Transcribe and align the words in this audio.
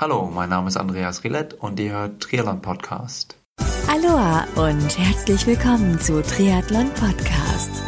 Hallo, 0.00 0.30
mein 0.32 0.48
Name 0.48 0.68
ist 0.68 0.76
Andreas 0.76 1.24
Rillett 1.24 1.54
und 1.54 1.80
ihr 1.80 1.90
hört 1.90 2.22
Triathlon 2.22 2.62
Podcast. 2.62 3.36
Aloha 3.88 4.46
und 4.54 4.96
herzlich 4.96 5.44
willkommen 5.44 5.98
zu 5.98 6.22
Triathlon 6.22 6.88
Podcast. 6.94 7.82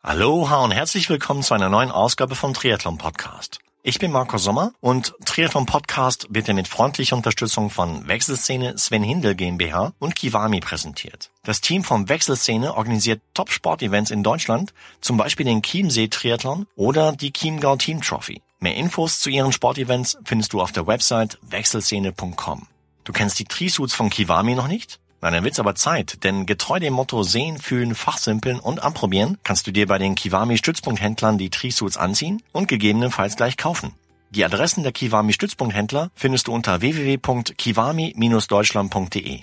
Aloha 0.00 0.62
und 0.62 0.70
herzlich 0.70 1.10
willkommen 1.10 1.42
zu 1.42 1.54
einer 1.54 1.68
neuen 1.68 1.90
Ausgabe 1.90 2.36
vom 2.36 2.54
Triathlon 2.54 2.98
Podcast. 2.98 3.58
Ich 3.84 4.00
bin 4.00 4.10
Marco 4.10 4.38
Sommer 4.38 4.72
und 4.80 5.14
Triathlon 5.24 5.64
Podcast 5.64 6.26
wird 6.30 6.48
dir 6.48 6.54
mit 6.54 6.66
freundlicher 6.66 7.14
Unterstützung 7.14 7.70
von 7.70 8.08
Wechselszene 8.08 8.76
Sven 8.76 9.04
Hindel 9.04 9.36
GmbH 9.36 9.92
und 10.00 10.16
Kiwami 10.16 10.58
präsentiert. 10.60 11.30
Das 11.44 11.60
Team 11.60 11.84
von 11.84 12.08
Wechselszene 12.08 12.74
organisiert 12.74 13.22
Top-Sport-Events 13.34 14.10
in 14.10 14.24
Deutschland, 14.24 14.74
zum 15.00 15.16
Beispiel 15.16 15.46
den 15.46 15.62
Chiemsee 15.62 16.08
Triathlon 16.08 16.66
oder 16.74 17.12
die 17.12 17.32
Chiemgau 17.32 17.76
Team 17.76 18.02
Trophy. 18.02 18.42
Mehr 18.58 18.74
Infos 18.74 19.20
zu 19.20 19.30
ihren 19.30 19.52
Sportevents 19.52 20.18
findest 20.24 20.52
du 20.52 20.60
auf 20.60 20.72
der 20.72 20.88
Website 20.88 21.38
wechselszene.com. 21.42 22.66
Du 23.04 23.12
kennst 23.12 23.38
die 23.38 23.44
Trisuits 23.44 23.94
von 23.94 24.10
Kiwami 24.10 24.56
noch 24.56 24.68
nicht? 24.68 24.98
Na, 25.20 25.30
dann 25.30 25.44
wird's 25.44 25.58
aber 25.58 25.74
Zeit, 25.74 26.22
denn 26.22 26.46
getreu 26.46 26.78
dem 26.78 26.94
Motto 26.94 27.24
sehen, 27.24 27.58
fühlen, 27.58 27.96
fachsimpeln 27.96 28.60
und 28.60 28.82
anprobieren, 28.82 29.36
kannst 29.42 29.66
du 29.66 29.72
dir 29.72 29.88
bei 29.88 29.98
den 29.98 30.14
Kiwami 30.14 30.56
Stützpunkthändlern 30.56 31.38
die 31.38 31.50
Trisuits 31.50 31.96
anziehen 31.96 32.40
und 32.52 32.68
gegebenenfalls 32.68 33.34
gleich 33.36 33.56
kaufen. 33.56 33.94
Die 34.30 34.44
Adressen 34.44 34.82
der 34.82 34.92
Kiwami 34.92 35.32
Stützpunkthändler 35.32 36.10
findest 36.14 36.46
du 36.46 36.52
unter 36.52 36.80
www.kiwami-deutschland.de. 36.80 39.40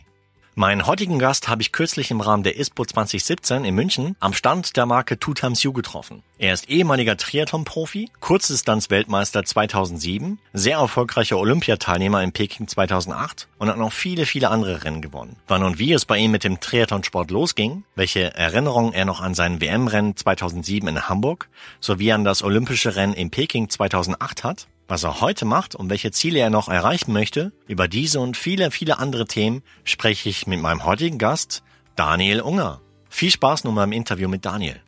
Meinen 0.57 0.87
heutigen 0.87 1.19
Gast 1.19 1.49
habe 1.49 1.61
ich 1.61 1.73
kürzlich 1.73 2.11
im 2.11 2.21
Rahmen 2.21 2.43
der 2.43 2.57
ISPO 2.57 2.85
2017 2.85 3.65
in 3.65 3.75
München 3.75 4.15
am 4.21 4.31
Stand 4.31 4.77
der 4.77 4.85
Marke 4.85 5.19
Two 5.19 5.33
Times 5.33 5.61
You 5.63 5.73
getroffen. 5.73 6.23
Er 6.37 6.53
ist 6.53 6.69
ehemaliger 6.69 7.17
Triathlon-Profi, 7.17 8.09
Kurzdistanz-Weltmeister 8.21 9.43
2007, 9.43 10.39
sehr 10.53 10.77
erfolgreicher 10.77 11.37
Olympiateilnehmer 11.39 12.23
in 12.23 12.31
Peking 12.31 12.69
2008 12.69 13.49
und 13.57 13.67
hat 13.67 13.77
noch 13.77 13.91
viele, 13.91 14.25
viele 14.25 14.49
andere 14.49 14.85
Rennen 14.85 15.01
gewonnen. 15.01 15.35
Wann 15.49 15.61
und 15.61 15.77
wie 15.77 15.91
es 15.91 16.05
bei 16.05 16.19
ihm 16.19 16.31
mit 16.31 16.45
dem 16.45 16.61
Triathlonsport 16.61 17.31
losging, 17.31 17.83
welche 17.95 18.33
Erinnerungen 18.33 18.93
er 18.93 19.03
noch 19.03 19.19
an 19.19 19.33
sein 19.33 19.59
WM-Rennen 19.59 20.15
2007 20.15 20.87
in 20.87 21.09
Hamburg 21.09 21.49
sowie 21.81 22.13
an 22.13 22.23
das 22.23 22.43
olympische 22.43 22.95
Rennen 22.95 23.13
in 23.13 23.29
Peking 23.29 23.69
2008 23.69 24.45
hat, 24.45 24.67
was 24.87 25.03
er 25.03 25.21
heute 25.21 25.45
macht 25.45 25.75
und 25.75 25.89
welche 25.89 26.11
Ziele 26.11 26.39
er 26.39 26.49
noch 26.49 26.69
erreichen 26.69 27.13
möchte, 27.13 27.51
über 27.67 27.87
diese 27.87 28.19
und 28.19 28.37
viele, 28.37 28.71
viele 28.71 28.99
andere 28.99 29.25
Themen 29.25 29.63
spreche 29.83 30.29
ich 30.29 30.47
mit 30.47 30.61
meinem 30.61 30.85
heutigen 30.85 31.17
Gast, 31.17 31.63
Daniel 31.95 32.41
Unger. 32.41 32.81
Viel 33.09 33.31
Spaß 33.31 33.63
nun 33.63 33.75
beim 33.75 33.91
Interview 33.91 34.27
mit 34.27 34.45
Daniel. 34.45 34.81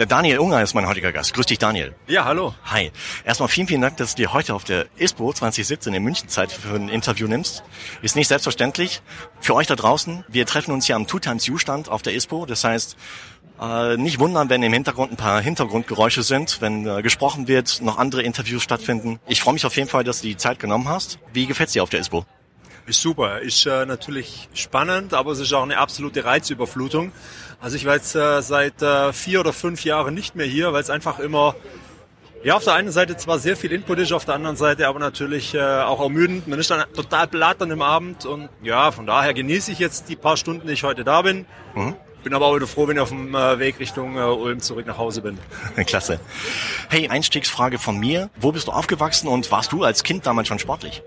Der 0.00 0.06
Daniel 0.06 0.38
Unger 0.38 0.62
ist 0.62 0.72
mein 0.72 0.88
heutiger 0.88 1.12
Gast. 1.12 1.34
Grüß 1.34 1.44
dich, 1.44 1.58
Daniel. 1.58 1.94
Ja, 2.06 2.24
hallo. 2.24 2.54
Hi. 2.64 2.90
Erstmal 3.26 3.50
vielen, 3.50 3.66
vielen 3.66 3.82
Dank, 3.82 3.98
dass 3.98 4.14
du 4.14 4.22
dir 4.22 4.32
heute 4.32 4.54
auf 4.54 4.64
der 4.64 4.86
ISPO 4.96 5.30
2017 5.34 5.92
in 5.92 6.02
München 6.02 6.26
Zeit 6.30 6.50
für 6.50 6.74
ein 6.74 6.88
Interview 6.88 7.28
nimmst. 7.28 7.62
Ist 8.00 8.16
nicht 8.16 8.28
selbstverständlich. 8.28 9.02
Für 9.42 9.54
euch 9.54 9.66
da 9.66 9.76
draußen, 9.76 10.24
wir 10.26 10.46
treffen 10.46 10.72
uns 10.72 10.86
hier 10.86 10.96
am 10.96 11.06
Two 11.06 11.18
Times 11.18 11.44
You 11.44 11.58
Stand 11.58 11.90
auf 11.90 12.00
der 12.00 12.14
ISPO. 12.14 12.46
Das 12.46 12.64
heißt, 12.64 12.96
äh, 13.60 13.98
nicht 13.98 14.20
wundern, 14.20 14.48
wenn 14.48 14.62
im 14.62 14.72
Hintergrund 14.72 15.12
ein 15.12 15.18
paar 15.18 15.42
Hintergrundgeräusche 15.42 16.22
sind, 16.22 16.62
wenn 16.62 16.86
äh, 16.86 17.02
gesprochen 17.02 17.46
wird, 17.46 17.82
noch 17.82 17.98
andere 17.98 18.22
Interviews 18.22 18.62
stattfinden. 18.62 19.20
Ich 19.26 19.42
freue 19.42 19.52
mich 19.52 19.66
auf 19.66 19.76
jeden 19.76 19.90
Fall, 19.90 20.02
dass 20.02 20.22
du 20.22 20.28
die 20.28 20.38
Zeit 20.38 20.58
genommen 20.60 20.88
hast. 20.88 21.18
Wie 21.34 21.44
gefällt's 21.44 21.74
dir 21.74 21.82
auf 21.82 21.90
der 21.90 22.00
ISPO? 22.00 22.24
Ist 22.90 23.02
super. 23.02 23.38
Ist 23.38 23.66
äh, 23.66 23.86
natürlich 23.86 24.48
spannend, 24.52 25.14
aber 25.14 25.30
es 25.30 25.38
ist 25.38 25.52
auch 25.52 25.62
eine 25.62 25.78
absolute 25.78 26.24
Reizüberflutung. 26.24 27.12
Also 27.60 27.76
ich 27.76 27.86
war 27.86 27.94
jetzt 27.94 28.16
äh, 28.16 28.42
seit 28.42 28.82
äh, 28.82 29.12
vier 29.12 29.38
oder 29.38 29.52
fünf 29.52 29.84
Jahren 29.84 30.12
nicht 30.12 30.34
mehr 30.34 30.46
hier, 30.46 30.72
weil 30.72 30.82
es 30.82 30.90
einfach 30.90 31.20
immer 31.20 31.54
ja, 32.42 32.56
auf 32.56 32.64
der 32.64 32.72
einen 32.72 32.90
Seite 32.90 33.16
zwar 33.16 33.38
sehr 33.38 33.56
viel 33.56 33.70
Input 33.70 34.00
ist, 34.00 34.10
auf 34.12 34.24
der 34.24 34.34
anderen 34.34 34.56
Seite 34.56 34.88
aber 34.88 34.98
natürlich 34.98 35.54
äh, 35.54 35.60
auch 35.60 36.00
ermüdend. 36.00 36.48
Man 36.48 36.58
ist 36.58 36.72
dann 36.72 36.82
total 36.92 37.28
platt 37.28 37.62
an 37.62 37.68
dem 37.68 37.80
Abend 37.80 38.26
und 38.26 38.48
ja, 38.60 38.90
von 38.90 39.06
daher 39.06 39.34
genieße 39.34 39.70
ich 39.70 39.78
jetzt 39.78 40.08
die 40.08 40.16
paar 40.16 40.36
Stunden, 40.36 40.66
die 40.66 40.72
ich 40.72 40.82
heute 40.82 41.04
da 41.04 41.22
bin. 41.22 41.46
Mhm. 41.76 41.94
Bin 42.24 42.34
aber 42.34 42.46
auch 42.46 42.56
wieder 42.56 42.66
froh, 42.66 42.88
wenn 42.88 42.96
ich 42.96 43.02
auf 43.02 43.10
dem 43.10 43.36
äh, 43.36 43.60
Weg 43.60 43.78
Richtung 43.78 44.16
äh, 44.16 44.22
Ulm 44.22 44.58
zurück 44.58 44.86
nach 44.88 44.98
Hause 44.98 45.22
bin. 45.22 45.38
Klasse. 45.86 46.18
Hey, 46.88 47.06
Einstiegsfrage 47.06 47.78
von 47.78 47.98
mir. 47.98 48.30
Wo 48.36 48.50
bist 48.50 48.66
du 48.66 48.72
aufgewachsen 48.72 49.28
und 49.28 49.48
warst 49.52 49.70
du 49.70 49.84
als 49.84 50.02
Kind 50.02 50.26
damals 50.26 50.48
schon 50.48 50.58
sportlich? 50.58 51.04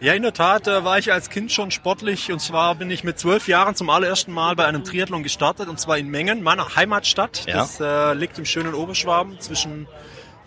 Ja, 0.00 0.12
in 0.12 0.22
der 0.22 0.32
Tat 0.32 0.68
äh, 0.68 0.84
war 0.84 0.98
ich 0.98 1.12
als 1.12 1.28
Kind 1.28 1.50
schon 1.50 1.72
sportlich 1.72 2.30
und 2.30 2.40
zwar 2.40 2.76
bin 2.76 2.88
ich 2.88 3.02
mit 3.02 3.18
zwölf 3.18 3.48
Jahren 3.48 3.74
zum 3.74 3.90
allerersten 3.90 4.32
Mal 4.32 4.54
bei 4.54 4.64
einem 4.64 4.84
Triathlon 4.84 5.24
gestartet 5.24 5.68
und 5.68 5.80
zwar 5.80 5.98
in 5.98 6.08
Mengen, 6.08 6.40
meiner 6.44 6.76
Heimatstadt. 6.76 7.44
Ja. 7.48 7.56
Das 7.56 7.80
äh, 7.80 8.14
liegt 8.14 8.38
im 8.38 8.44
schönen 8.44 8.74
Oberschwaben 8.74 9.40
zwischen 9.40 9.88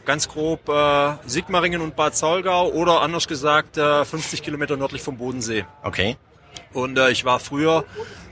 ganz 0.05 0.29
grob 0.29 0.69
äh, 0.69 1.15
Sigmaringen 1.25 1.81
und 1.81 1.97
Bad 1.97 2.15
Saulgau 2.15 2.69
oder 2.69 3.01
anders 3.01 3.27
gesagt 3.27 3.77
äh, 3.77 4.05
50 4.05 4.41
Kilometer 4.41 4.77
nördlich 4.77 5.01
vom 5.01 5.17
Bodensee. 5.17 5.65
Okay. 5.83 6.15
Und 6.71 6.97
äh, 6.97 7.11
ich 7.11 7.25
war 7.25 7.41
früher 7.41 7.83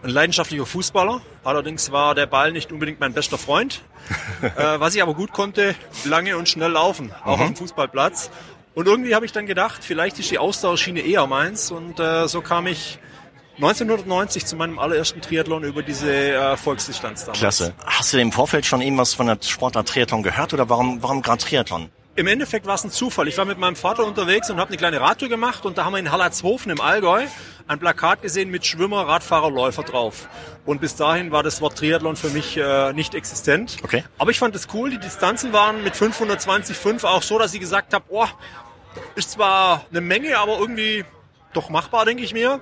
ein 0.03 0.11
leidenschaftlicher 0.11 0.65
Fußballer. 0.65 1.19
Allerdings 1.43 1.91
war 1.91 2.15
der 2.15 2.27
Ball 2.27 2.53
nicht 2.53 2.71
unbedingt 2.71 3.01
mein 3.01 3.11
bester 3.11 3.37
Freund. 3.37 3.81
äh, 4.41 4.79
was 4.79 4.95
ich 4.95 5.03
aber 5.03 5.13
gut 5.13 5.33
konnte, 5.33 5.75
lange 6.05 6.37
und 6.37 6.47
schnell 6.47 6.71
laufen, 6.71 7.11
auch 7.25 7.35
mhm. 7.35 7.41
auf 7.41 7.47
dem 7.49 7.55
Fußballplatz. 7.57 8.31
Und 8.75 8.87
irgendwie 8.87 9.15
habe 9.15 9.25
ich 9.25 9.31
dann 9.31 9.45
gedacht, 9.45 9.83
vielleicht 9.83 10.19
ist 10.19 10.31
die 10.31 10.37
Ausdauerschiene 10.37 11.01
eher 11.01 11.27
meins. 11.27 11.71
Und 11.71 11.99
äh, 11.99 12.27
so 12.27 12.41
kam 12.41 12.67
ich 12.67 12.99
1990 13.57 14.45
zu 14.45 14.55
meinem 14.55 14.79
allerersten 14.79 15.21
Triathlon 15.21 15.63
über 15.63 15.83
diese 15.83 16.11
äh, 16.11 16.55
Volksdistanz 16.55 17.21
damals. 17.21 17.39
Klasse. 17.39 17.73
Hast 17.85 18.13
du 18.13 18.17
im 18.17 18.31
Vorfeld 18.31 18.65
schon 18.65 18.81
irgendwas 18.81 19.13
von 19.13 19.27
der 19.27 19.37
Sportart 19.41 19.89
Triathlon 19.89 20.23
gehört 20.23 20.53
oder 20.53 20.69
warum, 20.69 21.03
warum 21.03 21.21
gerade 21.21 21.43
Triathlon? 21.43 21.89
Im 22.15 22.27
Endeffekt 22.27 22.65
war 22.65 22.75
es 22.75 22.83
ein 22.83 22.91
Zufall. 22.91 23.27
Ich 23.27 23.37
war 23.37 23.45
mit 23.45 23.57
meinem 23.57 23.75
Vater 23.75 24.05
unterwegs 24.05 24.49
und 24.49 24.59
habe 24.59 24.69
eine 24.69 24.77
kleine 24.77 24.99
Radtour 24.99 25.29
gemacht 25.29 25.65
und 25.65 25.77
da 25.77 25.85
haben 25.85 25.93
wir 25.93 25.99
in 25.99 26.11
Hallertshofen 26.11 26.71
im 26.71 26.81
Allgäu 26.81 27.25
ein 27.67 27.79
Plakat 27.79 28.21
gesehen 28.21 28.49
mit 28.49 28.65
Schwimmer, 28.65 29.07
Radfahrer, 29.07 29.51
Läufer 29.51 29.83
drauf. 29.83 30.27
Und 30.69 30.81
bis 30.81 30.95
dahin 30.95 31.31
war 31.31 31.41
das 31.41 31.61
Wort 31.61 31.79
Triathlon 31.79 32.15
für 32.15 32.29
mich 32.29 32.55
äh, 32.55 32.93
nicht 32.93 33.15
existent. 33.15 33.77
Okay. 33.81 34.03
Aber 34.19 34.29
ich 34.29 34.37
fand 34.37 34.55
es 34.55 34.67
cool. 34.71 34.91
Die 34.91 34.99
Distanzen 34.99 35.51
waren 35.51 35.83
mit 35.83 35.95
520,5 35.95 37.05
auch 37.05 37.23
so, 37.23 37.39
dass 37.39 37.55
ich 37.55 37.59
gesagt 37.59 37.91
habe, 37.95 38.05
oh, 38.09 38.27
ist 39.15 39.31
zwar 39.31 39.87
eine 39.89 39.99
Menge, 39.99 40.37
aber 40.37 40.59
irgendwie 40.59 41.05
doch 41.53 41.69
machbar, 41.69 42.05
denke 42.05 42.21
ich 42.21 42.35
mir. 42.35 42.61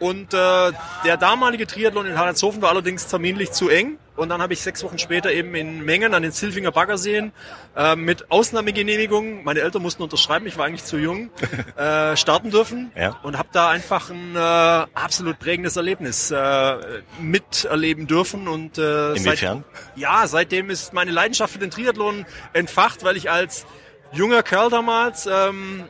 Und 0.00 0.34
äh, 0.34 0.72
der 1.06 1.16
damalige 1.16 1.66
Triathlon 1.66 2.04
in 2.04 2.18
Hallertshofen 2.18 2.60
war 2.60 2.68
allerdings 2.68 3.06
terminlich 3.06 3.52
zu 3.52 3.70
eng. 3.70 3.96
Und 4.20 4.28
dann 4.28 4.42
habe 4.42 4.52
ich 4.52 4.60
sechs 4.60 4.84
Wochen 4.84 4.98
später 4.98 5.32
eben 5.32 5.54
in 5.54 5.82
Mengen 5.82 6.12
an 6.12 6.22
den 6.22 6.30
Silfinger 6.30 6.72
Baggerseen 6.72 7.32
äh, 7.74 7.96
mit 7.96 8.30
Ausnahmegenehmigung, 8.30 9.44
meine 9.44 9.60
Eltern 9.60 9.80
mussten 9.80 10.02
unterschreiben, 10.02 10.46
ich 10.46 10.58
war 10.58 10.66
eigentlich 10.66 10.84
zu 10.84 10.98
jung, 10.98 11.30
äh, 11.76 12.14
starten 12.18 12.50
dürfen. 12.50 12.92
Ja. 12.94 13.18
Und 13.22 13.38
habe 13.38 13.48
da 13.52 13.70
einfach 13.70 14.10
ein 14.10 14.36
äh, 14.36 14.38
absolut 14.38 15.38
prägendes 15.38 15.76
Erlebnis 15.76 16.30
äh, 16.30 17.02
miterleben 17.18 18.06
dürfen. 18.06 18.46
Und, 18.46 18.76
äh, 18.76 19.14
Inwiefern? 19.14 19.64
Seit, 19.72 19.96
ja, 19.96 20.26
seitdem 20.26 20.68
ist 20.68 20.92
meine 20.92 21.12
Leidenschaft 21.12 21.54
für 21.54 21.58
den 21.58 21.70
Triathlon 21.70 22.26
entfacht, 22.52 23.02
weil 23.04 23.16
ich 23.16 23.30
als 23.30 23.64
junger 24.12 24.42
Kerl 24.42 24.68
damals 24.68 25.24
ähm, 25.32 25.84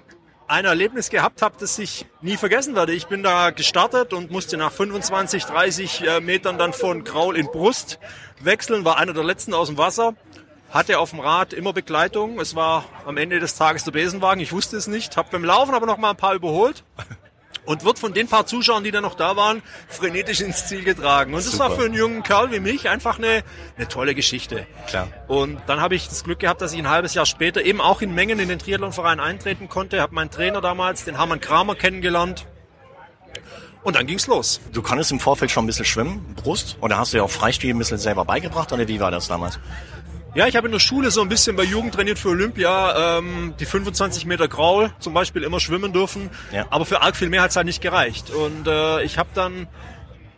ein 0.50 0.64
Erlebnis 0.64 1.10
gehabt 1.10 1.42
habe, 1.42 1.54
das 1.60 1.78
ich 1.78 2.06
nie 2.22 2.36
vergessen 2.36 2.74
werde. 2.74 2.92
Ich 2.92 3.06
bin 3.06 3.22
da 3.22 3.50
gestartet 3.50 4.12
und 4.12 4.32
musste 4.32 4.56
nach 4.56 4.72
25, 4.72 5.44
30 5.44 6.02
äh, 6.02 6.20
Metern 6.20 6.58
dann 6.58 6.72
von 6.72 7.04
Graul 7.04 7.36
in 7.36 7.46
Brust 7.46 8.00
wechseln, 8.40 8.84
war 8.84 8.98
einer 8.98 9.12
der 9.12 9.22
letzten 9.22 9.54
aus 9.54 9.68
dem 9.68 9.78
Wasser, 9.78 10.14
hatte 10.70 10.98
auf 10.98 11.10
dem 11.10 11.20
Rad 11.20 11.52
immer 11.52 11.72
Begleitung. 11.72 12.40
Es 12.40 12.56
war 12.56 12.84
am 13.06 13.16
Ende 13.16 13.38
des 13.38 13.54
Tages 13.54 13.84
der 13.84 13.92
Besenwagen, 13.92 14.40
ich 14.40 14.50
wusste 14.50 14.76
es 14.76 14.88
nicht, 14.88 15.16
habe 15.16 15.28
beim 15.30 15.44
Laufen 15.44 15.72
aber 15.72 15.86
noch 15.86 15.98
mal 15.98 16.10
ein 16.10 16.16
paar 16.16 16.34
überholt 16.34 16.82
und 17.70 17.84
wird 17.84 18.00
von 18.00 18.12
den 18.12 18.26
paar 18.26 18.46
Zuschauern, 18.46 18.82
die 18.82 18.90
da 18.90 19.00
noch 19.00 19.14
da 19.14 19.36
waren, 19.36 19.62
frenetisch 19.86 20.40
ins 20.40 20.66
Ziel 20.66 20.82
getragen. 20.82 21.34
Und 21.34 21.46
das 21.46 21.56
war 21.60 21.70
für 21.70 21.84
einen 21.84 21.94
jungen 21.94 22.24
Kerl 22.24 22.50
wie 22.50 22.58
mich 22.58 22.88
einfach 22.88 23.18
eine, 23.18 23.44
eine 23.76 23.86
tolle 23.86 24.16
Geschichte. 24.16 24.66
Klar. 24.88 25.06
Und 25.28 25.60
dann 25.68 25.80
habe 25.80 25.94
ich 25.94 26.08
das 26.08 26.24
Glück 26.24 26.40
gehabt, 26.40 26.60
dass 26.62 26.72
ich 26.72 26.80
ein 26.80 26.88
halbes 26.88 27.14
Jahr 27.14 27.26
später 27.26 27.62
eben 27.62 27.80
auch 27.80 28.02
in 28.02 28.12
Mengen 28.12 28.40
in 28.40 28.48
den 28.48 28.58
Triathlonverein 28.58 29.20
eintreten 29.20 29.68
konnte, 29.68 30.00
habe 30.00 30.16
meinen 30.16 30.32
Trainer 30.32 30.60
damals, 30.60 31.04
den 31.04 31.16
Hermann 31.16 31.40
Kramer, 31.40 31.76
kennengelernt. 31.76 32.44
Und 33.84 33.94
dann 33.94 34.04
ging's 34.08 34.26
los. 34.26 34.60
Du 34.72 34.82
konntest 34.82 35.12
im 35.12 35.20
Vorfeld 35.20 35.52
schon 35.52 35.62
ein 35.62 35.68
bisschen 35.68 35.84
schwimmen, 35.84 36.34
Brust? 36.34 36.76
Oder 36.80 36.98
hast 36.98 37.12
du 37.12 37.18
dir 37.18 37.24
auch 37.24 37.30
Freistil 37.30 37.72
ein 37.72 37.78
bisschen 37.78 37.98
selber 37.98 38.24
beigebracht? 38.24 38.72
Oder 38.72 38.88
wie 38.88 38.98
war 38.98 39.12
das 39.12 39.28
damals? 39.28 39.60
Ja, 40.34 40.46
ich 40.46 40.54
habe 40.54 40.68
in 40.68 40.72
der 40.72 40.78
Schule 40.78 41.10
so 41.10 41.22
ein 41.22 41.28
bisschen 41.28 41.56
bei 41.56 41.64
Jugend 41.64 41.92
trainiert 41.92 42.18
für 42.18 42.28
Olympia, 42.28 43.18
ähm, 43.18 43.54
die 43.58 43.66
25 43.66 44.26
Meter 44.26 44.46
Graul 44.46 44.92
zum 45.00 45.12
Beispiel 45.12 45.42
immer 45.42 45.58
schwimmen 45.58 45.92
dürfen, 45.92 46.30
ja. 46.52 46.66
aber 46.70 46.86
für 46.86 47.02
arg 47.02 47.16
viel 47.16 47.28
mehr 47.28 47.42
hat's 47.42 47.56
halt 47.56 47.66
nicht 47.66 47.82
gereicht. 47.82 48.30
Und 48.30 48.68
äh, 48.68 49.02
ich 49.02 49.18
habe 49.18 49.30
dann 49.34 49.66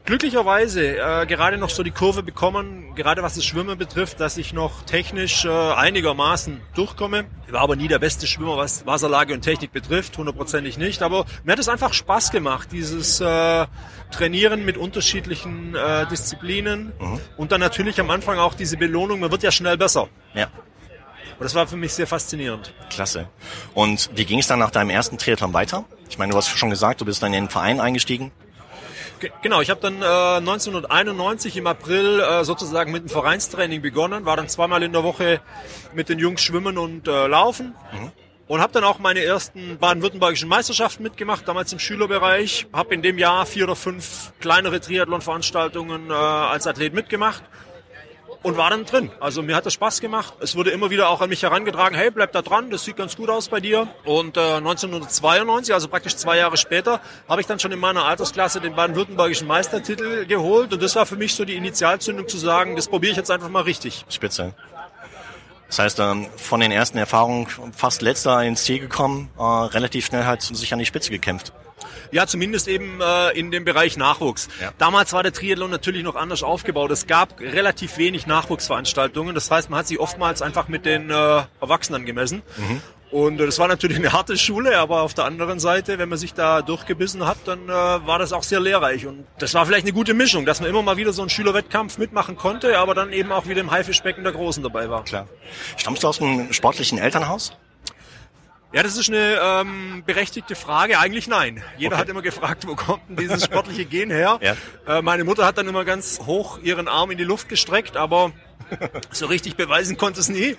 glücklicherweise 0.04 0.96
äh, 0.96 1.26
gerade 1.26 1.58
noch 1.58 1.70
so 1.70 1.82
die 1.82 1.90
Kurve 1.90 2.22
bekommen, 2.22 2.94
gerade 2.94 3.22
was 3.22 3.34
das 3.34 3.44
Schwimmen 3.44 3.78
betrifft, 3.78 4.20
dass 4.20 4.37
ich 4.37 4.52
noch 4.52 4.82
technisch 4.82 5.44
äh, 5.44 5.49
einigermaßen 5.49 6.60
durchkomme. 6.75 7.25
Ich 7.46 7.52
war 7.52 7.60
aber 7.60 7.76
nie 7.76 7.88
der 7.88 7.99
beste 7.99 8.26
Schwimmer, 8.26 8.56
was 8.56 8.87
Wasserlage 8.87 9.34
und 9.34 9.43
Technik 9.43 9.72
betrifft, 9.72 10.19
hundertprozentig 10.19 10.78
nicht. 10.78 11.02
Aber 11.02 11.25
mir 11.44 11.52
hat 11.52 11.58
es 11.58 11.69
einfach 11.69 11.93
Spaß 11.93 12.31
gemacht, 12.31 12.69
dieses 12.72 13.20
äh, 13.20 13.66
Trainieren 14.10 14.64
mit 14.64 14.76
unterschiedlichen 14.76 15.75
äh, 15.75 16.06
Disziplinen 16.06 16.93
mhm. 16.99 17.20
und 17.37 17.52
dann 17.52 17.60
natürlich 17.60 17.99
am 18.00 18.10
Anfang 18.10 18.38
auch 18.38 18.54
diese 18.54 18.76
Belohnung, 18.76 19.20
man 19.20 19.31
wird 19.31 19.43
ja 19.43 19.50
schnell 19.50 19.78
besser. 19.78 20.08
Ja. 20.34 20.49
Und 21.38 21.44
das 21.44 21.54
war 21.54 21.66
für 21.66 21.76
mich 21.76 21.94
sehr 21.94 22.06
faszinierend. 22.06 22.75
Klasse. 22.90 23.28
Und 23.75 24.10
wie 24.14 24.25
ging 24.25 24.38
es 24.38 24.46
dann 24.46 24.58
nach 24.58 24.70
deinem 24.70 24.90
ersten 24.90 25.16
Triathlon 25.19 25.52
weiter? 25.52 25.84
Ich 26.08 26.19
meine, 26.19 26.32
du 26.32 26.37
hast 26.37 26.49
schon 26.49 26.70
gesagt, 26.70 27.00
du 27.00 27.04
bist 27.04 27.22
dann 27.22 27.32
in 27.32 27.44
den 27.44 27.50
Verein 27.50 27.81
eingestiegen. 27.81 28.31
Genau, 29.43 29.61
ich 29.61 29.71
habe 29.71 29.81
dann 29.81 30.03
äh, 30.03 30.39
1991 30.39 31.57
im 31.57 31.67
April 31.67 32.21
äh, 32.21 32.45
sozusagen 32.45 32.93
mit 32.93 33.05
dem 33.05 33.09
Vereinstraining 33.09 33.83
begonnen, 33.83 34.25
war 34.25 34.37
dann 34.37 34.49
zweimal 34.49 34.83
in 34.83 34.93
der 34.93 35.05
Woche 35.05 35.41
mit 35.95 36.09
den 36.09 36.19
Jungs 36.19 36.43
schwimmen 36.43 36.79
und 36.79 37.09
äh, 37.09 37.27
laufen. 37.27 37.75
Mhm. 37.93 38.13
Und 38.49 38.61
habe 38.61 38.73
dann 38.73 38.85
auch 38.85 38.99
meine 38.99 39.21
ersten 39.21 39.79
baden-württembergischen 39.79 40.49
Meisterschaften 40.49 41.03
mitgemacht, 41.05 41.49
damals 41.49 41.73
im 41.73 41.79
Schülerbereich. 41.79 42.67
Habe 42.73 42.95
in 42.95 43.01
dem 43.01 43.17
Jahr 43.17 43.47
vier 43.47 43.65
oder 43.65 43.77
fünf 43.77 44.33
kleinere 44.41 44.81
Triathlon-Veranstaltungen 44.81 46.11
äh, 46.11 46.13
als 46.13 46.67
Athlet 46.67 46.93
mitgemacht 46.93 47.43
und 48.43 48.56
war 48.56 48.71
dann 48.71 48.85
drin. 48.85 49.11
Also 49.21 49.43
mir 49.43 49.56
hat 49.56 49.67
das 49.67 49.73
Spaß 49.75 50.00
gemacht. 50.00 50.35
Es 50.41 50.56
wurde 50.56 50.71
immer 50.71 50.91
wieder 50.91 51.09
auch 51.09 51.21
an 51.21 51.29
mich 51.29 51.43
herangetragen, 51.43 51.97
hey, 51.97 52.11
bleib 52.11 52.33
da 52.33 52.43
dran, 52.43 52.71
das 52.71 52.85
sieht 52.85 52.97
ganz 52.97 53.17
gut 53.17 53.31
aus 53.31 53.49
bei 53.49 53.61
dir. 53.61 53.89
Und 54.05 54.37
äh, 54.37 54.41
1992, 54.56 55.75
also 55.75 55.89
praktisch 55.89 56.17
zwei 56.17 56.39
Jahre 56.39 56.56
später, 56.56 57.00
habe 57.29 57.41
ich 57.41 57.47
dann 57.47 57.59
schon 57.59 57.73
in 57.73 57.79
meiner 57.79 58.05
Altersklasse 58.05 58.61
den 58.61 58.75
baden-württembergischen 58.75 59.47
Meistertitel 59.47 60.27
geholt. 60.27 60.73
Und 60.73 60.83
das 60.83 60.97
war 60.97 61.06
für 61.06 61.17
mich 61.17 61.35
so 61.35 61.44
die 61.44 61.56
Initialzündung 61.56 62.29
zu 62.29 62.39
sagen, 62.39 62.77
das 62.77 62.89
probiere 62.89 63.12
ich 63.12 63.17
jetzt 63.17 63.31
einfach 63.31 63.49
mal 63.49 63.62
richtig. 63.62 64.05
Spitze. 64.09 64.55
Das 65.69 65.79
heißt, 65.79 66.00
ähm, 66.00 66.27
von 66.37 66.61
den 66.61 66.71
ersten 66.71 66.99
Erfahrungen 66.99 67.47
fast 67.75 68.03
letzter 68.03 68.43
ins 68.43 68.65
Ziel 68.65 68.79
gekommen, 68.79 69.31
äh, 69.38 69.43
relativ 69.43 70.05
schnell 70.05 70.27
halt 70.27 70.43
sich 70.43 70.73
an 70.75 70.79
die 70.79 70.85
Spitze 70.85 71.11
gekämpft. 71.11 71.55
Ja, 72.11 72.26
zumindest 72.26 72.69
eben 72.69 73.00
äh, 73.00 73.31
in 73.38 73.50
dem 73.50 73.64
Bereich 73.64 73.96
Nachwuchs. 73.96 74.49
Ja. 74.61 74.73
Damals 74.79 75.12
war 75.12 75.23
der 75.23 75.32
Triathlon 75.32 75.70
natürlich 75.70 76.02
noch 76.02 76.17
anders 76.17 76.43
aufgebaut. 76.43 76.90
Es 76.90 77.06
gab 77.06 77.40
relativ 77.40 77.99
wenig 77.99 78.26
Nachwuchsveranstaltungen. 78.26 79.34
Das 79.34 79.50
heißt, 79.50 79.70
man 79.70 79.81
hat 79.81 79.87
sich 79.87 79.99
oftmals 79.99 80.43
einfach 80.43 80.69
mit 80.69 80.87
den 80.87 81.11
äh, 81.11 81.43
Erwachsenen 81.61 82.05
gemessen. 82.05 82.43
Mhm. 82.56 82.81
Und 83.12 83.40
äh, 83.40 83.46
das 83.46 83.58
war 83.58 83.69
natürlich 83.69 83.99
eine 83.99 84.12
harte 84.12 84.37
Schule, 84.37 84.79
aber 84.79 85.02
auf 85.02 85.14
der 85.14 85.26
anderen 85.26 85.61
Seite, 85.61 85.99
wenn 85.99 86.08
man 86.08 86.19
sich 86.19 86.34
da 86.34 86.62
durchgebissen 86.62 87.26
hat, 87.26 87.37
dann 87.44 87.69
äh, 87.69 87.70
war 87.70 88.19
das 88.19 88.32
auch 88.32 88.43
sehr 88.43 88.58
lehrreich. 88.58 89.06
Und 89.06 89.26
das 89.38 89.55
war 89.55 89.67
vielleicht 89.67 89.85
eine 89.85 89.93
gute 89.93 90.14
Mischung, 90.14 90.46
dass 90.46 90.61
man 90.61 90.70
immer 90.70 90.82
mal 90.82 90.96
wieder 90.96 91.12
so 91.12 91.23
einen 91.23 91.31
Schülerwettkampf 91.31 91.99
mitmachen 91.99 92.37
konnte, 92.37 92.78
aber 92.78 92.94
dann 92.94 93.12
eben 93.12 93.31
auch 93.31 93.46
wieder 93.46 93.61
im 93.61 93.70
Haifischbecken 93.70 94.25
der 94.25 94.32
Großen 94.32 94.62
dabei 94.62 94.88
war. 94.88 95.05
Klar. 95.05 95.28
Stammst 95.76 96.02
du 96.02 96.08
aus 96.08 96.20
einem 96.20 96.52
sportlichen 96.52 96.99
Elternhaus? 96.99 97.52
Ja, 98.73 98.83
das 98.83 98.97
ist 98.97 99.11
eine 99.11 99.39
ähm, 99.43 100.03
berechtigte 100.07 100.55
Frage. 100.55 100.99
Eigentlich 100.99 101.29
nein. 101.29 101.63
Jeder 101.77 101.95
okay. 101.95 102.01
hat 102.01 102.09
immer 102.09 102.23
gefragt, 102.23 102.67
wo 102.67 102.75
kommt 102.75 103.03
denn 103.09 103.17
dieses 103.17 103.45
sportliche 103.45 103.85
Gen 103.85 104.11
her? 104.11 104.39
Ja. 104.43 104.57
Äh, 104.89 105.03
meine 105.03 105.25
Mutter 105.25 105.47
hat 105.47 105.59
dann 105.59 105.69
immer 105.69 105.85
ganz 105.85 106.21
hoch 106.27 106.59
ihren 106.63 106.89
Arm 106.89 107.11
in 107.11 107.19
die 107.19 107.25
Luft 107.25 107.49
gestreckt, 107.49 107.97
aber 107.97 108.33
so 109.13 109.27
richtig 109.27 109.57
beweisen 109.57 109.97
konnte 109.97 110.21
es 110.21 110.29
nie. 110.29 110.57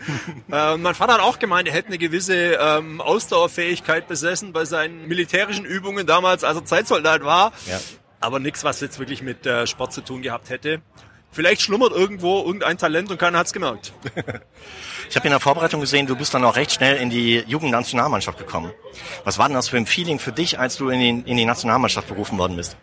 äh, 0.52 0.78
mein 0.78 0.96
Vater 0.96 1.14
hat 1.14 1.22
auch 1.22 1.40
gemeint, 1.40 1.68
er 1.68 1.74
hätte 1.74 1.88
eine 1.88 1.98
gewisse 1.98 2.54
ähm, 2.54 3.02
Ausdauerfähigkeit 3.02 4.08
besessen 4.08 4.54
bei 4.54 4.66
seinen 4.66 5.08
militärischen 5.08 5.66
Übungen 5.66 6.06
damals, 6.06 6.44
als 6.44 6.58
er 6.58 6.66
Zeitsoldat 6.66 7.24
war. 7.24 7.52
Ja. 7.66 7.80
Aber 8.20 8.40
nichts, 8.40 8.64
was 8.64 8.80
jetzt 8.80 9.00
wirklich 9.00 9.22
mit 9.22 9.46
äh, 9.46 9.68
Sport 9.68 9.92
zu 9.92 10.02
tun 10.02 10.22
gehabt 10.22 10.50
hätte. 10.50 10.82
Vielleicht 11.34 11.62
schlummert 11.62 11.92
irgendwo 11.92 12.44
irgendein 12.46 12.78
Talent 12.78 13.12
und 13.12 13.18
keiner 13.18 13.40
hat's 13.40 13.54
gemerkt. 13.54 13.94
Ich 15.10 15.18
habe 15.18 15.28
in 15.28 15.32
der 15.32 15.42
Vorbereitung 15.42 15.80
gesehen, 15.80 16.08
du 16.08 16.16
bist 16.16 16.34
dann 16.34 16.44
auch 16.44 16.56
recht 16.56 16.72
schnell 16.72 16.96
in 16.96 17.12
die 17.12 17.44
Jugendnationalmannschaft 17.46 18.40
gekommen. 18.40 18.72
Was 19.26 19.38
war 19.38 19.48
denn 19.48 19.54
das 19.54 19.70
für 19.70 19.78
ein 19.78 19.86
Feeling 19.86 20.18
für 20.18 20.32
dich, 20.32 20.58
als 20.58 20.78
du 20.78 20.90
in 20.90 21.00
die, 21.00 21.30
in 21.30 21.38
die 21.38 21.46
Nationalmannschaft 21.46 22.08
berufen 22.08 22.40
worden 22.40 22.56
bist? 22.56 22.78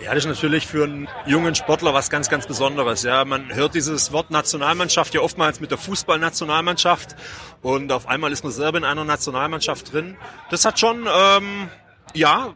Ja, 0.00 0.14
das 0.14 0.24
ist 0.24 0.30
natürlich 0.30 0.66
für 0.66 0.84
einen 0.84 1.08
jungen 1.26 1.54
Sportler 1.54 1.92
was 1.92 2.08
ganz, 2.08 2.28
ganz 2.28 2.46
Besonderes. 2.46 3.02
Ja, 3.02 3.24
man 3.24 3.54
hört 3.54 3.74
dieses 3.74 4.10
Wort 4.10 4.30
Nationalmannschaft 4.30 5.12
ja 5.12 5.20
oftmals 5.20 5.60
mit 5.60 5.70
der 5.70 5.78
Fußballnationalmannschaft 5.78 7.16
und 7.62 7.92
auf 7.92 8.06
einmal 8.08 8.32
ist 8.32 8.42
man 8.42 8.52
selber 8.52 8.78
in 8.78 8.84
einer 8.84 9.04
Nationalmannschaft 9.04 9.92
drin. 9.92 10.16
Das 10.50 10.64
hat 10.64 10.78
schon, 10.80 11.06
ähm, 11.12 11.68
ja, 12.14 12.54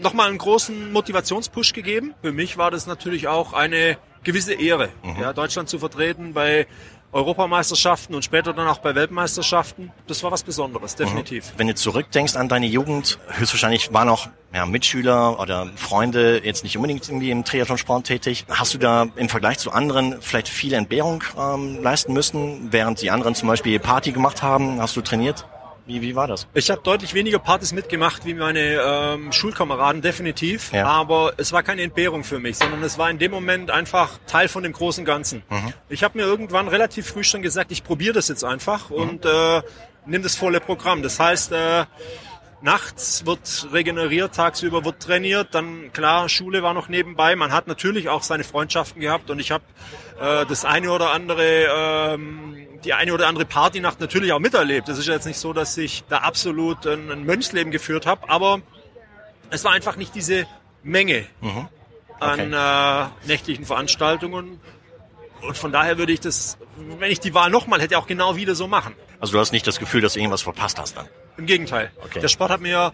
nochmal 0.00 0.28
einen 0.28 0.38
großen 0.38 0.92
Motivationspush 0.92 1.72
gegeben. 1.72 2.14
Für 2.22 2.32
mich 2.32 2.56
war 2.58 2.70
das 2.70 2.86
natürlich 2.86 3.28
auch 3.28 3.52
eine 3.52 3.98
gewisse 4.24 4.54
Ehre, 4.54 4.90
mhm. 5.02 5.20
ja, 5.20 5.32
Deutschland 5.32 5.68
zu 5.68 5.78
vertreten 5.78 6.32
bei 6.32 6.66
Europameisterschaften 7.12 8.14
und 8.14 8.24
später 8.24 8.54
dann 8.54 8.66
auch 8.66 8.78
bei 8.78 8.94
Weltmeisterschaften. 8.94 9.92
Das 10.06 10.22
war 10.22 10.30
was 10.30 10.42
Besonderes, 10.42 10.96
definitiv. 10.96 11.52
Mhm. 11.52 11.58
Wenn 11.58 11.66
du 11.66 11.74
zurückdenkst 11.74 12.36
an 12.36 12.48
deine 12.48 12.66
Jugend, 12.66 13.18
höchstwahrscheinlich 13.28 13.92
waren 13.92 14.08
auch 14.08 14.28
ja, 14.54 14.64
Mitschüler 14.64 15.38
oder 15.38 15.70
Freunde 15.76 16.40
jetzt 16.42 16.64
nicht 16.64 16.76
unbedingt 16.76 17.06
irgendwie 17.06 17.30
im 17.30 17.44
Triathlonsport 17.44 18.06
tätig. 18.06 18.46
Hast 18.48 18.72
du 18.72 18.78
da 18.78 19.08
im 19.16 19.28
Vergleich 19.28 19.58
zu 19.58 19.72
anderen 19.72 20.22
vielleicht 20.22 20.48
viel 20.48 20.72
Entbehrung 20.72 21.22
ähm, 21.38 21.82
leisten 21.82 22.14
müssen, 22.14 22.72
während 22.72 23.02
die 23.02 23.10
anderen 23.10 23.34
zum 23.34 23.48
Beispiel 23.48 23.78
Party 23.78 24.12
gemacht 24.12 24.42
haben? 24.42 24.80
Hast 24.80 24.96
du 24.96 25.02
trainiert? 25.02 25.46
Wie, 25.86 26.00
wie 26.00 26.14
war 26.14 26.28
das? 26.28 26.46
Ich 26.54 26.70
habe 26.70 26.80
deutlich 26.82 27.12
weniger 27.14 27.38
Partys 27.38 27.72
mitgemacht 27.72 28.24
wie 28.24 28.34
meine 28.34 28.80
ähm, 28.84 29.32
Schulkameraden, 29.32 30.00
definitiv. 30.00 30.72
Ja. 30.72 30.86
Aber 30.86 31.32
es 31.38 31.52
war 31.52 31.62
keine 31.62 31.82
Entbehrung 31.82 32.22
für 32.22 32.38
mich, 32.38 32.58
sondern 32.58 32.82
es 32.82 32.98
war 32.98 33.10
in 33.10 33.18
dem 33.18 33.32
Moment 33.32 33.70
einfach 33.70 34.18
Teil 34.26 34.48
von 34.48 34.62
dem 34.62 34.72
großen 34.72 35.04
Ganzen. 35.04 35.42
Mhm. 35.48 35.72
Ich 35.88 36.04
habe 36.04 36.18
mir 36.18 36.24
irgendwann 36.24 36.68
relativ 36.68 37.08
früh 37.08 37.24
schon 37.24 37.42
gesagt, 37.42 37.72
ich 37.72 37.82
probiere 37.82 38.14
das 38.14 38.28
jetzt 38.28 38.44
einfach 38.44 38.90
mhm. 38.90 38.96
und 38.96 39.24
äh, 39.24 39.62
nimm 40.06 40.22
das 40.22 40.36
volle 40.36 40.60
Programm. 40.60 41.02
Das 41.02 41.18
heißt, 41.18 41.52
äh, 41.52 41.84
nachts 42.62 43.26
wird 43.26 43.68
regeneriert, 43.72 44.34
tagsüber 44.34 44.84
wird 44.84 45.00
trainiert, 45.00 45.54
dann 45.54 45.92
klar, 45.92 46.28
Schule 46.28 46.62
war 46.62 46.74
noch 46.74 46.88
nebenbei. 46.88 47.36
Man 47.36 47.52
hat 47.52 47.66
natürlich 47.66 48.08
auch 48.08 48.22
seine 48.22 48.44
Freundschaften 48.44 49.00
gehabt 49.00 49.30
und 49.30 49.38
ich 49.38 49.50
habe 49.50 49.64
äh, 50.20 50.46
das 50.46 50.64
eine 50.64 50.90
oder 50.90 51.10
andere 51.12 52.14
ähm, 52.14 52.68
die 52.84 52.94
eine 52.94 53.12
oder 53.12 53.28
andere 53.28 53.44
Partynacht 53.44 54.00
natürlich 54.00 54.32
auch 54.32 54.38
miterlebt. 54.38 54.88
Es 54.88 54.98
ist 54.98 55.06
jetzt 55.06 55.26
nicht 55.26 55.38
so, 55.38 55.52
dass 55.52 55.76
ich 55.76 56.04
da 56.08 56.18
absolut 56.18 56.86
ein, 56.86 57.10
ein 57.10 57.24
Mönchsleben 57.24 57.70
geführt 57.70 58.06
habe, 58.06 58.28
aber 58.28 58.60
es 59.50 59.64
war 59.64 59.72
einfach 59.72 59.96
nicht 59.96 60.14
diese 60.14 60.46
Menge 60.82 61.26
mhm. 61.40 61.68
okay. 62.20 62.50
an 62.52 62.52
äh, 62.52 63.28
nächtlichen 63.28 63.64
Veranstaltungen. 63.64 64.60
Und 65.42 65.56
von 65.56 65.72
daher 65.72 65.98
würde 65.98 66.12
ich 66.12 66.20
das, 66.20 66.56
wenn 66.98 67.10
ich 67.10 67.20
die 67.20 67.34
Wahl 67.34 67.50
nochmal 67.50 67.80
hätte, 67.80 67.98
auch 67.98 68.06
genau 68.06 68.36
wieder 68.36 68.54
so 68.54 68.68
machen. 68.68 68.94
Also 69.20 69.32
du 69.32 69.38
hast 69.38 69.52
nicht 69.52 69.66
das 69.66 69.78
Gefühl, 69.78 70.00
dass 70.00 70.14
du 70.14 70.20
irgendwas 70.20 70.42
verpasst 70.42 70.78
hast 70.78 70.96
dann? 70.96 71.08
Im 71.36 71.46
Gegenteil. 71.46 71.90
Okay. 72.04 72.20
Der 72.20 72.28
Sport 72.28 72.50
hat 72.50 72.60
mir, 72.60 72.92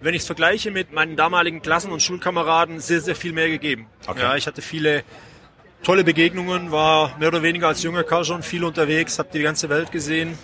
wenn 0.00 0.14
ich 0.14 0.22
es 0.22 0.26
vergleiche 0.26 0.70
mit 0.70 0.92
meinen 0.92 1.16
damaligen 1.16 1.62
Klassen- 1.62 1.92
und 1.92 2.02
Schulkameraden, 2.02 2.80
sehr, 2.80 3.00
sehr 3.00 3.16
viel 3.16 3.32
mehr 3.32 3.48
gegeben. 3.48 3.86
Okay. 4.06 4.20
Ja, 4.20 4.36
ich 4.36 4.46
hatte 4.46 4.62
viele 4.62 5.04
tolle 5.82 6.04
Begegnungen, 6.04 6.72
war 6.72 7.16
mehr 7.18 7.28
oder 7.28 7.42
weniger 7.42 7.68
als 7.68 7.82
junger 7.82 8.04
Kerl 8.04 8.24
schon 8.24 8.42
viel 8.42 8.64
unterwegs, 8.64 9.18
habe 9.18 9.30
die 9.32 9.42
ganze 9.42 9.68
Welt 9.68 9.90
gesehen. 9.92 10.38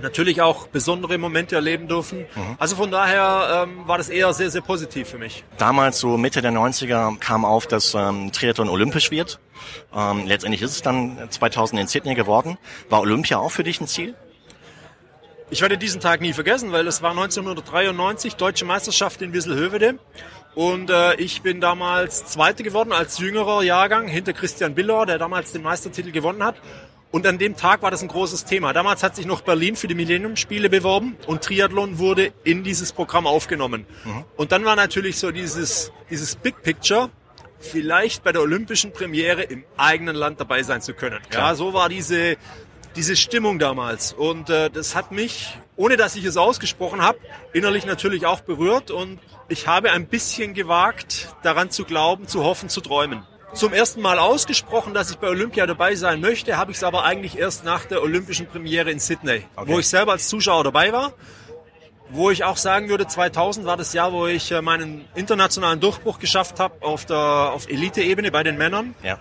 Natürlich 0.00 0.42
auch 0.42 0.66
besondere 0.66 1.16
Momente 1.16 1.54
erleben 1.54 1.88
dürfen. 1.88 2.26
Mhm. 2.34 2.56
Also 2.58 2.76
von 2.76 2.90
daher 2.90 3.64
ähm, 3.66 3.88
war 3.88 3.96
das 3.96 4.10
eher 4.10 4.32
sehr, 4.34 4.50
sehr 4.50 4.60
positiv 4.60 5.08
für 5.08 5.16
mich. 5.16 5.42
Damals, 5.56 6.00
so 6.00 6.18
Mitte 6.18 6.42
der 6.42 6.52
90er, 6.52 7.18
kam 7.18 7.46
auf, 7.46 7.66
dass 7.66 7.94
ähm, 7.94 8.30
Triathlon 8.30 8.68
olympisch 8.68 9.10
wird. 9.10 9.40
Ähm, 9.94 10.26
letztendlich 10.26 10.60
ist 10.60 10.72
es 10.72 10.82
dann 10.82 11.16
2000 11.30 11.80
in 11.80 11.86
Sydney 11.86 12.14
geworden. 12.14 12.58
War 12.90 13.00
Olympia 13.00 13.38
auch 13.38 13.50
für 13.50 13.64
dich 13.64 13.80
ein 13.80 13.86
Ziel? 13.86 14.14
Ich 15.48 15.60
werde 15.60 15.78
diesen 15.78 16.00
Tag 16.00 16.20
nie 16.20 16.32
vergessen, 16.32 16.72
weil 16.72 16.86
es 16.88 17.02
war 17.02 17.10
1993 17.10 18.34
Deutsche 18.34 18.64
Meisterschaft 18.64 19.22
in 19.22 19.32
Wisselhövede. 19.32 19.98
Und 20.56 20.90
äh, 20.90 21.14
ich 21.16 21.42
bin 21.42 21.60
damals 21.60 22.24
Zweite 22.26 22.62
geworden 22.64 22.92
als 22.92 23.18
jüngerer 23.18 23.62
Jahrgang 23.62 24.08
hinter 24.08 24.32
Christian 24.32 24.74
Biller, 24.74 25.06
der 25.06 25.18
damals 25.18 25.52
den 25.52 25.62
Meistertitel 25.62 26.10
gewonnen 26.10 26.42
hat. 26.42 26.56
Und 27.12 27.26
an 27.26 27.38
dem 27.38 27.56
Tag 27.56 27.82
war 27.82 27.92
das 27.92 28.02
ein 28.02 28.08
großes 28.08 28.44
Thema. 28.44 28.72
Damals 28.72 29.02
hat 29.02 29.14
sich 29.14 29.26
noch 29.26 29.42
Berlin 29.42 29.76
für 29.76 29.86
die 29.86 29.94
Millennium-Spiele 29.94 30.68
beworben 30.68 31.16
und 31.26 31.42
Triathlon 31.42 31.98
wurde 31.98 32.32
in 32.42 32.64
dieses 32.64 32.92
Programm 32.92 33.26
aufgenommen. 33.26 33.86
Mhm. 34.04 34.24
Und 34.36 34.50
dann 34.50 34.64
war 34.64 34.74
natürlich 34.74 35.18
so 35.18 35.30
dieses, 35.30 35.92
dieses 36.10 36.34
Big 36.34 36.62
Picture, 36.62 37.10
vielleicht 37.60 38.24
bei 38.24 38.32
der 38.32 38.42
olympischen 38.42 38.92
Premiere 38.92 39.42
im 39.42 39.64
eigenen 39.76 40.16
Land 40.16 40.40
dabei 40.40 40.62
sein 40.62 40.82
zu 40.82 40.94
können. 40.94 41.20
Klar. 41.30 41.50
Ja, 41.50 41.54
so 41.54 41.72
war 41.72 41.88
diese, 41.88 42.36
diese 42.96 43.14
Stimmung 43.14 43.58
damals. 43.58 44.12
Und 44.12 44.50
äh, 44.50 44.70
das 44.70 44.94
hat 44.94 45.12
mich, 45.12 45.56
ohne 45.76 45.96
dass 45.96 46.16
ich 46.16 46.24
es 46.24 46.36
ausgesprochen 46.36 47.02
habe, 47.02 47.18
innerlich 47.52 47.86
natürlich 47.86 48.26
auch 48.26 48.40
berührt. 48.40 48.90
Und 48.90 49.20
ich 49.48 49.68
habe 49.68 49.92
ein 49.92 50.06
bisschen 50.06 50.54
gewagt, 50.54 51.28
daran 51.42 51.70
zu 51.70 51.84
glauben, 51.84 52.26
zu 52.26 52.42
hoffen, 52.42 52.68
zu 52.68 52.80
träumen. 52.80 53.22
Zum 53.54 53.72
ersten 53.72 54.02
Mal 54.02 54.18
ausgesprochen, 54.18 54.92
dass 54.92 55.10
ich 55.10 55.16
bei 55.16 55.28
Olympia 55.28 55.66
dabei 55.66 55.94
sein 55.94 56.20
möchte, 56.20 56.56
habe 56.58 56.72
ich 56.72 56.78
es 56.78 56.84
aber 56.84 57.04
eigentlich 57.04 57.38
erst 57.38 57.64
nach 57.64 57.84
der 57.84 58.02
olympischen 58.02 58.46
Premiere 58.46 58.90
in 58.90 58.98
Sydney, 58.98 59.44
okay. 59.54 59.70
wo 59.72 59.78
ich 59.78 59.88
selber 59.88 60.12
als 60.12 60.28
Zuschauer 60.28 60.64
dabei 60.64 60.92
war. 60.92 61.14
wo 62.08 62.30
ich 62.30 62.44
auch 62.44 62.56
sagen 62.56 62.88
würde, 62.88 63.06
2000 63.06 63.66
war 63.66 63.76
das 63.76 63.92
Jahr, 63.92 64.12
wo 64.12 64.26
ich 64.26 64.52
äh, 64.52 64.62
meinen 64.62 65.04
internationalen 65.14 65.80
Durchbruch 65.80 66.18
geschafft 66.18 66.60
habe 66.60 66.74
auf 66.80 67.04
der 67.04 67.16
auf 67.16 67.68
Elite-Ebene 67.68 68.30
bei 68.30 68.42
den 68.42 68.56
Männern. 68.56 68.94
Ja. 69.02 69.18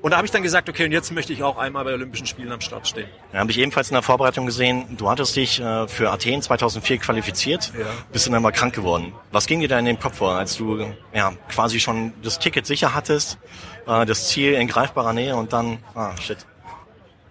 Und 0.00 0.12
da 0.12 0.16
habe 0.16 0.26
ich 0.26 0.30
dann 0.30 0.44
gesagt, 0.44 0.68
okay, 0.68 0.84
und 0.84 0.92
jetzt 0.92 1.10
möchte 1.10 1.32
ich 1.32 1.42
auch 1.42 1.58
einmal 1.58 1.84
bei 1.84 1.92
Olympischen 1.92 2.26
Spielen 2.26 2.52
am 2.52 2.60
Start 2.60 2.86
stehen. 2.86 3.08
Da 3.32 3.38
habe 3.40 3.50
ich 3.50 3.58
ebenfalls 3.58 3.90
in 3.90 3.94
der 3.94 4.02
Vorbereitung 4.02 4.46
gesehen, 4.46 4.96
du 4.96 5.10
hattest 5.10 5.34
dich 5.34 5.60
äh, 5.60 5.88
für 5.88 6.10
Athen 6.12 6.40
2004 6.40 6.98
qualifiziert, 6.98 7.72
Ja. 7.76 7.86
bist 8.12 8.26
dann 8.28 8.34
aber 8.34 8.52
krank 8.52 8.74
geworden. 8.74 9.12
Was 9.32 9.46
ging 9.46 9.58
dir 9.58 9.66
da 9.68 9.76
in 9.78 9.86
den 9.86 9.98
Kopf 9.98 10.18
vor, 10.18 10.36
als 10.36 10.56
du 10.56 10.86
ja 11.12 11.32
quasi 11.48 11.80
schon 11.80 12.12
das 12.22 12.38
Ticket 12.38 12.64
sicher 12.64 12.94
hattest, 12.94 13.38
äh, 13.88 14.06
das 14.06 14.28
Ziel 14.28 14.52
in 14.54 14.68
greifbarer 14.68 15.12
Nähe 15.12 15.34
und 15.34 15.52
dann, 15.52 15.78
ah, 15.96 16.16
shit. 16.20 16.38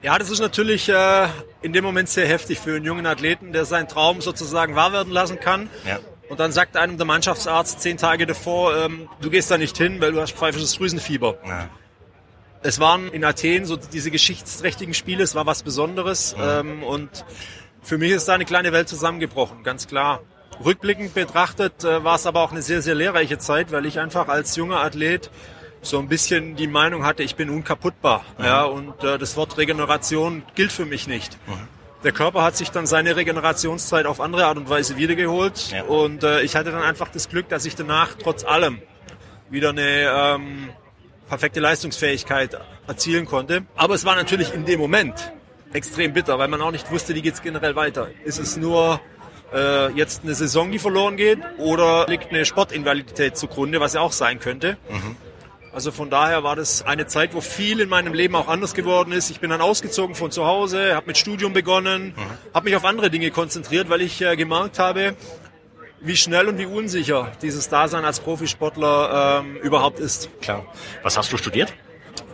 Ja, 0.03 0.17
das 0.19 0.29
ist 0.29 0.39
natürlich 0.39 0.89
äh, 0.89 1.27
in 1.61 1.71
dem 1.73 1.83
Moment 1.85 2.09
sehr 2.09 2.27
heftig 2.27 2.59
für 2.59 2.75
einen 2.75 2.85
jungen 2.85 3.05
Athleten, 3.05 3.53
der 3.53 3.63
seinen 3.65 3.87
Traum 3.87 4.19
sozusagen 4.21 4.75
wahr 4.75 4.91
werden 4.91 5.11
lassen 5.13 5.39
kann. 5.39 5.69
Ja. 5.87 5.99
Und 6.29 6.39
dann 6.41 6.51
sagt 6.51 6.75
einem 6.75 6.97
der 6.97 7.05
Mannschaftsarzt 7.05 7.79
zehn 7.81 7.95
Tage 7.97 8.25
davor, 8.27 8.75
ähm, 8.75 9.07
du 9.21 9.29
gehst 9.29 9.49
da 9.49 9.57
nicht 9.57 9.77
hin, 9.77 10.01
weil 10.01 10.11
du 10.11 10.19
hast 10.21 10.33
pfeifisches 10.33 10.73
Drüsenfieber. 10.73 11.37
Ja. 11.47 11.69
Es 12.63 12.79
waren 12.79 13.09
in 13.09 13.23
Athen 13.23 13.65
so 13.65 13.75
diese 13.75 14.11
geschichtsträchtigen 14.11 14.93
Spiele, 14.93 15.23
es 15.23 15.35
war 15.35 15.45
was 15.45 15.63
Besonderes. 15.63 16.35
Ähm, 16.39 16.83
und 16.83 17.25
für 17.81 17.97
mich 17.97 18.11
ist 18.11 18.27
da 18.27 18.33
eine 18.33 18.45
kleine 18.45 18.71
Welt 18.71 18.89
zusammengebrochen, 18.89 19.63
ganz 19.63 19.87
klar. 19.87 20.21
Rückblickend 20.63 21.13
betrachtet 21.13 21.83
äh, 21.83 22.03
war 22.03 22.15
es 22.15 22.25
aber 22.25 22.41
auch 22.41 22.51
eine 22.51 22.61
sehr, 22.61 22.81
sehr 22.81 22.95
lehrreiche 22.95 23.37
Zeit, 23.37 23.71
weil 23.71 23.85
ich 23.85 23.99
einfach 23.99 24.27
als 24.27 24.55
junger 24.55 24.79
Athlet 24.79 25.29
so 25.81 25.99
ein 25.99 26.07
bisschen 26.07 26.55
die 26.55 26.67
Meinung 26.67 27.05
hatte, 27.05 27.23
ich 27.23 27.35
bin 27.35 27.49
unkaputtbar. 27.49 28.25
Ja, 28.39 28.63
und 28.63 29.03
äh, 29.03 29.17
das 29.17 29.37
Wort 29.37 29.57
Regeneration 29.57 30.43
gilt 30.55 30.71
für 30.71 30.85
mich 30.85 31.07
nicht. 31.07 31.37
Der 32.03 32.11
Körper 32.11 32.43
hat 32.43 32.57
sich 32.57 32.71
dann 32.71 32.85
seine 32.85 33.15
Regenerationszeit 33.15 34.05
auf 34.05 34.19
andere 34.19 34.45
Art 34.45 34.57
und 34.57 34.69
Weise 34.69 34.97
wiedergeholt. 34.97 35.71
Ja. 35.71 35.83
Und 35.83 36.23
äh, 36.23 36.41
ich 36.41 36.55
hatte 36.55 36.71
dann 36.71 36.83
einfach 36.83 37.09
das 37.09 37.29
Glück, 37.29 37.49
dass 37.49 37.65
ich 37.65 37.75
danach 37.75 38.15
trotz 38.21 38.43
allem 38.43 38.81
wieder 39.49 39.69
eine 39.69 39.81
ähm, 39.81 40.69
perfekte 41.27 41.59
Leistungsfähigkeit 41.59 42.57
erzielen 42.87 43.25
konnte. 43.25 43.65
Aber 43.75 43.95
es 43.95 44.05
war 44.05 44.15
natürlich 44.15 44.53
in 44.53 44.65
dem 44.65 44.79
Moment 44.79 45.33
extrem 45.73 46.13
bitter, 46.13 46.39
weil 46.39 46.47
man 46.47 46.61
auch 46.61 46.71
nicht 46.71 46.91
wusste, 46.91 47.13
wie 47.15 47.21
geht's 47.21 47.41
generell 47.41 47.75
weiter. 47.75 48.09
Ist 48.23 48.39
es 48.39 48.57
nur 48.57 49.01
äh, 49.53 49.91
jetzt 49.91 50.23
eine 50.23 50.33
Saison, 50.35 50.71
die 50.71 50.79
verloren 50.79 51.17
geht, 51.17 51.39
oder 51.57 52.07
liegt 52.07 52.29
eine 52.29 52.45
Sportinvalidität 52.45 53.37
zugrunde, 53.37 53.79
was 53.79 53.93
ja 53.93 54.01
auch 54.01 54.11
sein 54.11 54.39
könnte. 54.39 54.77
Also 55.73 55.91
von 55.91 56.09
daher 56.09 56.43
war 56.43 56.55
das 56.55 56.81
eine 56.81 57.05
Zeit, 57.05 57.35
wo 57.35 57.41
viel 57.41 57.81
in 57.81 57.89
meinem 57.89 58.13
Leben 58.13 58.35
auch 58.35 58.47
anders 58.47 58.73
geworden 58.73 59.11
ist. 59.11 59.29
Ich 59.29 59.39
bin 59.39 59.51
dann 59.51 59.61
ausgezogen 59.61 60.15
von 60.15 60.31
zu 60.31 60.45
Hause, 60.45 60.95
habe 60.95 61.05
mit 61.07 61.17
Studium 61.19 61.53
begonnen, 61.53 62.15
habe 62.53 62.65
mich 62.65 62.75
auf 62.75 62.83
andere 62.83 63.11
Dinge 63.11 63.29
konzentriert, 63.29 63.89
weil 63.89 64.01
ich 64.01 64.21
äh, 64.21 64.35
gemerkt 64.35 64.79
habe, 64.79 65.15
wie 65.99 66.15
schnell 66.15 66.47
und 66.47 66.57
wie 66.57 66.65
unsicher 66.65 67.31
dieses 67.41 67.69
Dasein 67.69 68.05
als 68.05 68.19
Profisportler 68.19 69.41
ähm, 69.41 69.57
überhaupt 69.57 69.99
ist. 69.99 70.29
Klar. 70.41 70.65
Was 71.03 71.17
hast 71.17 71.31
du 71.31 71.37
studiert? 71.37 71.73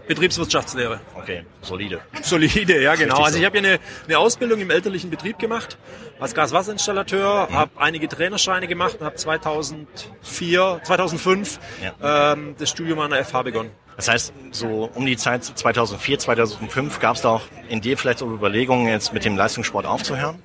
Betriebswirtschaftslehre. 0.08 1.00
Okay, 1.16 1.46
solide. 1.62 2.02
Solide, 2.22 2.82
ja 2.82 2.96
genau. 2.96 3.24
Also 3.24 3.40
ich 3.40 3.46
habe 3.46 3.60
hier 3.60 3.70
eine, 3.70 3.80
eine 4.06 4.18
Ausbildung 4.18 4.60
im 4.60 4.70
elterlichen 4.70 5.10
Betrieb 5.10 5.40
gemacht 5.40 5.78
als 6.20 6.34
Gaswasserinstallateur, 6.34 7.48
habe 7.52 7.72
einige 7.78 8.10
Trainerscheine 8.10 8.68
gemacht 8.68 8.98
und 9.00 9.06
habe 9.06 9.16
2004, 9.16 10.82
2005 10.84 11.60
ähm, 12.02 12.56
das 12.58 12.70
Studium 12.70 13.00
an 13.00 13.12
der 13.12 13.24
FH 13.24 13.44
begonnen. 13.44 13.72
Das 13.96 14.10
heißt, 14.10 14.34
so 14.52 14.90
um 14.94 15.06
die 15.06 15.18
Zeit 15.18 15.46
2004, 15.46 16.20
2005 16.20 17.00
gab 17.00 17.16
es 17.16 17.22
da 17.22 17.30
auch 17.30 17.44
in 17.70 17.80
dir 17.80 17.98
vielleicht 17.98 18.20
so 18.20 18.26
Überlegungen, 18.26 18.88
jetzt 18.88 19.14
mit 19.14 19.24
dem 19.24 19.38
Leistungssport 19.38 19.86
aufzuhören? 19.86 20.42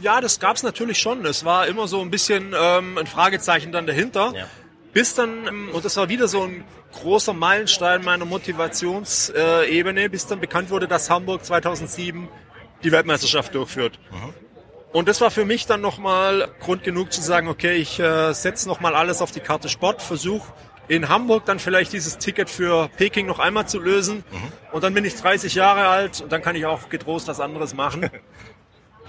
Ja, 0.00 0.20
das 0.20 0.40
gab's 0.40 0.62
natürlich 0.62 0.98
schon. 0.98 1.24
Es 1.24 1.44
war 1.44 1.66
immer 1.66 1.88
so 1.88 2.00
ein 2.00 2.10
bisschen 2.10 2.54
ähm, 2.58 2.98
ein 2.98 3.06
Fragezeichen 3.06 3.72
dann 3.72 3.86
dahinter. 3.86 4.32
Ja. 4.34 4.46
Bis 4.92 5.14
dann, 5.14 5.46
ähm, 5.46 5.68
und 5.72 5.84
das 5.84 5.96
war 5.96 6.08
wieder 6.08 6.28
so 6.28 6.42
ein 6.42 6.64
großer 6.92 7.32
Meilenstein 7.32 8.04
meiner 8.04 8.24
Motivationsebene, 8.24 10.08
bis 10.08 10.26
dann 10.26 10.40
bekannt 10.40 10.70
wurde, 10.70 10.88
dass 10.88 11.10
Hamburg 11.10 11.44
2007 11.44 12.28
die 12.82 12.92
Weltmeisterschaft 12.92 13.54
durchführt. 13.54 13.98
Und 14.92 15.08
das 15.08 15.20
war 15.20 15.30
für 15.30 15.44
mich 15.44 15.66
dann 15.66 15.80
nochmal 15.80 16.48
Grund 16.60 16.82
genug 16.82 17.12
zu 17.12 17.20
sagen, 17.20 17.48
okay, 17.48 17.76
ich 17.76 17.98
äh, 18.00 18.32
setze 18.32 18.68
nochmal 18.68 18.94
alles 18.94 19.20
auf 19.20 19.30
die 19.30 19.40
Karte 19.40 19.68
Sport, 19.68 20.00
versuche 20.00 20.52
in 20.88 21.08
Hamburg 21.08 21.44
dann 21.44 21.58
vielleicht 21.58 21.92
dieses 21.92 22.18
Ticket 22.18 22.48
für 22.48 22.88
Peking 22.96 23.26
noch 23.26 23.38
einmal 23.38 23.66
zu 23.66 23.80
lösen. 23.80 24.24
Und 24.72 24.84
dann 24.84 24.94
bin 24.94 25.04
ich 25.04 25.16
30 25.16 25.54
Jahre 25.54 25.88
alt 25.88 26.20
und 26.20 26.32
dann 26.32 26.42
kann 26.42 26.54
ich 26.56 26.66
auch 26.66 26.88
getrost 26.88 27.28
was 27.28 27.40
anderes 27.40 27.74
machen. 27.74 28.08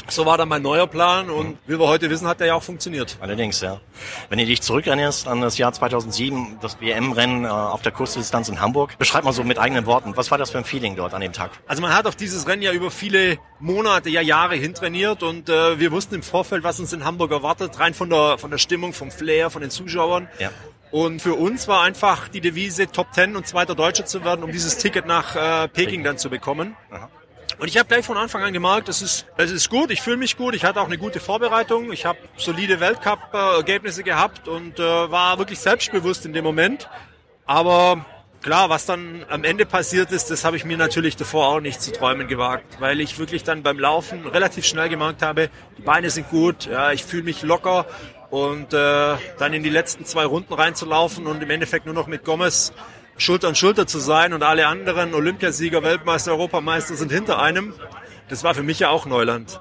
So 0.09 0.25
war 0.25 0.37
dann 0.37 0.47
mein 0.47 0.61
neuer 0.61 0.87
Plan 0.87 1.29
und 1.29 1.57
wie 1.67 1.77
wir 1.77 1.87
heute 1.87 2.09
wissen, 2.09 2.27
hat 2.27 2.39
der 2.39 2.47
ja 2.47 2.55
auch 2.55 2.63
funktioniert. 2.63 3.17
Allerdings, 3.19 3.61
ja. 3.61 3.79
Wenn 4.29 4.39
du 4.39 4.45
dich 4.45 4.61
zurückerinnerst 4.61 5.27
an 5.27 5.41
das 5.41 5.57
Jahr 5.57 5.73
2007, 5.73 6.59
das 6.61 6.79
WM-Rennen 6.79 7.45
äh, 7.45 7.47
auf 7.47 7.81
der 7.81 7.91
Kurzdistanz 7.91 8.49
in 8.49 8.61
Hamburg, 8.61 8.97
beschreib 8.97 9.23
mal 9.23 9.33
so 9.33 9.43
mit 9.43 9.59
eigenen 9.59 9.85
Worten, 9.85 10.15
was 10.15 10.31
war 10.31 10.37
das 10.37 10.51
für 10.51 10.57
ein 10.57 10.65
Feeling 10.65 10.95
dort 10.95 11.13
an 11.13 11.21
dem 11.21 11.33
Tag? 11.33 11.51
Also 11.67 11.81
man 11.81 11.93
hat 11.93 12.07
auf 12.07 12.15
dieses 12.15 12.47
Rennen 12.47 12.61
ja 12.61 12.71
über 12.71 12.91
viele 12.91 13.37
Monate, 13.59 14.09
ja 14.09 14.21
Jahre 14.21 14.55
hintrainiert 14.55 15.23
und 15.23 15.49
äh, 15.49 15.79
wir 15.79 15.91
wussten 15.91 16.15
im 16.15 16.23
Vorfeld, 16.23 16.63
was 16.63 16.79
uns 16.79 16.93
in 16.93 17.03
Hamburg 17.03 17.31
erwartet, 17.31 17.79
rein 17.79 17.93
von 17.93 18.09
der, 18.09 18.37
von 18.37 18.49
der 18.49 18.57
Stimmung, 18.57 18.93
vom 18.93 19.11
Flair, 19.11 19.49
von 19.49 19.61
den 19.61 19.71
Zuschauern. 19.71 20.29
Ja. 20.39 20.51
Und 20.91 21.21
für 21.21 21.33
uns 21.33 21.67
war 21.67 21.81
einfach 21.81 22.29
die 22.29 22.39
Devise, 22.39 22.87
Top 22.87 23.13
10 23.13 23.35
und 23.35 23.45
zweiter 23.45 23.75
Deutscher 23.75 24.05
zu 24.05 24.23
werden, 24.23 24.43
um 24.43 24.51
dieses 24.51 24.77
Ticket 24.77 25.05
nach 25.05 25.35
äh, 25.35 25.67
Peking 25.67 26.03
dann 26.03 26.17
zu 26.17 26.29
bekommen. 26.29 26.75
Und 27.59 27.67
ich 27.67 27.77
habe 27.77 27.87
gleich 27.87 28.05
von 28.05 28.17
Anfang 28.17 28.43
an 28.43 28.53
gemerkt, 28.53 28.87
es 28.87 29.01
ist, 29.01 29.25
es 29.35 29.49
ist 29.49 29.69
gut, 29.69 29.89
ich 29.89 30.01
fühle 30.01 30.17
mich 30.17 30.37
gut, 30.37 30.53
ich 30.53 30.63
hatte 30.63 30.79
auch 30.79 30.85
eine 30.85 30.99
gute 30.99 31.19
Vorbereitung, 31.19 31.91
ich 31.91 32.05
habe 32.05 32.19
solide 32.37 32.79
Weltcup-Ergebnisse 32.79 34.03
gehabt 34.03 34.47
und 34.47 34.77
äh, 34.77 34.83
war 34.83 35.39
wirklich 35.39 35.57
selbstbewusst 35.57 36.23
in 36.27 36.33
dem 36.33 36.43
Moment. 36.43 36.87
Aber 37.47 38.05
klar, 38.43 38.69
was 38.69 38.85
dann 38.85 39.25
am 39.27 39.43
Ende 39.43 39.65
passiert 39.65 40.11
ist, 40.11 40.29
das 40.29 40.45
habe 40.45 40.55
ich 40.55 40.65
mir 40.65 40.77
natürlich 40.77 41.15
davor 41.15 41.47
auch 41.47 41.59
nicht 41.59 41.81
zu 41.81 41.91
träumen 41.91 42.27
gewagt, 42.27 42.79
weil 42.79 42.99
ich 42.99 43.17
wirklich 43.17 43.43
dann 43.43 43.63
beim 43.63 43.79
Laufen 43.79 44.27
relativ 44.27 44.63
schnell 44.65 44.89
gemerkt 44.89 45.23
habe, 45.23 45.49
die 45.79 45.81
Beine 45.81 46.11
sind 46.11 46.29
gut, 46.29 46.67
ja, 46.67 46.91
ich 46.91 47.03
fühle 47.03 47.23
mich 47.23 47.41
locker 47.41 47.87
und 48.29 48.71
äh, 48.71 49.15
dann 49.39 49.53
in 49.53 49.63
die 49.63 49.71
letzten 49.71 50.05
zwei 50.05 50.25
Runden 50.25 50.53
reinzulaufen 50.53 51.25
und 51.25 51.41
im 51.41 51.49
Endeffekt 51.49 51.87
nur 51.87 51.95
noch 51.95 52.05
mit 52.05 52.23
Gomez 52.23 52.71
Schulter 53.17 53.47
an 53.47 53.55
Schulter 53.55 53.87
zu 53.87 53.99
sein 53.99 54.33
und 54.33 54.43
alle 54.43 54.67
anderen 54.67 55.13
Olympiasieger, 55.13 55.83
Weltmeister, 55.83 56.31
Europameister 56.31 56.95
sind 56.95 57.11
hinter 57.11 57.41
einem, 57.41 57.73
das 58.29 58.43
war 58.43 58.53
für 58.53 58.63
mich 58.63 58.79
ja 58.79 58.89
auch 58.89 59.05
Neuland. 59.05 59.59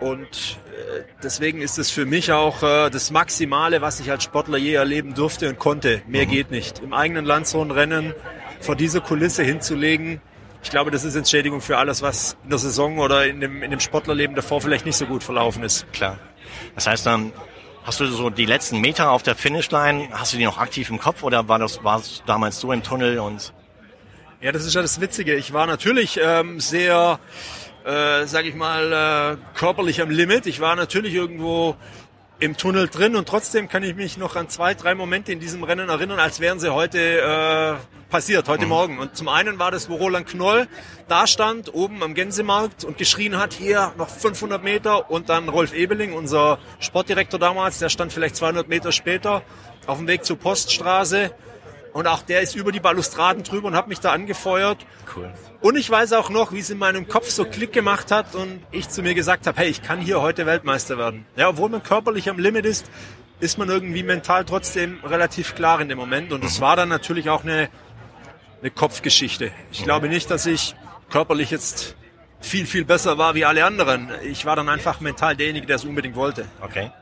Und 0.00 0.58
äh, 0.68 1.02
deswegen 1.22 1.60
ist 1.60 1.78
es 1.78 1.90
für 1.90 2.06
mich 2.06 2.32
auch 2.32 2.62
äh, 2.62 2.90
das 2.90 3.10
Maximale, 3.10 3.80
was 3.80 4.00
ich 4.00 4.10
als 4.10 4.24
Sportler 4.24 4.58
je 4.58 4.74
erleben 4.74 5.14
durfte 5.14 5.48
und 5.48 5.58
konnte. 5.58 6.02
Mehr 6.06 6.26
geht 6.26 6.50
nicht. 6.50 6.78
Im 6.80 6.92
eigenen 6.92 7.24
Land 7.24 7.46
so 7.48 7.60
ein 7.62 7.70
Rennen 7.70 8.14
vor 8.60 8.76
dieser 8.76 9.00
Kulisse 9.00 9.42
hinzulegen, 9.42 10.20
ich 10.62 10.70
glaube, 10.70 10.90
das 10.90 11.04
ist 11.04 11.14
Entschädigung 11.14 11.60
für 11.60 11.78
alles, 11.78 12.02
was 12.02 12.36
in 12.42 12.50
der 12.50 12.58
Saison 12.58 12.98
oder 12.98 13.26
in 13.26 13.40
dem, 13.40 13.62
in 13.62 13.70
dem 13.70 13.80
Sportlerleben 13.80 14.34
davor 14.34 14.60
vielleicht 14.60 14.86
nicht 14.86 14.96
so 14.96 15.06
gut 15.06 15.22
verlaufen 15.22 15.62
ist. 15.62 15.90
Klar. 15.92 16.18
Das 16.74 16.86
heißt 16.86 17.06
dann, 17.06 17.32
hast 17.84 18.00
du 18.00 18.06
so 18.06 18.30
die 18.30 18.46
letzten 18.46 18.80
Meter 18.80 19.10
auf 19.10 19.22
der 19.22 19.34
Finishline, 19.34 20.08
hast 20.12 20.32
du 20.32 20.36
die 20.36 20.44
noch 20.44 20.58
aktiv 20.58 20.90
im 20.90 20.98
Kopf 20.98 21.22
oder 21.22 21.48
war 21.48 21.58
das 21.58 21.82
war 21.84 21.98
es 21.98 22.22
damals 22.26 22.60
so 22.60 22.72
im 22.72 22.82
Tunnel 22.82 23.18
und 23.18 23.52
Ja, 24.40 24.52
das 24.52 24.64
ist 24.64 24.74
ja 24.74 24.82
das 24.82 25.00
Witzige. 25.00 25.34
Ich 25.34 25.52
war 25.52 25.66
natürlich 25.66 26.20
ähm, 26.22 26.60
sehr, 26.60 27.18
äh, 27.84 28.26
sag 28.26 28.44
ich 28.44 28.54
mal, 28.54 28.92
äh, 28.92 29.58
körperlich 29.58 30.00
am 30.00 30.10
Limit. 30.10 30.46
Ich 30.46 30.60
war 30.60 30.76
natürlich 30.76 31.14
irgendwo 31.14 31.76
im 32.40 32.56
Tunnel 32.56 32.88
drin 32.88 33.16
und 33.16 33.28
trotzdem 33.28 33.68
kann 33.68 33.82
ich 33.82 33.96
mich 33.96 34.16
noch 34.16 34.36
an 34.36 34.48
zwei, 34.48 34.74
drei 34.74 34.94
Momente 34.94 35.32
in 35.32 35.40
diesem 35.40 35.64
Rennen 35.64 35.88
erinnern, 35.88 36.20
als 36.20 36.38
wären 36.38 36.60
sie 36.60 36.72
heute 36.72 36.98
äh, 36.98 37.74
passiert, 38.10 38.48
heute 38.48 38.66
Morgen. 38.66 38.98
Und 38.98 39.16
zum 39.16 39.28
einen 39.28 39.58
war 39.58 39.70
das, 39.70 39.88
wo 39.88 39.96
Roland 39.96 40.28
Knoll 40.28 40.68
da 41.08 41.26
stand, 41.26 41.74
oben 41.74 42.02
am 42.02 42.14
Gänsemarkt 42.14 42.84
und 42.84 42.96
geschrien 42.96 43.38
hat, 43.38 43.54
hier 43.54 43.92
noch 43.98 44.08
500 44.08 44.62
Meter 44.62 45.10
und 45.10 45.28
dann 45.28 45.48
Rolf 45.48 45.74
Ebeling, 45.74 46.12
unser 46.12 46.58
Sportdirektor 46.78 47.40
damals, 47.40 47.80
der 47.80 47.88
stand 47.88 48.12
vielleicht 48.12 48.36
200 48.36 48.68
Meter 48.68 48.92
später 48.92 49.42
auf 49.86 49.98
dem 49.98 50.06
Weg 50.06 50.24
zur 50.24 50.38
Poststraße 50.38 51.32
und 51.98 52.06
auch 52.06 52.22
der 52.22 52.42
ist 52.42 52.54
über 52.54 52.70
die 52.70 52.78
Balustraden 52.78 53.42
drüber 53.42 53.66
und 53.66 53.74
hat 53.74 53.88
mich 53.88 53.98
da 53.98 54.12
angefeuert. 54.12 54.86
cool. 55.16 55.32
Und 55.60 55.76
ich 55.76 55.90
weiß 55.90 56.12
auch 56.12 56.30
noch, 56.30 56.52
wie 56.52 56.60
es 56.60 56.70
in 56.70 56.78
meinem 56.78 57.08
Kopf 57.08 57.28
so 57.28 57.44
Klick 57.44 57.72
gemacht 57.72 58.12
hat 58.12 58.36
und 58.36 58.60
ich 58.70 58.88
zu 58.88 59.02
mir 59.02 59.14
gesagt 59.14 59.48
habe, 59.48 59.58
hey, 59.60 59.68
ich 59.68 59.82
kann 59.82 60.00
hier 60.00 60.22
heute 60.22 60.46
Weltmeister 60.46 60.96
werden. 60.96 61.26
Ja, 61.34 61.48
obwohl 61.48 61.68
man 61.68 61.82
körperlich 61.82 62.30
am 62.30 62.38
Limit 62.38 62.66
ist, 62.66 62.88
ist 63.40 63.58
man 63.58 63.68
irgendwie 63.68 64.04
mental 64.04 64.44
trotzdem 64.44 65.00
relativ 65.02 65.56
klar 65.56 65.80
in 65.80 65.88
dem 65.88 65.98
Moment. 65.98 66.32
Und 66.32 66.44
es 66.44 66.60
war 66.60 66.76
dann 66.76 66.88
natürlich 66.88 67.30
auch 67.30 67.42
eine, 67.42 67.68
eine 68.60 68.70
Kopfgeschichte. 68.70 69.50
Ich 69.72 69.82
glaube 69.82 70.08
nicht, 70.08 70.30
dass 70.30 70.46
ich 70.46 70.76
körperlich 71.10 71.50
jetzt 71.50 71.96
viel, 72.38 72.66
viel 72.66 72.84
besser 72.84 73.18
war 73.18 73.34
wie 73.34 73.44
alle 73.44 73.64
anderen. 73.64 74.08
Ich 74.22 74.44
war 74.44 74.54
dann 74.54 74.68
einfach 74.68 75.00
mental 75.00 75.34
derjenige, 75.34 75.66
der 75.66 75.76
es 75.76 75.84
unbedingt 75.84 76.14
wollte. 76.14 76.46
Okay. 76.60 76.92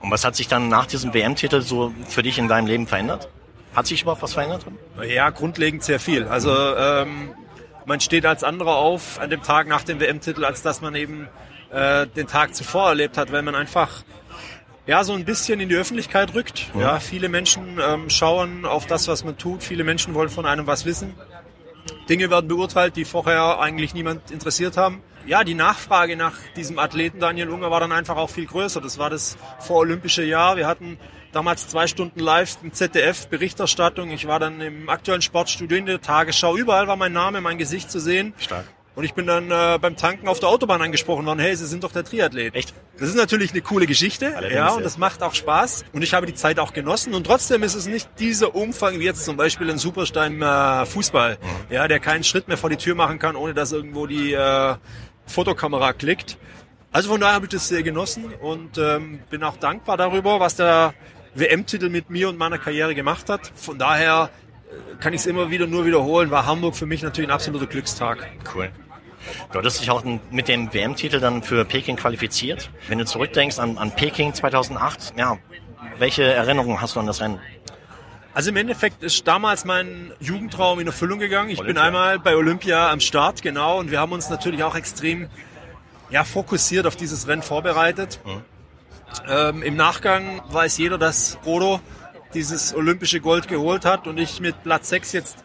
Und 0.00 0.10
was 0.10 0.24
hat 0.24 0.34
sich 0.34 0.48
dann 0.48 0.68
nach 0.68 0.86
diesem 0.86 1.12
WM-Titel 1.12 1.60
so 1.60 1.92
für 2.08 2.22
dich 2.22 2.38
in 2.38 2.48
deinem 2.48 2.66
Leben 2.66 2.86
verändert? 2.86 3.28
Hat 3.74 3.86
sich 3.86 4.02
überhaupt 4.02 4.22
was 4.22 4.34
verändert? 4.34 4.66
Ja, 5.06 5.30
grundlegend 5.30 5.84
sehr 5.84 6.00
viel. 6.00 6.26
Also 6.26 6.52
ähm, 6.76 7.30
man 7.86 8.00
steht 8.00 8.26
als 8.26 8.44
anderer 8.44 8.76
auf 8.76 9.20
an 9.20 9.30
dem 9.30 9.42
Tag 9.42 9.68
nach 9.68 9.82
dem 9.82 10.00
WM-Titel, 10.00 10.44
als 10.44 10.62
dass 10.62 10.80
man 10.80 10.94
eben 10.94 11.28
äh, 11.72 12.06
den 12.06 12.26
Tag 12.26 12.54
zuvor 12.54 12.88
erlebt 12.88 13.16
hat, 13.16 13.32
weil 13.32 13.42
man 13.42 13.54
einfach 13.54 14.02
ja, 14.86 15.04
so 15.04 15.12
ein 15.12 15.24
bisschen 15.24 15.60
in 15.60 15.68
die 15.68 15.76
Öffentlichkeit 15.76 16.34
rückt. 16.34 16.70
Ja, 16.76 16.98
viele 16.98 17.28
Menschen 17.28 17.78
ähm, 17.80 18.10
schauen 18.10 18.64
auf 18.64 18.86
das, 18.86 19.06
was 19.06 19.24
man 19.24 19.38
tut. 19.38 19.62
Viele 19.62 19.84
Menschen 19.84 20.14
wollen 20.14 20.30
von 20.30 20.46
einem 20.46 20.66
was 20.66 20.84
wissen. 20.84 21.14
Dinge 22.08 22.28
werden 22.28 22.48
beurteilt, 22.48 22.96
die 22.96 23.04
vorher 23.04 23.60
eigentlich 23.60 23.94
niemand 23.94 24.32
interessiert 24.32 24.76
haben. 24.76 25.02
Ja, 25.26 25.44
die 25.44 25.54
Nachfrage 25.54 26.16
nach 26.16 26.34
diesem 26.56 26.78
Athleten 26.78 27.20
Daniel 27.20 27.50
Unger 27.50 27.70
war 27.70 27.78
dann 27.78 27.92
einfach 27.92 28.16
auch 28.16 28.30
viel 28.30 28.46
größer. 28.46 28.80
Das 28.80 28.98
war 28.98 29.10
das 29.10 29.36
vorolympische 29.60 30.24
Jahr. 30.24 30.56
Wir 30.56 30.66
hatten 30.66 30.98
damals 31.32 31.68
zwei 31.68 31.86
Stunden 31.86 32.20
live 32.20 32.58
im 32.62 32.72
ZDF 32.72 33.28
Berichterstattung. 33.28 34.10
Ich 34.10 34.26
war 34.26 34.38
dann 34.40 34.60
im 34.60 34.88
aktuellen 34.88 35.22
Sportstudio 35.22 35.76
in 35.78 35.86
der 35.86 36.00
Tagesschau. 36.00 36.56
Überall 36.56 36.88
war 36.88 36.96
mein 36.96 37.12
Name, 37.12 37.40
mein 37.40 37.58
Gesicht 37.58 37.90
zu 37.90 38.00
sehen. 38.00 38.34
Stark. 38.38 38.66
Und 38.96 39.04
ich 39.04 39.14
bin 39.14 39.26
dann 39.26 39.50
äh, 39.50 39.78
beim 39.80 39.96
Tanken 39.96 40.26
auf 40.28 40.40
der 40.40 40.48
Autobahn 40.48 40.82
angesprochen 40.82 41.24
worden, 41.24 41.38
hey, 41.38 41.54
Sie 41.54 41.64
sind 41.66 41.84
doch 41.84 41.92
der 41.92 42.04
Triathlet. 42.04 42.54
Echt? 42.54 42.74
Das 42.98 43.08
ist 43.08 43.14
natürlich 43.14 43.52
eine 43.52 43.62
coole 43.62 43.86
Geschichte, 43.86 44.36
Allerdings, 44.36 44.52
ja, 44.54 44.70
und 44.70 44.84
das 44.84 44.98
macht 44.98 45.22
auch 45.22 45.32
Spaß. 45.32 45.84
Und 45.92 46.02
ich 46.02 46.12
habe 46.12 46.26
die 46.26 46.34
Zeit 46.34 46.58
auch 46.58 46.72
genossen. 46.72 47.14
Und 47.14 47.24
trotzdem 47.24 47.62
ist 47.62 47.76
es 47.76 47.86
nicht 47.86 48.08
dieser 48.18 48.54
Umfang 48.54 48.98
wie 48.98 49.04
jetzt 49.04 49.24
zum 49.24 49.36
Beispiel 49.36 49.70
ein 49.70 49.78
Superstein 49.78 50.42
äh, 50.42 50.84
Fußball, 50.86 51.38
Mhm. 51.40 51.72
ja, 51.74 51.86
der 51.88 52.00
keinen 52.00 52.24
Schritt 52.24 52.48
mehr 52.48 52.58
vor 52.58 52.68
die 52.68 52.76
Tür 52.76 52.94
machen 52.96 53.18
kann, 53.20 53.36
ohne 53.36 53.54
dass 53.54 53.70
irgendwo 53.72 54.06
die 54.06 54.32
äh, 54.34 54.74
Fotokamera 55.26 55.92
klickt. 55.92 56.36
Also 56.92 57.10
von 57.10 57.20
daher 57.20 57.36
habe 57.36 57.46
ich 57.46 57.52
das 57.52 57.68
sehr 57.68 57.84
genossen 57.84 58.24
und 58.42 58.76
ähm, 58.76 59.20
bin 59.30 59.44
auch 59.44 59.56
dankbar 59.56 59.96
darüber, 59.96 60.40
was 60.40 60.56
der 60.56 60.92
WM-Titel 61.34 61.88
mit 61.88 62.10
mir 62.10 62.28
und 62.28 62.38
meiner 62.38 62.58
Karriere 62.58 62.94
gemacht 62.94 63.28
hat. 63.28 63.52
Von 63.54 63.78
daher 63.78 64.30
äh, 64.70 64.96
kann 65.00 65.12
ich 65.12 65.20
es 65.20 65.26
immer 65.26 65.50
wieder 65.50 65.66
nur 65.66 65.86
wiederholen, 65.86 66.30
war 66.30 66.46
Hamburg 66.46 66.76
für 66.76 66.86
mich 66.86 67.02
natürlich 67.02 67.28
ein 67.28 67.34
absoluter 67.34 67.66
Glückstag. 67.66 68.26
Cool. 68.54 68.70
Du 69.52 69.58
hattest 69.58 69.80
dich 69.80 69.90
auch 69.90 70.02
mit 70.30 70.48
dem 70.48 70.72
WM-Titel 70.72 71.20
dann 71.20 71.42
für 71.42 71.64
Peking 71.64 71.96
qualifiziert. 71.96 72.70
Wenn 72.88 72.98
du 72.98 73.04
zurückdenkst 73.04 73.58
an, 73.58 73.76
an 73.76 73.90
Peking 73.94 74.32
2008, 74.32 75.14
ja, 75.16 75.38
welche 75.98 76.24
Erinnerungen 76.24 76.80
hast 76.80 76.96
du 76.96 77.00
an 77.00 77.06
das 77.06 77.20
Rennen? 77.20 77.38
Also 78.32 78.50
im 78.50 78.56
Endeffekt 78.56 79.02
ist 79.02 79.26
damals 79.26 79.64
mein 79.64 80.12
Jugendtraum 80.20 80.78
in 80.80 80.86
Erfüllung 80.86 81.18
gegangen. 81.18 81.50
Ich 81.50 81.58
bin 81.58 81.66
Olympia. 81.66 81.84
einmal 81.84 82.18
bei 82.18 82.36
Olympia 82.36 82.90
am 82.90 83.00
Start, 83.00 83.42
genau, 83.42 83.78
und 83.78 83.90
wir 83.90 84.00
haben 84.00 84.12
uns 84.12 84.30
natürlich 84.30 84.62
auch 84.62 84.76
extrem 84.76 85.28
ja, 86.10 86.24
fokussiert 86.24 86.86
auf 86.86 86.96
dieses 86.96 87.26
Rennen 87.26 87.42
vorbereitet. 87.42 88.20
Ähm, 89.28 89.62
Im 89.62 89.76
Nachgang 89.76 90.42
weiß 90.48 90.78
jeder, 90.78 90.98
dass 90.98 91.38
Bodo 91.44 91.80
dieses 92.34 92.74
olympische 92.74 93.20
Gold 93.20 93.48
geholt 93.48 93.84
hat 93.84 94.06
und 94.06 94.18
ich 94.18 94.40
mit 94.40 94.62
Platz 94.62 94.88
6 94.90 95.12
jetzt, 95.12 95.38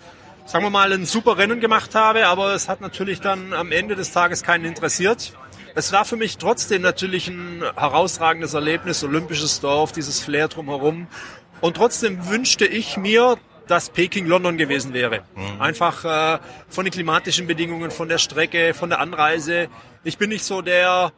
sagen 0.46 0.64
wir 0.64 0.70
mal, 0.70 0.94
ein 0.94 1.06
super 1.06 1.38
Rennen 1.38 1.60
gemacht 1.60 1.96
habe, 1.96 2.28
aber 2.28 2.54
es 2.54 2.70
hat 2.70 2.82
natürlich 2.82 3.22
dann 3.22 3.54
am 3.54 3.72
Ende 3.72 3.96
des 3.96 4.12
Tages 4.12 4.44
keinen 4.44 4.66
interessiert. 4.66 5.34
Es 5.74 5.92
war 5.92 6.06
für 6.06 6.16
mich 6.16 6.38
trotzdem 6.38 6.82
natürlich 6.82 7.28
ein 7.28 7.64
herausragendes 7.76 8.54
Erlebnis, 8.54 9.04
olympisches 9.04 9.60
Dorf, 9.60 9.92
dieses 9.92 10.22
Flair 10.22 10.48
drumherum. 10.48 11.08
Und 11.60 11.78
trotzdem 11.78 12.30
wünschte 12.30 12.66
ich 12.66 12.96
mir, 12.96 13.38
dass 13.68 13.90
Peking 13.90 14.26
London 14.26 14.58
gewesen 14.58 14.94
wäre. 14.94 15.24
Einfach 15.60 16.06
äh, 16.06 16.40
von 16.70 16.86
den 16.86 16.94
klimatischen 16.94 17.48
Bedingungen, 17.48 17.92
von 17.92 18.08
der 18.08 18.20
Strecke, 18.20 18.74
von 18.74 18.90
der 18.90 19.00
Anreise. 19.00 19.68
Ich 20.04 20.18
bin 20.18 20.30
nicht 20.30 20.46
so 20.46 20.62
der, 20.62 21.12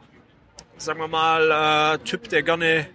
sagen 0.78 1.00
wir 1.00 1.08
mal, 1.08 1.96
äh, 1.96 1.98
Typ, 2.04 2.28
der 2.28 2.42
gerne 2.42 2.86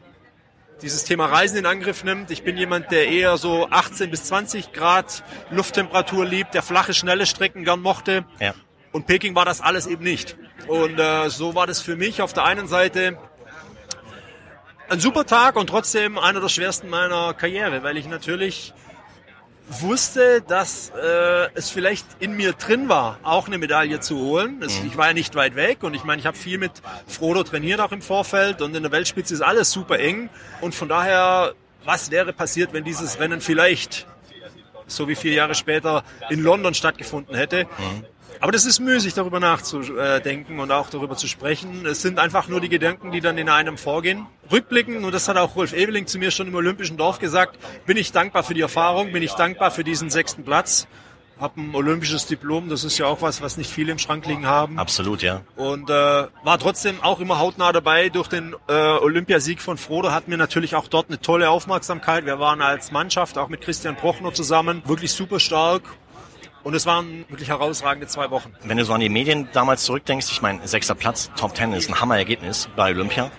dieses 0.81 1.03
Thema 1.03 1.25
Reisen 1.27 1.57
in 1.57 1.65
Angriff 1.65 2.03
nimmt. 2.03 2.31
Ich 2.31 2.43
bin 2.43 2.57
jemand, 2.57 2.91
der 2.91 3.07
eher 3.07 3.37
so 3.37 3.67
18 3.69 4.09
bis 4.09 4.25
20 4.25 4.73
Grad 4.73 5.23
Lufttemperatur 5.51 6.25
liebt, 6.25 6.53
der 6.53 6.63
flache, 6.63 6.93
schnelle 6.93 7.25
Strecken 7.25 7.63
gern 7.63 7.81
mochte. 7.81 8.25
Ja. 8.39 8.53
Und 8.91 9.07
Peking 9.07 9.35
war 9.35 9.45
das 9.45 9.61
alles 9.61 9.87
eben 9.87 10.03
nicht. 10.03 10.35
Und 10.67 10.99
äh, 10.99 11.29
so 11.29 11.55
war 11.55 11.67
das 11.67 11.81
für 11.81 11.95
mich 11.95 12.21
auf 12.21 12.33
der 12.33 12.45
einen 12.45 12.67
Seite 12.67 13.17
ein 14.89 14.99
super 14.99 15.25
Tag 15.25 15.55
und 15.55 15.67
trotzdem 15.67 16.17
einer 16.19 16.41
der 16.41 16.49
schwersten 16.49 16.89
meiner 16.89 17.33
Karriere, 17.33 17.83
weil 17.83 17.97
ich 17.97 18.07
natürlich 18.07 18.73
wusste, 19.81 20.41
dass 20.41 20.91
äh, 20.91 21.47
es 21.53 21.69
vielleicht 21.69 22.05
in 22.19 22.33
mir 22.33 22.53
drin 22.53 22.89
war, 22.89 23.19
auch 23.23 23.47
eine 23.47 23.57
Medaille 23.57 23.99
zu 23.99 24.17
holen. 24.17 24.61
Es, 24.61 24.79
Ich 24.83 24.97
war 24.97 25.07
ja 25.07 25.13
nicht 25.13 25.35
weit 25.35 25.55
weg 25.55 25.83
und 25.83 25.93
ich 25.93 26.03
meine, 26.03 26.19
ich 26.19 26.25
habe 26.25 26.37
viel 26.37 26.57
mit 26.57 26.71
Frodo 27.07 27.43
trainiert 27.43 27.79
auch 27.79 27.91
im 27.91 28.01
Vorfeld 28.01 28.61
und 28.61 28.75
in 28.75 28.83
der 28.83 28.91
Weltspitze 28.91 29.33
ist 29.33 29.41
alles 29.41 29.71
super 29.71 29.99
eng 29.99 30.29
und 30.61 30.75
von 30.75 30.89
daher, 30.89 31.53
was 31.85 32.11
wäre 32.11 32.33
passiert, 32.33 32.73
wenn 32.73 32.83
dieses 32.83 33.19
Rennen 33.19 33.41
vielleicht 33.41 34.07
so 34.87 35.07
wie 35.07 35.15
vier 35.15 35.33
Jahre 35.33 35.55
später 35.55 36.03
in 36.29 36.41
London 36.41 36.73
stattgefunden 36.73 37.35
hätte? 37.35 37.65
Aber 38.39 38.51
das 38.51 38.65
ist 38.65 38.79
müßig, 38.79 39.13
darüber 39.13 39.39
nachzudenken 39.39 40.59
und 40.59 40.71
auch 40.71 40.89
darüber 40.89 41.15
zu 41.15 41.27
sprechen. 41.27 41.85
Es 41.85 42.01
sind 42.01 42.19
einfach 42.19 42.47
nur 42.47 42.61
die 42.61 42.69
Gedanken, 42.69 43.11
die 43.11 43.21
dann 43.21 43.37
in 43.37 43.49
einem 43.49 43.77
vorgehen. 43.77 44.25
Rückblicken, 44.51 45.03
und 45.03 45.13
das 45.13 45.27
hat 45.27 45.37
auch 45.37 45.55
Rolf 45.55 45.73
Eveling 45.73 46.07
zu 46.07 46.19
mir 46.19 46.31
schon 46.31 46.47
im 46.47 46.55
Olympischen 46.55 46.97
Dorf 46.97 47.19
gesagt, 47.19 47.57
bin 47.85 47.97
ich 47.97 48.11
dankbar 48.11 48.43
für 48.43 48.53
die 48.53 48.61
Erfahrung, 48.61 49.11
bin 49.11 49.23
ich 49.23 49.33
dankbar 49.33 49.71
für 49.71 49.83
diesen 49.83 50.09
sechsten 50.09 50.43
Platz. 50.43 50.87
Hab 51.39 51.57
ein 51.57 51.73
olympisches 51.73 52.27
Diplom, 52.27 52.69
das 52.69 52.83
ist 52.83 52.97
ja 52.99 53.07
auch 53.07 53.21
was, 53.21 53.41
was 53.41 53.57
nicht 53.57 53.69
viele 53.69 53.91
im 53.91 53.97
Schrank 53.97 54.25
liegen 54.27 54.45
haben. 54.45 54.77
Absolut, 54.77 55.23
ja. 55.23 55.41
Und 55.55 55.89
äh, 55.89 55.93
war 55.93 56.59
trotzdem 56.59 57.01
auch 57.01 57.19
immer 57.19 57.39
hautnah 57.39 57.71
dabei. 57.71 58.09
Durch 58.09 58.27
den 58.27 58.55
äh, 58.67 58.73
Olympiasieg 58.73 59.59
von 59.59 59.77
Frodo 59.77 60.11
hatten 60.11 60.29
wir 60.29 60.37
natürlich 60.37 60.75
auch 60.75 60.87
dort 60.87 61.09
eine 61.09 61.19
tolle 61.19 61.49
Aufmerksamkeit. 61.49 62.25
Wir 62.25 62.39
waren 62.39 62.61
als 62.61 62.91
Mannschaft 62.91 63.37
auch 63.37 63.49
mit 63.49 63.61
Christian 63.61 63.95
Prochnow 63.95 64.31
zusammen 64.31 64.83
wirklich 64.85 65.11
super 65.11 65.39
stark. 65.39 65.81
Und 66.63 66.73
es 66.75 66.85
waren 66.85 67.25
wirklich 67.27 67.49
herausragende 67.49 68.07
zwei 68.07 68.31
Wochen. 68.31 68.53
Wenn 68.63 68.77
du 68.77 68.85
so 68.85 68.93
an 68.93 69.01
die 69.01 69.09
Medien 69.09 69.49
damals 69.51 69.83
zurückdenkst, 69.83 70.27
ich 70.31 70.41
meine, 70.41 70.65
sechster 70.65 70.95
Platz, 70.95 71.29
Top 71.35 71.53
Ten 71.53 71.73
ist 71.73 71.89
ein 71.89 71.99
Hammerergebnis 71.99 72.69
bei 72.75 72.91
Olympia. 72.91 73.31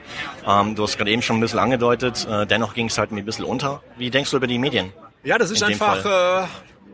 Ähm, 0.46 0.74
du 0.74 0.82
hast 0.82 0.98
gerade 0.98 1.10
eben 1.10 1.22
schon 1.22 1.38
ein 1.38 1.40
bisschen 1.40 1.58
angedeutet, 1.58 2.26
äh, 2.30 2.46
dennoch 2.46 2.74
ging 2.74 2.86
es 2.86 2.98
halt 2.98 3.12
mir 3.12 3.20
ein 3.20 3.24
bisschen 3.24 3.46
unter. 3.46 3.82
Wie 3.96 4.10
denkst 4.10 4.30
du 4.30 4.36
über 4.36 4.46
die 4.46 4.58
Medien? 4.58 4.92
Ja, 5.22 5.38
das 5.38 5.50
ist 5.50 5.62
einfach 5.62 6.04
äh, 6.04 6.46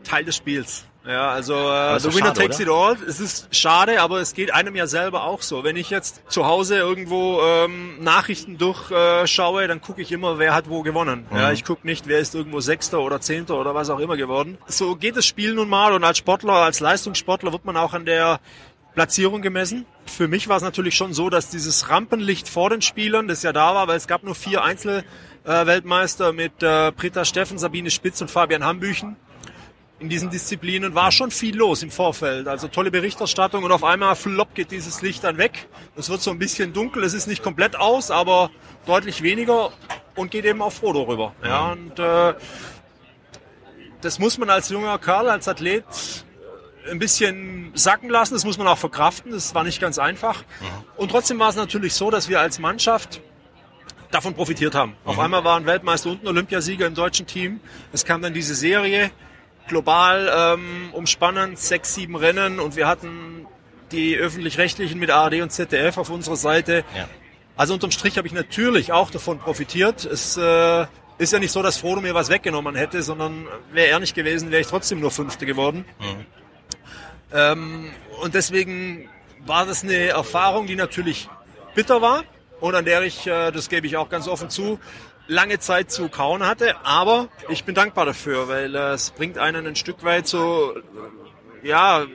Teil 0.05 0.23
des 0.23 0.37
Spiels. 0.37 0.85
Ja, 1.05 1.31
also 1.31 1.53
äh, 1.53 1.99
the 1.99 2.13
winner 2.13 2.27
schade, 2.27 2.39
takes 2.39 2.59
it 2.59 2.69
all. 2.69 2.95
Es 3.07 3.19
ist 3.19 3.55
schade, 3.55 4.01
aber 4.01 4.19
es 4.19 4.33
geht 4.33 4.53
einem 4.53 4.75
ja 4.75 4.85
selber 4.85 5.23
auch 5.23 5.41
so. 5.41 5.63
Wenn 5.63 5.75
ich 5.75 5.89
jetzt 5.89 6.21
zu 6.29 6.45
Hause 6.45 6.77
irgendwo 6.77 7.41
ähm, 7.41 8.03
Nachrichten 8.03 8.57
durchschaue, 8.59 9.63
äh, 9.63 9.67
dann 9.67 9.81
gucke 9.81 10.01
ich 10.01 10.11
immer, 10.11 10.37
wer 10.37 10.53
hat 10.53 10.69
wo 10.69 10.83
gewonnen. 10.83 11.25
Mhm. 11.31 11.37
Ja, 11.37 11.51
ich 11.51 11.65
gucke 11.65 11.87
nicht, 11.87 12.07
wer 12.07 12.19
ist 12.19 12.35
irgendwo 12.35 12.59
Sechster 12.59 12.99
oder 12.99 13.19
Zehnter 13.19 13.59
oder 13.59 13.73
was 13.73 13.89
auch 13.89 13.99
immer 13.99 14.15
geworden. 14.15 14.59
So 14.67 14.95
geht 14.95 15.17
das 15.17 15.25
Spiel 15.25 15.55
nun 15.55 15.69
mal 15.69 15.93
und 15.93 16.03
als 16.03 16.19
Sportler, 16.19 16.53
als 16.53 16.79
Leistungssportler 16.79 17.51
wird 17.51 17.65
man 17.65 17.77
auch 17.77 17.93
an 17.93 18.05
der 18.05 18.39
Platzierung 18.93 19.41
gemessen. 19.41 19.85
Für 20.05 20.27
mich 20.27 20.49
war 20.49 20.57
es 20.57 20.63
natürlich 20.63 20.95
schon 20.95 21.13
so, 21.13 21.29
dass 21.31 21.49
dieses 21.49 21.89
Rampenlicht 21.89 22.47
vor 22.47 22.69
den 22.69 22.81
Spielern, 22.81 23.27
das 23.27 23.41
ja 23.41 23.53
da 23.53 23.73
war, 23.73 23.87
weil 23.87 23.97
es 23.97 24.07
gab 24.07 24.23
nur 24.23 24.35
vier 24.35 24.63
Einzelweltmeister 24.63 26.31
mit 26.31 26.61
äh, 26.61 26.91
Britta 26.95 27.25
Steffen, 27.25 27.57
Sabine 27.57 27.89
Spitz 27.89 28.21
und 28.21 28.29
Fabian 28.29 28.63
Hambüchen 28.63 29.15
in 30.01 30.09
diesen 30.09 30.31
Disziplinen 30.31 30.95
war 30.95 31.11
schon 31.11 31.29
viel 31.29 31.55
los 31.55 31.83
im 31.83 31.91
Vorfeld. 31.91 32.47
Also 32.47 32.67
tolle 32.67 32.89
Berichterstattung 32.89 33.63
und 33.63 33.71
auf 33.71 33.83
einmal 33.83 34.15
flop 34.15 34.55
geht 34.55 34.71
dieses 34.71 35.01
Licht 35.03 35.23
dann 35.23 35.37
weg. 35.37 35.67
Es 35.95 36.09
wird 36.09 36.21
so 36.21 36.31
ein 36.31 36.39
bisschen 36.39 36.73
dunkel, 36.73 37.03
es 37.03 37.13
ist 37.13 37.27
nicht 37.27 37.43
komplett 37.43 37.75
aus, 37.75 38.09
aber 38.09 38.49
deutlich 38.87 39.21
weniger 39.21 39.71
und 40.15 40.31
geht 40.31 40.45
eben 40.45 40.61
auf 40.61 40.73
Frodo 40.73 41.03
rüber. 41.03 41.35
Ja, 41.43 41.71
und 41.73 41.99
äh, 41.99 42.33
das 44.01 44.17
muss 44.17 44.39
man 44.39 44.49
als 44.49 44.69
junger 44.69 44.97
Kerl, 44.97 45.29
als 45.29 45.47
Athlet 45.47 45.85
ein 46.89 46.97
bisschen 46.97 47.71
sacken 47.75 48.09
lassen, 48.09 48.33
das 48.33 48.43
muss 48.43 48.57
man 48.57 48.65
auch 48.67 48.79
verkraften, 48.79 49.31
das 49.31 49.53
war 49.53 49.63
nicht 49.63 49.79
ganz 49.79 49.99
einfach. 49.99 50.43
Und 50.97 51.11
trotzdem 51.11 51.37
war 51.37 51.49
es 51.49 51.55
natürlich 51.55 51.93
so, 51.93 52.09
dass 52.09 52.27
wir 52.27 52.39
als 52.39 52.57
Mannschaft 52.57 53.21
davon 54.09 54.33
profitiert 54.33 54.73
haben. 54.73 54.95
Auf 55.05 55.19
einmal 55.19 55.43
waren 55.43 55.67
Weltmeister 55.67 56.09
und 56.09 56.23
ein 56.23 56.27
Olympiasieger 56.27 56.87
im 56.87 56.95
deutschen 56.95 57.27
Team. 57.27 57.59
Es 57.93 58.03
kam 58.03 58.23
dann 58.23 58.33
diese 58.33 58.55
Serie, 58.55 59.11
global 59.67 60.31
ähm, 60.33 60.89
umspannend, 60.93 61.59
sechs, 61.59 61.95
sieben 61.95 62.15
Rennen 62.15 62.59
und 62.59 62.75
wir 62.75 62.87
hatten 62.87 63.47
die 63.91 64.15
öffentlich-rechtlichen 64.15 64.99
mit 64.99 65.09
ARD 65.09 65.41
und 65.41 65.51
ZDF 65.51 65.97
auf 65.97 66.09
unserer 66.09 66.35
Seite. 66.35 66.83
Ja. 66.95 67.07
Also 67.55 67.73
unterm 67.73 67.91
Strich 67.91 68.17
habe 68.17 68.27
ich 68.27 68.33
natürlich 68.33 68.91
auch 68.91 69.11
davon 69.11 69.39
profitiert. 69.39 70.05
Es 70.05 70.37
äh, 70.37 70.85
ist 71.17 71.33
ja 71.33 71.39
nicht 71.39 71.51
so, 71.51 71.61
dass 71.61 71.77
Frodo 71.77 72.01
mir 72.01 72.13
was 72.13 72.29
weggenommen 72.29 72.75
hätte, 72.75 73.03
sondern 73.03 73.47
wäre 73.71 73.87
er 73.87 73.99
nicht 73.99 74.15
gewesen, 74.15 74.51
wäre 74.51 74.61
ich 74.61 74.67
trotzdem 74.67 74.99
nur 74.99 75.11
Fünfte 75.11 75.45
geworden. 75.45 75.85
Ähm, 77.33 77.91
und 78.21 78.33
deswegen 78.33 79.09
war 79.45 79.65
das 79.65 79.83
eine 79.83 80.07
Erfahrung, 80.07 80.67
die 80.67 80.75
natürlich 80.75 81.29
bitter 81.75 82.01
war 82.01 82.23
und 82.59 82.75
an 82.75 82.85
der 82.85 83.01
ich, 83.03 83.27
äh, 83.27 83.51
das 83.51 83.69
gebe 83.69 83.87
ich 83.87 83.97
auch 83.97 84.09
ganz 84.09 84.27
offen 84.27 84.49
zu, 84.49 84.79
lange 85.27 85.59
Zeit 85.59 85.91
zu 85.91 86.09
kauen 86.09 86.45
hatte. 86.45 86.75
Aber 86.85 87.29
ich 87.49 87.63
bin 87.63 87.75
dankbar 87.75 88.05
dafür, 88.05 88.47
weil 88.47 88.75
äh, 88.75 88.93
es 88.93 89.11
bringt 89.11 89.37
einen 89.37 89.67
ein 89.67 89.75
Stück 89.75 90.03
weit 90.03 90.27
so, 90.27 90.75
ja, 91.63 92.05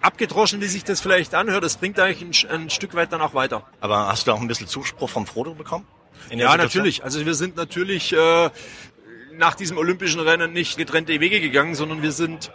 abgedroschen, 0.00 0.60
wie 0.60 0.66
sich 0.66 0.84
das 0.84 1.00
vielleicht 1.00 1.34
anhört, 1.34 1.64
es 1.64 1.76
bringt 1.76 1.98
eigentlich 1.98 2.44
ein, 2.44 2.62
ein 2.62 2.70
Stück 2.70 2.94
weit 2.94 3.12
dann 3.12 3.20
auch 3.20 3.34
weiter. 3.34 3.66
Aber 3.80 4.08
hast 4.08 4.26
du 4.26 4.32
auch 4.32 4.40
ein 4.40 4.48
bisschen 4.48 4.68
Zuspruch 4.68 5.10
vom 5.10 5.26
Frodo 5.26 5.54
bekommen? 5.54 5.86
Ja, 6.30 6.56
natürlich. 6.56 7.04
Also 7.04 7.24
wir 7.24 7.34
sind 7.34 7.56
natürlich 7.56 8.12
äh, 8.12 8.50
nach 9.32 9.54
diesem 9.54 9.78
olympischen 9.78 10.20
Rennen 10.20 10.52
nicht 10.52 10.76
getrennte 10.76 11.18
Wege 11.20 11.40
gegangen, 11.40 11.74
sondern 11.74 12.02
wir 12.02 12.12
sind 12.12 12.50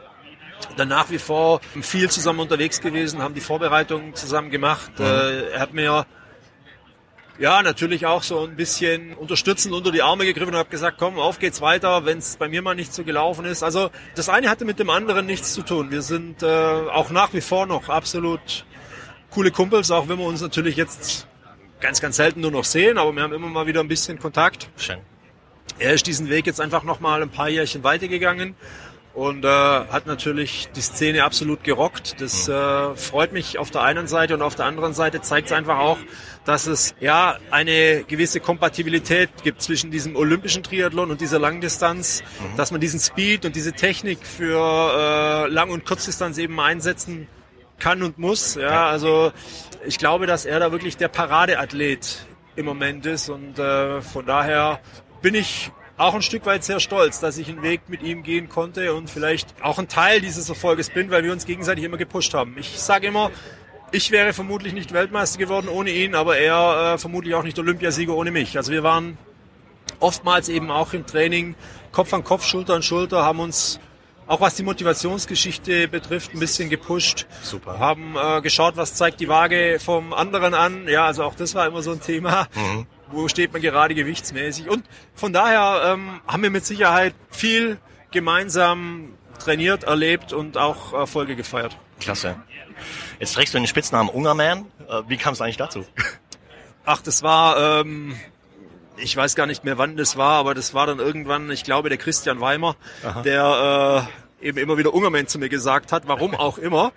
dann 0.77 0.87
nach 0.87 1.09
wie 1.09 1.17
vor 1.17 1.59
viel 1.81 2.09
zusammen 2.09 2.39
unterwegs 2.39 2.79
gewesen, 2.81 3.21
haben 3.21 3.33
die 3.33 3.41
Vorbereitungen 3.41 4.15
zusammen 4.15 4.49
gemacht. 4.49 4.91
Äh, 4.99 5.51
er 5.51 5.59
hat 5.59 5.73
mir 5.73 6.05
ja, 7.39 7.63
natürlich 7.63 8.05
auch 8.05 8.21
so 8.21 8.41
ein 8.41 8.55
bisschen 8.55 9.13
unterstützend 9.15 9.73
unter 9.73 9.91
die 9.91 10.01
Arme 10.01 10.25
gegriffen 10.25 10.53
und 10.53 10.59
habe 10.59 10.69
gesagt, 10.69 10.97
komm, 10.99 11.17
auf 11.17 11.39
geht's 11.39 11.61
weiter, 11.61 12.05
wenn 12.05 12.19
es 12.19 12.37
bei 12.37 12.47
mir 12.47 12.61
mal 12.61 12.75
nicht 12.75 12.93
so 12.93 13.03
gelaufen 13.03 13.45
ist. 13.45 13.63
Also 13.63 13.89
das 14.15 14.29
eine 14.29 14.49
hatte 14.49 14.65
mit 14.65 14.79
dem 14.79 14.89
anderen 14.89 15.25
nichts 15.25 15.53
zu 15.53 15.63
tun. 15.63 15.89
Wir 15.91 16.03
sind 16.03 16.43
äh, 16.43 16.45
auch 16.45 17.09
nach 17.09 17.33
wie 17.33 17.41
vor 17.41 17.65
noch 17.65 17.89
absolut 17.89 18.65
coole 19.31 19.51
Kumpels, 19.51 19.89
auch 19.89 20.07
wenn 20.07 20.19
wir 20.19 20.25
uns 20.25 20.41
natürlich 20.41 20.75
jetzt 20.75 21.27
ganz, 21.79 22.01
ganz 22.01 22.17
selten 22.17 22.41
nur 22.41 22.51
noch 22.51 22.65
sehen, 22.65 22.97
aber 22.97 23.11
wir 23.13 23.23
haben 23.23 23.33
immer 23.33 23.49
mal 23.49 23.65
wieder 23.65 23.81
ein 23.81 23.87
bisschen 23.87 24.19
Kontakt. 24.19 24.69
Schön. 24.77 24.99
Er 25.79 25.93
ist 25.93 26.05
diesen 26.05 26.29
Weg 26.29 26.45
jetzt 26.45 26.61
einfach 26.61 26.83
noch 26.83 26.99
mal 26.99 27.21
ein 27.23 27.29
paar 27.29 27.49
Jährchen 27.49 27.83
weitergegangen 27.83 28.55
und 29.13 29.43
äh, 29.43 29.47
hat 29.47 30.07
natürlich 30.07 30.69
die 30.75 30.81
Szene 30.81 31.23
absolut 31.23 31.63
gerockt. 31.63 32.19
Das 32.21 32.47
äh, 32.47 32.95
freut 32.95 33.33
mich 33.33 33.57
auf 33.57 33.69
der 33.71 33.81
einen 33.81 34.07
Seite 34.07 34.35
und 34.35 34.41
auf 34.41 34.55
der 34.55 34.65
anderen 34.65 34.93
Seite 34.93 35.21
zeigt 35.21 35.47
es 35.47 35.53
einfach 35.53 35.79
auch, 35.79 35.97
dass 36.45 36.67
es 36.67 36.93
ja 36.99 37.37
eine 37.51 38.03
gewisse 38.03 38.39
Kompatibilität 38.39 39.29
gibt 39.43 39.61
zwischen 39.61 39.91
diesem 39.91 40.15
olympischen 40.15 40.63
Triathlon 40.63 41.11
und 41.11 41.21
dieser 41.21 41.39
Langdistanz, 41.39 42.21
mhm. 42.21 42.57
dass 42.57 42.71
man 42.71 42.81
diesen 42.81 42.99
Speed 42.99 43.45
und 43.45 43.55
diese 43.55 43.73
Technik 43.73 44.19
für 44.25 45.45
äh, 45.45 45.47
Lang- 45.49 45.69
und 45.69 45.85
Kurzdistanz 45.85 46.37
eben 46.37 46.59
einsetzen 46.59 47.27
kann 47.79 48.03
und 48.03 48.17
muss. 48.17 48.55
Ja, 48.55 48.87
also 48.87 49.31
ich 49.85 49.97
glaube, 49.97 50.27
dass 50.27 50.45
er 50.45 50.59
da 50.59 50.71
wirklich 50.71 50.97
der 50.97 51.07
Paradeathlet 51.07 52.25
im 52.55 52.65
Moment 52.65 53.05
ist 53.05 53.29
und 53.29 53.57
äh, 53.57 54.01
von 54.01 54.25
daher 54.25 54.79
bin 55.21 55.35
ich 55.35 55.71
auch 55.97 56.15
ein 56.15 56.21
Stück 56.21 56.45
weit 56.45 56.63
sehr 56.63 56.79
stolz, 56.79 57.19
dass 57.19 57.37
ich 57.37 57.49
einen 57.49 57.61
Weg 57.61 57.81
mit 57.87 58.01
ihm 58.01 58.23
gehen 58.23 58.49
konnte 58.49 58.93
und 58.93 59.09
vielleicht 59.09 59.53
auch 59.61 59.79
ein 59.79 59.87
Teil 59.87 60.21
dieses 60.21 60.49
Erfolges 60.49 60.89
bin, 60.89 61.11
weil 61.11 61.23
wir 61.23 61.31
uns 61.31 61.45
gegenseitig 61.45 61.83
immer 61.83 61.97
gepusht 61.97 62.33
haben. 62.33 62.55
Ich 62.57 62.79
sage 62.79 63.07
immer, 63.07 63.31
ich 63.93 64.11
wäre 64.11 64.33
vermutlich 64.33 64.73
nicht 64.73 64.91
Weltmeister 64.91 65.37
geworden 65.37 65.69
ohne 65.69 65.91
ihn, 65.91 66.15
aber 66.15 66.37
er 66.37 66.95
äh, 66.95 66.97
vermutlich 66.97 67.35
auch 67.35 67.43
nicht 67.43 67.57
Olympiasieger 67.57 68.13
ohne 68.13 68.31
mich. 68.31 68.57
Also 68.57 68.71
wir 68.71 68.83
waren 68.83 69.17
oftmals 69.99 70.49
eben 70.49 70.71
auch 70.71 70.93
im 70.93 71.05
Training 71.05 71.55
Kopf 71.91 72.13
an 72.13 72.23
Kopf, 72.23 72.45
Schulter 72.45 72.73
an 72.73 72.83
Schulter, 72.83 73.23
haben 73.23 73.39
uns 73.39 73.79
auch 74.25 74.41
was 74.41 74.55
die 74.55 74.63
Motivationsgeschichte 74.63 75.87
betrifft, 75.87 76.33
ein 76.33 76.39
bisschen 76.39 76.69
gepusht. 76.69 77.27
Super. 77.43 77.77
Haben 77.77 78.15
äh, 78.15 78.41
geschaut, 78.41 78.77
was 78.77 78.95
zeigt 78.95 79.19
die 79.19 79.27
Waage 79.27 79.79
vom 79.79 80.13
anderen 80.13 80.53
an. 80.53 80.87
Ja, 80.87 81.05
also 81.05 81.23
auch 81.23 81.35
das 81.35 81.55
war 81.55 81.67
immer 81.67 81.81
so 81.81 81.91
ein 81.91 82.01
Thema. 82.01 82.47
Mhm 82.55 82.87
wo 83.13 83.27
steht 83.27 83.53
man 83.53 83.61
gerade 83.61 83.93
gewichtsmäßig. 83.93 84.69
Und 84.69 84.85
von 85.13 85.33
daher 85.33 85.93
ähm, 85.93 86.19
haben 86.27 86.41
wir 86.41 86.49
mit 86.49 86.65
Sicherheit 86.65 87.13
viel 87.29 87.77
gemeinsam 88.11 89.13
trainiert, 89.39 89.83
erlebt 89.83 90.33
und 90.33 90.57
auch 90.57 90.93
Erfolge 90.93 91.35
gefeiert. 91.35 91.77
Klasse. 91.99 92.35
Jetzt 93.23 93.35
trägst 93.35 93.53
du 93.53 93.57
den 93.57 93.67
Spitznamen 93.67 94.09
Ungerman. 94.09 94.65
Äh, 94.89 95.03
wie 95.07 95.15
kam 95.15 95.31
es 95.31 95.39
eigentlich 95.39 95.55
dazu? 95.55 95.85
Ach, 96.83 97.01
das 97.01 97.23
war, 97.23 97.79
ähm, 97.79 98.17
ich 98.97 99.15
weiß 99.15 99.35
gar 99.35 99.45
nicht 99.45 99.63
mehr, 99.63 99.77
wann 99.77 99.95
das 99.95 100.17
war, 100.17 100.33
aber 100.33 100.53
das 100.53 100.73
war 100.73 100.87
dann 100.87 100.99
irgendwann, 100.99 101.49
ich 101.49 101.63
glaube, 101.63 101.87
der 101.87 101.97
Christian 101.97 102.41
Weimer, 102.41 102.75
Aha. 103.01 103.21
der 103.21 104.09
äh, 104.41 104.47
eben 104.49 104.57
immer 104.57 104.77
wieder 104.77 104.93
Ungerman 104.93 105.27
zu 105.27 105.39
mir 105.39 105.47
gesagt 105.47 105.93
hat, 105.93 106.05
warum 106.05 106.35
auch 106.35 106.57
immer. 106.57 106.91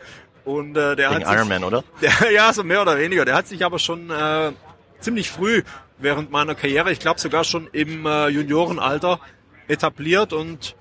Und 0.44 0.76
äh, 0.76 0.96
der 0.96 1.12
Wegen 1.12 1.24
hat 1.24 1.32
Ironman, 1.32 1.62
oder? 1.62 1.84
Der, 2.02 2.32
ja, 2.32 2.52
so 2.52 2.64
mehr 2.64 2.82
oder 2.82 2.98
weniger. 2.98 3.24
Der 3.24 3.36
hat 3.36 3.46
sich 3.46 3.64
aber 3.64 3.78
schon 3.78 4.10
äh, 4.10 4.50
ziemlich 4.98 5.30
früh 5.30 5.62
während 5.96 6.32
meiner 6.32 6.56
Karriere, 6.56 6.90
ich 6.90 6.98
glaube 6.98 7.20
sogar 7.20 7.44
schon 7.44 7.68
im 7.70 8.04
äh, 8.04 8.26
Juniorenalter 8.26 9.20
etabliert 9.68 10.32
und 10.32 10.74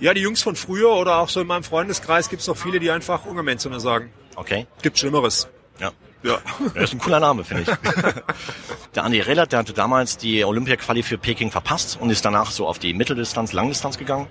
ja, 0.00 0.12
die 0.12 0.22
Jungs 0.22 0.42
von 0.42 0.56
früher 0.56 0.90
oder 0.90 1.18
auch 1.18 1.28
so 1.28 1.40
in 1.40 1.46
meinem 1.46 1.62
Freundeskreis 1.62 2.28
gibt 2.28 2.42
es 2.42 2.48
noch 2.48 2.56
viele, 2.56 2.80
die 2.80 2.90
einfach 2.90 3.26
Ungerman 3.26 3.60
zu 3.60 3.70
mir 3.70 3.78
sagen. 3.78 4.10
Okay. 4.36 4.66
Gibt 4.82 4.98
Schlimmeres. 4.98 5.48
Ja. 5.80 5.90
Ja. 6.22 6.38
Das 6.74 6.84
ist 6.84 6.92
ein 6.94 6.98
cooler 6.98 7.20
Name, 7.20 7.44
finde 7.44 7.62
ich. 7.62 7.68
der 8.94 9.04
Andi 9.04 9.20
Rellert, 9.20 9.52
der 9.52 9.60
hatte 9.60 9.72
damals 9.72 10.16
die 10.16 10.44
Olympia-Quali 10.44 11.02
für 11.02 11.18
Peking 11.18 11.50
verpasst 11.50 11.98
und 12.00 12.10
ist 12.10 12.24
danach 12.24 12.50
so 12.50 12.66
auf 12.66 12.78
die 12.78 12.94
Mitteldistanz, 12.94 13.52
Langdistanz 13.52 13.98
gegangen. 13.98 14.26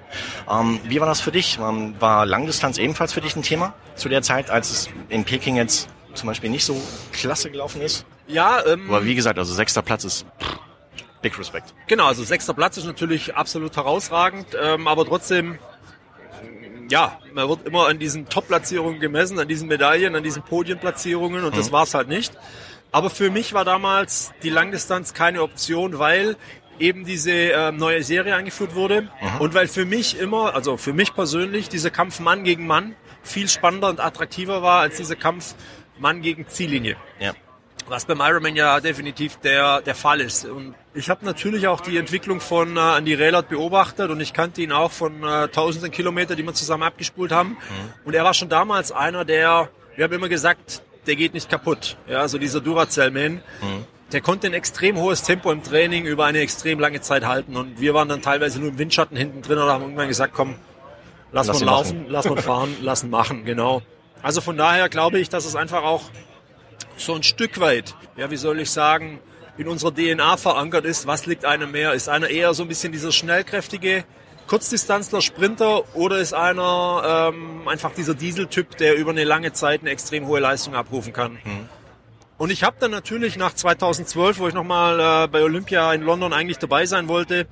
Ähm, 0.50 0.80
wie 0.84 1.00
war 1.00 1.08
das 1.08 1.22
für 1.22 1.32
dich? 1.32 1.60
Ähm, 1.60 1.96
war 2.00 2.26
Langdistanz 2.26 2.78
ebenfalls 2.78 3.14
für 3.14 3.22
dich 3.22 3.36
ein 3.36 3.44
Thema 3.44 3.74
zu 3.96 4.10
der 4.10 4.22
Zeit, 4.22 4.50
als 4.50 4.72
es 4.72 4.90
in 5.10 5.24
Peking 5.24 5.56
jetzt 5.56 5.88
zum 6.14 6.28
Beispiel 6.28 6.50
nicht 6.50 6.66
so 6.66 6.82
klasse 7.12 7.52
gelaufen 7.52 7.82
ist? 7.82 8.06
Ja, 8.28 8.66
ähm, 8.66 8.90
aber 8.90 9.06
wie 9.06 9.16
gesagt, 9.16 9.38
also 9.38 9.54
sechster 9.54 9.82
Platz 9.82 10.04
ist 10.04 10.26
big 11.22 11.38
respect. 11.40 11.74
Genau, 11.88 12.06
also 12.06 12.24
sechster 12.24 12.54
Platz 12.54 12.78
ist 12.78 12.86
natürlich 12.86 13.36
absolut 13.36 13.76
herausragend, 13.76 14.48
ähm, 14.62 14.88
aber 14.88 15.06
trotzdem, 15.06 15.60
ja, 16.90 17.20
man 17.34 17.50
wird 17.50 17.66
immer 17.66 17.88
an 17.88 18.00
diesen 18.00 18.28
Top-Platzierungen 18.28 19.00
gemessen, 19.00 19.40
an 19.40 19.48
diesen 19.48 19.68
Medaillen, 19.68 20.16
an 20.16 20.24
diesen 20.24 20.44
Podienplatzierungen 20.44 21.44
und 21.44 21.54
mhm. 21.54 21.58
das 21.58 21.72
war's 21.72 21.94
halt 21.94 22.08
nicht. 22.08 22.34
Aber 22.92 23.10
für 23.10 23.30
mich 23.30 23.54
war 23.54 23.66
damals 23.66 24.32
die 24.44 24.50
Langdistanz 24.50 25.14
keine 25.14 25.42
Option, 25.42 26.00
weil 26.00 26.38
eben 26.80 27.06
diese 27.06 27.32
äh, 27.32 27.72
neue 27.72 28.04
Serie 28.04 28.36
eingeführt 28.36 28.76
wurde 28.76 29.02
mhm. 29.02 29.42
und 29.42 29.54
weil 29.54 29.68
für 29.68 29.86
mich 29.86 30.20
immer, 30.20 30.54
also 30.56 30.78
für 30.78 30.94
mich 30.94 31.14
persönlich, 31.14 31.70
dieser 31.70 31.90
Kampf 31.90 32.20
Mann 32.20 32.44
gegen 32.44 32.68
Mann 32.68 32.96
viel 33.24 33.50
spannender 33.50 33.90
und 33.90 34.00
attraktiver 34.00 34.62
war 34.62 34.82
als 34.82 34.98
dieser 34.98 35.16
Kampf 35.16 35.56
Mann 35.98 36.22
gegen 36.22 36.48
Ziellinie. 36.48 36.98
Ja 37.20 37.34
was 37.88 38.06
beim 38.06 38.20
Ironman 38.20 38.56
ja 38.56 38.80
definitiv 38.80 39.38
der, 39.38 39.82
der 39.82 39.96
Fall 39.96 40.22
ist. 40.22 40.46
Und 40.46 40.76
ich 40.94 41.10
habe 41.10 41.26
natürlich 41.26 41.68
auch 41.68 41.82
die 41.82 41.98
Entwicklung 41.98 42.40
von 42.40 42.78
äh, 42.78 42.98
Andy 42.98 43.14
Rehlert 43.14 43.50
beobachtet 43.50 44.10
und 44.10 44.20
ich 44.22 44.34
kannte 44.34 44.62
ihn 44.62 44.72
auch 44.72 44.92
von 44.92 45.24
äh, 45.24 45.48
tausenden 45.50 45.92
Kilometern, 45.92 46.38
die 46.38 46.44
wir 46.44 46.54
zusammen 46.54 46.84
abgespult 46.84 47.32
haben. 47.32 47.50
Mhm. 47.50 47.94
Und 48.06 48.16
er 48.16 48.24
war 48.24 48.34
schon 48.34 48.50
damals 48.50 48.92
einer, 48.92 49.26
der, 49.26 49.70
wir 49.96 50.06
haben 50.06 50.14
immer 50.14 50.30
gesagt, 50.30 50.82
der 51.06 51.16
geht 51.16 51.34
nicht 51.34 51.50
kaputt. 51.50 51.98
Ja, 52.08 52.28
so 52.28 52.38
dieser 52.38 52.62
Duracell-Man. 52.62 53.34
Mhm. 53.34 53.86
Der 54.12 54.22
konnte 54.22 54.48
ein 54.48 54.54
extrem 54.54 54.98
hohes 54.98 55.24
Tempo 55.24 55.52
im 55.52 55.64
Training 55.64 56.06
über 56.06 56.26
eine 56.26 56.40
extrem 56.40 56.80
lange 56.80 57.02
Zeit 57.02 57.26
halten 57.26 57.58
und 57.58 57.80
wir 57.80 57.94
waren 57.94 58.08
dann 58.08 58.22
teilweise 58.22 58.60
nur 58.60 58.70
im 58.70 58.78
Windschatten 58.78 59.18
hinten 59.18 59.42
drin 59.42 59.58
und 59.58 59.68
haben 59.68 59.82
irgendwann 59.82 60.08
gesagt, 60.08 60.34
komm, 60.34 60.56
lass, 61.32 61.48
lass 61.48 61.60
mal 61.60 61.66
laufen, 61.66 61.98
machen. 61.98 62.06
lass 62.10 62.26
mal 62.30 62.42
fahren, 62.42 62.76
lassen 62.82 63.10
machen, 63.10 63.46
genau. 63.46 63.82
Also 64.22 64.42
von 64.42 64.58
daher 64.58 64.90
glaube 64.90 65.20
ich, 65.20 65.30
dass 65.30 65.46
es 65.46 65.56
einfach 65.56 65.84
auch 65.84 66.04
so 66.98 67.14
ein 67.14 67.24
Stück 67.24 67.60
weit, 67.60 67.96
ja, 68.18 68.32
wie 68.32 68.38
soll 68.38 68.60
ich 68.60 68.72
sagen, 68.72 69.20
in 69.58 69.68
unserer 69.68 69.94
DNA 69.94 70.38
verankert 70.38 70.86
ist, 70.86 71.08
was 71.08 71.26
liegt 71.26 71.46
einem 71.46 71.72
mehr? 71.72 71.94
Ist 71.94 72.10
einer 72.10 72.30
eher 72.30 72.54
so 72.54 72.64
ein 72.64 72.68
bisschen 72.68 72.92
dieser 72.92 73.12
schnellkräftige 73.12 74.04
Kurzdistanzler, 74.48 75.22
Sprinter 75.22 75.96
oder 75.96 76.20
ist 76.20 76.34
einer 76.34 77.32
ähm, 77.34 77.68
einfach 77.68 77.94
dieser 77.94 78.14
Dieseltyp, 78.14 78.78
der 78.78 78.96
über 78.96 79.12
eine 79.12 79.24
lange 79.24 79.54
Zeit 79.54 79.82
eine 79.82 79.90
extrem 79.90 80.28
hohe 80.28 80.40
Leistung 80.40 80.76
abrufen 80.76 81.14
kann? 81.14 81.34
Mhm. 81.44 81.70
Und 82.38 82.52
ich 82.52 82.64
habe 82.64 82.76
dann 82.80 82.92
natürlich 82.92 83.38
nach 83.38 83.54
2012, 83.54 84.40
wo 84.40 84.48
ich 84.48 84.54
nochmal 84.54 85.00
äh, 85.26 85.28
bei 85.28 85.42
Olympia 85.42 85.94
in 85.94 86.02
London 86.02 86.34
eigentlich 86.34 86.58
dabei 86.58 86.86
sein 86.86 87.08
wollte, 87.08 87.48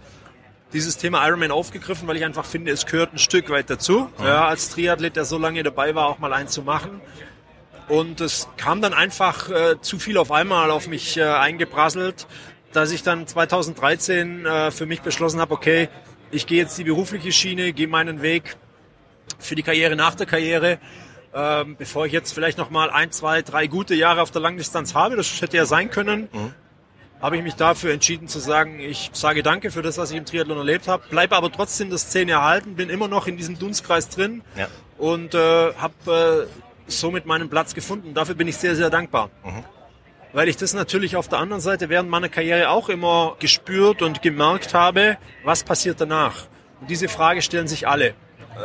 dieses 0.74 0.98
Thema 0.98 1.26
Ironman 1.26 1.52
aufgegriffen, 1.52 2.08
weil 2.08 2.18
ich 2.18 2.26
einfach 2.26 2.46
finde, 2.46 2.72
es 2.72 2.86
gehört 2.86 3.14
ein 3.14 3.20
Stück 3.20 3.50
weit 3.50 3.70
dazu, 3.70 4.10
mhm. 4.18 4.26
ja, 4.26 4.48
als 4.48 4.70
Triathlet, 4.70 5.16
der 5.16 5.26
so 5.26 5.38
lange 5.38 5.64
dabei 5.64 5.96
war, 5.96 6.08
auch 6.08 6.20
mal 6.20 6.34
einen 6.34 6.50
zu 6.50 6.64
machen. 6.64 7.02
Und 7.88 8.22
es 8.22 8.48
kam 8.58 8.82
dann 8.82 8.94
einfach 8.94 9.50
äh, 9.50 9.82
zu 9.82 10.00
viel 10.00 10.18
auf 10.18 10.32
einmal 10.32 10.72
auf 10.72 10.88
mich 10.88 11.18
äh, 11.18 11.24
eingeprasselt, 11.24 12.28
dass 12.72 12.92
ich 12.92 13.04
dann 13.04 13.28
2013 13.28 14.46
äh, 14.46 14.72
für 14.72 14.86
mich 14.86 15.02
beschlossen 15.02 15.40
habe, 15.40 15.54
okay, 15.54 15.90
ich 16.32 16.48
gehe 16.48 16.58
jetzt 16.58 16.78
die 16.78 16.84
berufliche 16.84 17.32
Schiene, 17.32 17.74
gehe 17.74 17.88
meinen 17.88 18.22
Weg 18.22 18.56
für 19.40 19.56
die 19.56 19.64
Karriere 19.64 19.96
nach 19.96 20.16
der 20.16 20.26
Karriere, 20.26 20.80
ähm, 21.34 21.76
bevor 21.78 22.06
ich 22.06 22.12
jetzt 22.12 22.34
vielleicht 22.34 22.58
noch 22.58 22.70
mal 22.70 22.90
ein, 22.90 23.12
zwei, 23.12 23.42
drei 23.42 23.68
gute 23.68 23.96
Jahre 23.96 24.22
auf 24.22 24.32
der 24.32 24.42
Langdistanz 24.42 24.96
habe. 24.96 25.16
Das 25.16 25.42
hätte 25.42 25.58
ja 25.58 25.66
sein 25.66 25.90
können. 25.90 26.30
Mhm. 26.32 26.54
Habe 27.22 27.38
ich 27.38 27.44
mich 27.44 27.56
dafür 27.56 27.94
entschieden 27.94 28.28
zu 28.28 28.40
sagen, 28.40 28.80
ich 28.80 29.10
sage 29.14 29.44
Danke 29.44 29.72
für 29.72 29.82
das, 29.82 29.98
was 29.98 30.12
ich 30.12 30.18
im 30.18 30.26
Triathlon 30.26 30.58
erlebt 30.58 30.90
habe, 30.90 31.04
bleibe 31.10 31.38
aber 31.38 31.52
trotzdem 31.52 31.90
das 31.90 32.02
Szene 32.02 32.34
erhalten, 32.34 32.76
bin 32.76 32.90
immer 32.90 33.08
noch 33.08 33.28
in 33.28 33.38
diesem 33.38 33.58
Dunstkreis 33.58 34.10
drin 34.10 34.44
ja. 34.58 34.68
und 34.98 35.34
äh, 35.34 35.74
habe 35.74 36.48
äh, 36.50 36.73
somit 37.00 37.26
meinen 37.26 37.50
Platz 37.50 37.74
gefunden. 37.74 38.14
Dafür 38.14 38.36
bin 38.36 38.48
ich 38.48 38.58
sehr, 38.58 38.76
sehr 38.76 38.90
dankbar. 38.90 39.30
Mhm. 39.44 39.64
Weil 40.34 40.50
ich 40.50 40.58
das 40.58 40.74
natürlich 40.74 41.16
auf 41.16 41.28
der 41.28 41.40
anderen 41.40 41.62
Seite 41.62 41.90
während 41.90 42.10
meiner 42.10 42.30
Karriere 42.30 42.70
auch 42.70 42.90
immer 42.90 43.36
gespürt 43.40 44.02
und 44.02 44.22
gemerkt 44.22 44.74
habe, 44.74 45.18
was 45.44 45.64
passiert 45.64 46.02
danach. 46.02 46.48
Und 46.82 46.90
diese 46.90 47.08
Frage 47.08 47.42
stellen 47.42 47.68
sich 47.68 47.88
alle. 47.88 48.16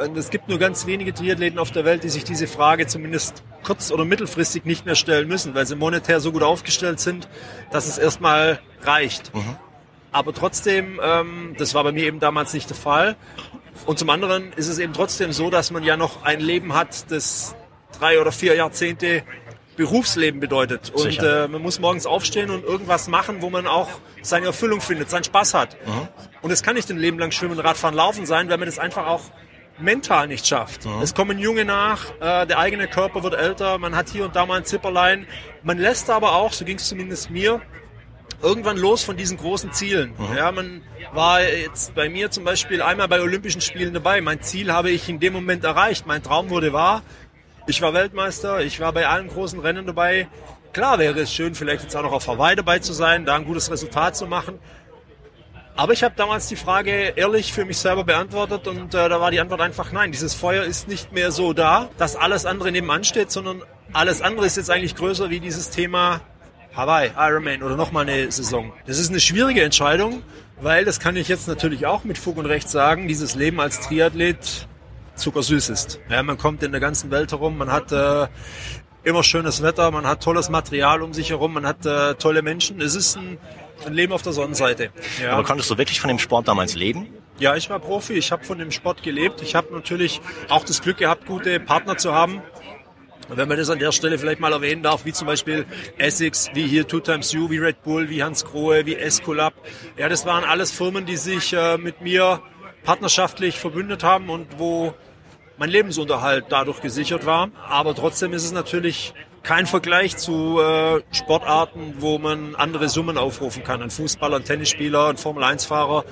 Und 0.04 0.16
es 0.16 0.30
gibt 0.30 0.48
nur 0.48 0.58
ganz 0.58 0.86
wenige 0.86 1.14
Triathleten 1.14 1.58
auf 1.58 1.70
der 1.70 1.84
Welt, 1.84 2.04
die 2.04 2.08
sich 2.08 2.24
diese 2.24 2.46
Frage 2.46 2.86
zumindest 2.86 3.42
kurz- 3.62 3.90
oder 3.90 4.04
mittelfristig 4.04 4.64
nicht 4.64 4.84
mehr 4.86 4.94
stellen 4.94 5.28
müssen, 5.28 5.54
weil 5.54 5.66
sie 5.66 5.76
monetär 5.76 6.20
so 6.20 6.32
gut 6.32 6.42
aufgestellt 6.42 7.00
sind, 7.00 7.28
dass 7.70 7.86
es 7.86 7.98
erstmal 7.98 8.60
reicht. 8.82 9.34
Mhm. 9.34 9.56
Aber 10.12 10.32
trotzdem, 10.34 11.00
ähm, 11.02 11.54
das 11.58 11.74
war 11.74 11.84
bei 11.84 11.92
mir 11.92 12.04
eben 12.04 12.20
damals 12.20 12.54
nicht 12.54 12.68
der 12.68 12.76
Fall. 12.76 13.16
Und 13.86 13.98
zum 13.98 14.10
anderen 14.10 14.52
ist 14.54 14.68
es 14.68 14.78
eben 14.78 14.92
trotzdem 14.92 15.32
so, 15.32 15.50
dass 15.50 15.70
man 15.70 15.82
ja 15.82 15.96
noch 15.96 16.24
ein 16.24 16.40
Leben 16.40 16.74
hat, 16.74 17.10
das 17.10 17.54
drei 17.98 18.20
oder 18.20 18.32
vier 18.32 18.54
Jahrzehnte 18.54 19.24
Berufsleben 19.76 20.40
bedeutet. 20.40 20.90
Und 20.90 21.22
äh, 21.22 21.46
man 21.46 21.62
muss 21.62 21.78
morgens 21.78 22.04
aufstehen 22.04 22.50
und 22.50 22.64
irgendwas 22.64 23.06
machen, 23.06 23.42
wo 23.42 23.48
man 23.48 23.68
auch 23.68 23.88
seine 24.22 24.46
Erfüllung 24.46 24.80
findet, 24.80 25.08
seinen 25.08 25.22
Spaß 25.22 25.54
hat. 25.54 25.76
Mhm. 25.87 26.08
Und 26.42 26.50
es 26.50 26.64
kann 26.64 26.74
nicht 26.74 26.90
ein 26.90 26.98
Leben 26.98 27.18
lang 27.18 27.30
Schwimmen, 27.30 27.58
Radfahren, 27.61 27.94
Laufen 27.94 28.26
sein, 28.26 28.48
weil 28.48 28.58
man 28.58 28.66
das 28.66 28.80
einfach 28.80 29.06
auch 29.06 29.22
mental 29.78 30.26
nicht 30.26 30.48
schafft. 30.48 30.84
Mhm. 30.84 31.00
Es 31.00 31.14
kommen 31.14 31.38
Junge 31.38 31.64
nach, 31.64 32.11
äh, 32.20 32.46
der 32.46 32.58
eigene 32.58 32.88
Körper 32.88 33.22
wird 33.22 33.34
älter, 33.34 33.78
man 33.78 33.94
hat 33.94 34.08
hier 34.08 34.24
und 34.24 34.34
da 34.34 34.46
mal 34.46 34.58
ein 34.58 34.64
Zipperlein. 34.64 35.28
Man 35.62 35.78
lässt 35.78 36.11
aber 36.11 36.34
auch, 36.34 36.52
so 36.52 36.64
ging 36.64 36.78
es 36.78 36.88
zumindest 36.88 37.30
mir, 37.30 37.61
irgendwann 38.42 38.76
los 38.76 39.04
von 39.04 39.16
diesen 39.16 39.37
großen 39.37 39.72
Zielen. 39.72 40.14
Ja, 40.37 40.52
man 40.52 40.82
war 41.12 41.42
jetzt 41.42 41.94
bei 41.94 42.08
mir 42.08 42.30
zum 42.30 42.44
Beispiel 42.44 42.82
einmal 42.82 43.08
bei 43.08 43.20
Olympischen 43.20 43.61
Spielen 43.61 43.94
dabei. 43.94 44.20
Mein 44.20 44.42
Ziel 44.42 44.72
habe 44.72 44.90
ich 44.90 45.08
in 45.08 45.18
dem 45.18 45.32
Moment 45.32 45.64
erreicht. 45.64 46.06
Mein 46.06 46.22
Traum 46.22 46.50
wurde 46.50 46.72
wahr. 46.72 47.02
Ich 47.68 47.83
war 47.83 47.92
Weltmeister. 47.92 48.62
Ich 48.62 48.81
war 48.81 48.94
bei 48.94 49.07
allen 49.07 49.28
großen 49.28 49.61
Rennen 49.61 49.85
dabei. 49.85 50.26
Klar 50.72 50.98
wäre 50.98 51.20
es 51.20 51.31
schön, 51.31 51.54
vielleicht 51.54 51.83
jetzt 51.83 51.94
auch 51.94 52.02
noch 52.02 52.12
auf 52.12 52.26
Hawaii 52.26 52.57
dabei 52.57 52.78
zu 52.78 52.94
sein, 52.94 53.26
da 53.26 53.37
ein 53.37 53.44
gutes 53.44 53.70
Resultat 53.70 54.16
zu 54.16 54.26
machen. 54.26 54.59
Aber 55.76 55.92
ich 55.92 56.02
habe 56.02 56.14
damals 56.16 56.48
die 56.48 56.57
Frage 56.57 57.12
ehrlich 57.14 57.52
für 57.52 57.66
mich 57.66 57.76
selber 57.76 58.04
beantwortet 58.04 58.66
und 58.68 58.94
äh, 58.94 59.09
da 59.11 59.20
war 59.20 59.31
die 59.31 59.38
Antwort 59.38 59.61
einfach 59.61 59.92
nein. 59.92 60.12
Dieses 60.12 60.33
Feuer 60.33 60.64
ist 60.64 60.88
nicht 60.88 61.12
mehr 61.12 61.31
so 61.31 61.52
da, 61.52 61.90
dass 61.98 62.16
alles 62.16 62.46
andere 62.46 62.72
nebenan 62.72 63.04
steht, 63.04 63.31
sondern 63.31 63.62
alles 63.92 64.22
andere 64.22 64.46
ist 64.46 64.57
jetzt 64.57 64.70
eigentlich 64.70 64.96
größer 64.96 65.28
wie 65.28 65.38
dieses 65.38 65.68
Thema 65.68 66.22
Hawaii, 66.74 67.11
Ironman 67.18 67.62
oder 67.62 67.76
nochmal 67.76 68.09
eine 68.09 68.33
Saison. 68.33 68.72
Das 68.87 68.98
ist 68.98 69.11
eine 69.11 69.20
schwierige 69.20 69.62
Entscheidung, 69.62 70.22
weil 70.59 70.87
das 70.87 71.00
kann 71.00 71.16
ich 71.16 71.28
jetzt 71.28 71.46
natürlich 71.46 71.85
auch 71.85 72.04
mit 72.04 72.16
Fug 72.16 72.38
und 72.38 72.46
Recht 72.46 72.70
sagen, 72.70 73.09
dieses 73.09 73.35
Leben 73.35 73.61
als 73.61 73.81
Triathlet 73.81 74.67
zuckersüß 75.18 75.68
ist. 75.68 76.00
Ja, 76.09 76.22
man 76.22 76.38
kommt 76.38 76.62
in 76.62 76.72
der 76.72 76.81
ganzen 76.81 77.11
Welt 77.11 77.33
herum, 77.33 77.59
man 77.59 77.70
hat 77.70 77.92
äh, 77.92 78.28
immer 79.04 79.22
schönes 79.22 79.62
Wetter, 79.62 79.90
man 79.90 80.07
hat 80.07 80.22
tolles 80.22 80.48
Material 80.48 81.02
um 81.02 81.12
sich 81.12 81.31
herum, 81.31 81.54
man 81.54 81.66
hat 81.66 81.85
äh, 81.87 82.14
tolle 82.14 82.42
Menschen. 82.42 82.81
Es 82.81 82.94
ist 82.94 83.16
ein, 83.16 83.38
ein 83.87 83.94
Leben 83.94 84.12
auf 84.12 84.22
der 84.22 84.33
Sonnenseite. 84.33 84.90
Ja. 85.22 85.33
Aber 85.33 85.44
konntest 85.44 85.70
du 85.70 85.78
wirklich 85.78 86.00
von 86.00 86.09
dem 86.09 86.18
Sport 86.18 86.48
damals 86.48 86.74
leben? 86.74 87.09
Ja, 87.38 87.54
ich 87.54 87.70
war 87.70 87.78
Profi, 87.78 88.14
ich 88.14 88.33
habe 88.33 88.44
von 88.44 88.59
dem 88.59 88.72
Sport 88.72 89.02
gelebt. 89.02 89.42
Ich 89.42 89.54
habe 89.54 89.72
natürlich 89.72 90.20
auch 90.48 90.64
das 90.64 90.83
Glück 90.83 90.98
gehabt, 90.98 91.26
gute 91.26 91.61
Partner 91.61 91.96
zu 91.96 92.12
haben. 92.12 92.42
Wenn 93.28 93.46
man 93.46 93.59
das 93.59 93.68
an 93.68 93.78
der 93.78 93.92
Stelle 93.92 94.18
vielleicht 94.18 94.40
mal 94.40 94.52
erwähnen 94.52 94.83
darf, 94.83 95.04
wie 95.04 95.12
zum 95.12 95.26
Beispiel 95.26 95.66
Essex, 95.98 96.48
wie 96.54 96.66
hier 96.66 96.88
Two 96.88 97.00
Times 97.00 97.31
You, 97.33 97.50
wie 97.50 97.59
Red 97.59 97.83
Bull, 97.83 98.09
wie 98.09 98.22
Hans 98.22 98.44
Grohe, 98.44 98.87
wie 98.87 98.96
Escolab. 98.96 99.52
Ja, 99.98 100.09
das 100.09 100.24
waren 100.24 100.44
alles 100.44 100.72
Firmen, 100.72 101.04
die 101.04 101.16
sich 101.16 101.52
äh, 101.52 101.76
mit 101.76 102.00
mir 102.00 102.40
partnerschaftlich 102.85 103.59
verbündet 103.59 104.02
haben 104.02 104.31
und 104.31 104.59
wo 104.59 104.94
mein 105.58 105.70
Lebensunterhalt 105.70 106.46
dadurch 106.48 106.80
gesichert 106.80 107.26
war. 107.26 107.50
Aber 107.68 107.94
trotzdem 107.94 108.32
ist 108.32 108.44
es 108.44 108.52
natürlich 108.52 109.12
kein 109.42 109.66
Vergleich 109.66 110.16
zu 110.16 110.60
äh, 110.60 111.00
Sportarten, 111.10 111.94
wo 111.98 112.18
man 112.18 112.54
andere 112.54 112.88
Summen 112.88 113.18
aufrufen 113.18 113.64
kann. 113.64 113.82
Ein 113.82 113.90
Fußballer, 113.90 114.36
ein 114.36 114.44
Tennisspieler, 114.44 115.08
ein 115.08 115.16
Formel-1-Fahrer, 115.16 116.04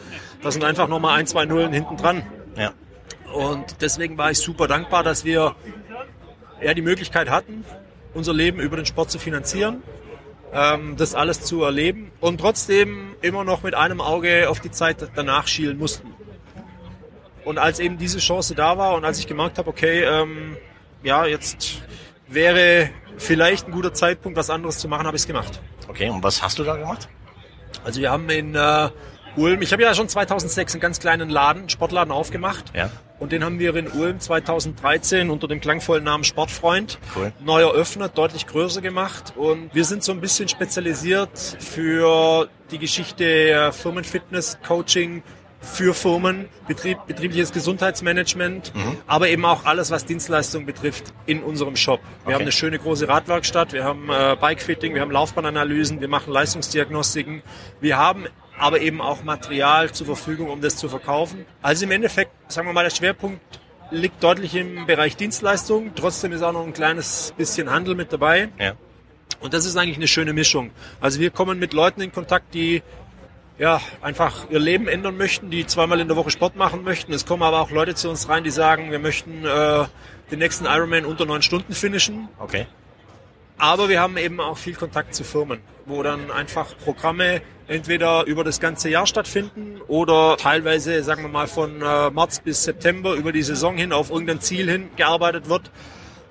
da 0.42 0.50
sind 0.50 0.64
einfach 0.64 0.88
nochmal 0.88 1.18
ein, 1.18 1.26
zwei 1.26 1.44
Nullen 1.44 1.72
hinten 1.72 1.96
dran. 1.96 2.24
Ja. 2.56 2.72
Und 3.32 3.82
deswegen 3.82 4.16
war 4.16 4.30
ich 4.30 4.38
super 4.38 4.68
dankbar, 4.68 5.02
dass 5.02 5.24
wir 5.24 5.54
ja, 6.62 6.74
die 6.74 6.82
Möglichkeit 6.82 7.28
hatten, 7.28 7.64
unser 8.14 8.32
Leben 8.32 8.60
über 8.60 8.76
den 8.76 8.86
Sport 8.86 9.10
zu 9.10 9.18
finanzieren, 9.18 9.82
ähm, 10.52 10.96
das 10.96 11.14
alles 11.14 11.42
zu 11.42 11.62
erleben 11.62 12.12
und 12.20 12.40
trotzdem 12.40 13.16
immer 13.20 13.44
noch 13.44 13.62
mit 13.62 13.74
einem 13.74 14.00
Auge 14.00 14.48
auf 14.48 14.60
die 14.60 14.70
Zeit 14.70 15.10
danach 15.14 15.46
schielen 15.46 15.78
mussten. 15.78 16.14
Und 17.46 17.58
als 17.58 17.78
eben 17.78 17.96
diese 17.96 18.18
Chance 18.18 18.56
da 18.56 18.76
war 18.76 18.96
und 18.96 19.04
als 19.04 19.20
ich 19.20 19.28
gemerkt 19.28 19.58
habe, 19.58 19.70
okay, 19.70 20.02
ähm, 20.02 20.56
ja, 21.04 21.26
jetzt 21.26 21.80
wäre 22.26 22.90
vielleicht 23.18 23.68
ein 23.68 23.70
guter 23.70 23.94
Zeitpunkt, 23.94 24.36
was 24.36 24.50
anderes 24.50 24.80
zu 24.80 24.88
machen, 24.88 25.06
habe 25.06 25.16
ich 25.16 25.22
es 25.22 25.28
gemacht. 25.28 25.60
Okay, 25.86 26.10
und 26.10 26.24
was 26.24 26.42
hast 26.42 26.58
du 26.58 26.64
da 26.64 26.74
gemacht? 26.74 27.08
Also 27.84 28.00
wir 28.00 28.10
haben 28.10 28.28
in 28.30 28.56
äh, 28.56 28.88
Ulm, 29.36 29.62
ich 29.62 29.72
habe 29.72 29.80
ja 29.82 29.94
schon 29.94 30.08
2006 30.08 30.74
einen 30.74 30.80
ganz 30.80 30.98
kleinen 30.98 31.30
Laden, 31.30 31.60
einen 31.60 31.68
Sportladen 31.68 32.12
aufgemacht. 32.12 32.72
Ja. 32.74 32.90
Und 33.20 33.30
den 33.30 33.44
haben 33.44 33.60
wir 33.60 33.76
in 33.76 33.86
Ulm 33.92 34.18
2013 34.18 35.30
unter 35.30 35.46
dem 35.46 35.60
klangvollen 35.60 36.02
Namen 36.02 36.24
Sportfreund 36.24 36.98
Cool. 37.14 37.32
neu 37.44 37.62
eröffnet, 37.62 38.18
deutlich 38.18 38.48
größer 38.48 38.80
gemacht. 38.80 39.34
Und 39.36 39.72
wir 39.72 39.84
sind 39.84 40.02
so 40.02 40.10
ein 40.10 40.20
bisschen 40.20 40.48
spezialisiert 40.48 41.38
für 41.60 42.48
die 42.72 42.78
Geschichte 42.78 43.24
äh, 43.24 43.70
Firmenfitness, 43.70 44.58
Coaching 44.66 45.22
für 45.66 45.92
Firmen, 45.94 46.48
Betrieb, 46.68 46.98
betriebliches 47.06 47.52
Gesundheitsmanagement, 47.52 48.72
aber 49.06 49.28
eben 49.28 49.44
auch 49.44 49.64
alles, 49.64 49.90
was 49.90 50.04
Dienstleistungen 50.04 50.64
betrifft 50.66 51.12
in 51.26 51.42
unserem 51.42 51.76
Shop. 51.76 52.00
Wir 52.00 52.26
Okay. 52.26 52.34
haben 52.34 52.42
eine 52.42 52.52
schöne 52.52 52.78
große 52.78 53.08
Radwerkstatt, 53.08 53.72
wir 53.72 53.84
haben 53.84 54.08
äh, 54.08 54.36
Bikefitting, 54.40 54.94
wir 54.94 55.00
haben 55.02 55.10
Laufbahnanalysen, 55.10 56.00
wir 56.00 56.08
machen 56.08 56.32
Leistungsdiagnostiken, 56.32 57.42
wir 57.80 57.96
haben 57.96 58.26
aber 58.58 58.80
eben 58.80 59.00
auch 59.02 59.22
Material 59.24 59.90
zur 59.92 60.06
Verfügung, 60.06 60.48
um 60.48 60.60
das 60.60 60.76
zu 60.76 60.88
verkaufen. 60.88 61.44
Also 61.62 61.84
im 61.84 61.90
Endeffekt, 61.90 62.30
sagen 62.50 62.66
wir 62.68 62.72
mal, 62.72 62.84
der 62.84 62.90
Schwerpunkt 62.90 63.40
liegt 63.90 64.22
deutlich 64.24 64.54
im 64.54 64.86
Bereich 64.86 65.16
Dienstleistung. 65.16 65.92
Trotzdem 65.94 66.32
ist 66.32 66.42
auch 66.42 66.52
noch 66.52 66.64
ein 66.64 66.72
kleines 66.72 67.34
bisschen 67.36 67.70
Handel 67.70 67.94
mit 67.94 68.12
dabei. 68.12 68.48
Ja. 68.58 68.72
Und 69.40 69.52
das 69.52 69.66
ist 69.66 69.76
eigentlich 69.76 69.98
eine 69.98 70.08
schöne 70.08 70.32
Mischung. 70.32 70.70
Also 71.00 71.20
wir 71.20 71.30
kommen 71.30 71.58
mit 71.58 71.72
Leuten 71.74 72.00
in 72.00 72.12
Kontakt, 72.12 72.54
die 72.54 72.82
ja 73.58 73.80
einfach 74.02 74.50
ihr 74.50 74.58
Leben 74.58 74.88
ändern 74.88 75.16
möchten, 75.16 75.50
die 75.50 75.66
zweimal 75.66 76.00
in 76.00 76.08
der 76.08 76.16
Woche 76.16 76.30
Sport 76.30 76.56
machen 76.56 76.84
möchten. 76.84 77.12
Es 77.12 77.26
kommen 77.26 77.42
aber 77.42 77.60
auch 77.60 77.70
Leute 77.70 77.94
zu 77.94 78.10
uns 78.10 78.28
rein, 78.28 78.44
die 78.44 78.50
sagen, 78.50 78.90
wir 78.90 78.98
möchten 78.98 79.44
äh, 79.44 79.84
den 80.30 80.38
nächsten 80.38 80.66
Ironman 80.66 81.04
unter 81.04 81.24
neun 81.24 81.42
Stunden 81.42 81.72
finishen. 81.72 82.28
Okay. 82.38 82.66
Aber 83.58 83.88
wir 83.88 84.00
haben 84.00 84.18
eben 84.18 84.40
auch 84.40 84.58
viel 84.58 84.74
Kontakt 84.74 85.14
zu 85.14 85.24
Firmen, 85.24 85.60
wo 85.86 86.02
dann 86.02 86.30
einfach 86.30 86.76
Programme 86.84 87.40
entweder 87.68 88.26
über 88.26 88.44
das 88.44 88.60
ganze 88.60 88.90
Jahr 88.90 89.06
stattfinden 89.06 89.80
oder 89.88 90.36
teilweise, 90.36 91.02
sagen 91.02 91.22
wir 91.22 91.28
mal, 91.28 91.46
von 91.46 91.80
äh, 91.80 92.10
März 92.10 92.40
bis 92.40 92.64
September 92.64 93.14
über 93.14 93.32
die 93.32 93.42
Saison 93.42 93.76
hin 93.76 93.92
auf 93.92 94.10
irgendein 94.10 94.40
Ziel 94.40 94.70
hin 94.70 94.90
gearbeitet 94.96 95.48
wird. 95.48 95.70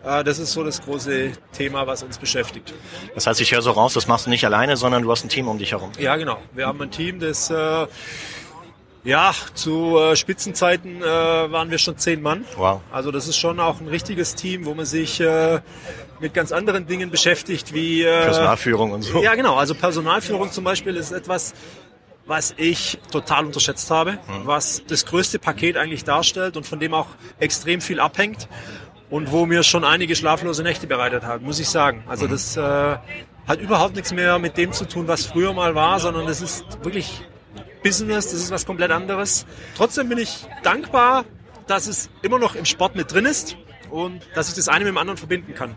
Äh, 0.06 0.24
das 0.24 0.40
ist 0.40 0.54
so 0.54 0.64
das 0.64 0.82
große 0.82 1.32
Thema, 1.52 1.88
was 1.88 2.04
uns 2.04 2.18
beschäftigt. 2.18 2.74
Das 3.16 3.28
heißt, 3.28 3.42
ich 3.42 3.52
höre 3.52 3.62
so 3.62 3.72
raus, 3.72 3.94
das 3.94 4.08
machst 4.08 4.28
du 4.28 4.30
nicht 4.30 4.46
alleine, 4.46 4.78
sondern 4.78 5.04
du 5.04 5.12
hast 5.12 5.24
ein 5.24 5.30
Team 5.30 5.48
um 5.48 5.58
dich 5.58 5.72
herum. 5.72 5.92
Ja, 6.00 6.16
genau. 6.16 6.38
Wir 6.54 6.68
haben 6.68 6.82
ein 6.82 6.92
Team, 6.92 7.20
das 7.20 7.50
äh, 7.50 7.88
ja 9.04 9.34
zu 9.56 9.98
äh, 9.98 10.16
Spitzenzeiten 10.16 11.02
äh, 11.02 11.06
waren 11.06 11.72
wir 11.72 11.80
schon 11.80 11.98
zehn 11.98 12.22
Mann. 12.22 12.46
Wow. 12.56 12.82
Also 12.92 13.12
das 13.12 13.28
ist 13.28 13.38
schon 13.38 13.60
auch 13.60 13.80
ein 13.80 13.88
richtiges 13.88 14.36
Team, 14.36 14.66
wo 14.66 14.76
man 14.76 14.86
sich 14.86 15.20
äh, 15.20 15.60
mit 16.20 16.34
ganz 16.34 16.52
anderen 16.52 16.86
Dingen 16.86 17.10
beschäftigt, 17.10 17.74
wie 17.74 18.04
äh, 18.04 18.26
Personalführung 18.26 18.92
und 18.92 19.02
so. 19.02 19.24
Ja, 19.24 19.34
genau. 19.36 19.56
Also 19.56 19.74
Personalführung 19.74 20.52
zum 20.52 20.64
Beispiel 20.64 20.96
ist 20.96 21.12
etwas, 21.12 21.54
was 22.28 22.56
ich 22.58 22.98
total 23.12 23.46
unterschätzt 23.46 23.92
habe, 23.92 24.18
was 24.46 24.82
das 24.88 25.06
größte 25.06 25.38
Paket 25.38 25.78
eigentlich 25.78 26.04
darstellt 26.06 26.58
und 26.58 26.66
von 26.66 26.80
dem 26.80 26.96
auch 26.96 27.06
extrem 27.40 27.82
viel 27.82 28.00
abhängt 28.00 28.48
und 29.10 29.32
wo 29.32 29.46
mir 29.46 29.64
schon 29.64 29.84
einige 29.84 30.16
schlaflose 30.16 30.64
Nächte 30.64 30.88
bereitet 30.88 31.24
hat, 31.24 31.42
muss 31.42 31.60
ich 31.60 31.70
sagen. 31.70 32.04
Also 32.08 32.28
das 32.28 32.58
äh, 32.58 32.62
hat 33.48 33.60
überhaupt 33.60 33.96
nichts 33.96 34.14
mehr 34.14 34.40
mit 34.40 34.58
dem 34.58 34.72
zu 34.72 34.86
tun, 34.86 35.08
was 35.08 35.26
früher 35.26 35.54
mal 35.54 35.76
war, 35.76 36.00
sondern 36.00 36.26
das 36.26 36.42
ist 36.42 36.66
wirklich 36.84 37.22
Business, 37.84 38.32
das 38.32 38.42
ist 38.42 38.52
was 38.52 38.66
komplett 38.66 38.92
anderes. 38.92 39.46
Trotzdem 39.78 40.10
bin 40.10 40.18
ich 40.18 40.48
dankbar, 40.64 41.26
dass 41.68 41.88
es 41.88 42.10
immer 42.22 42.40
noch 42.40 42.56
im 42.56 42.66
Sport 42.66 42.96
mit 42.96 43.14
drin 43.14 43.26
ist 43.26 43.58
und 43.92 44.22
dass 44.34 44.50
ich 44.50 44.56
das 44.56 44.68
eine 44.68 44.86
mit 44.86 44.94
dem 44.94 44.98
anderen 44.98 45.18
verbinden 45.18 45.54
kann. 45.54 45.76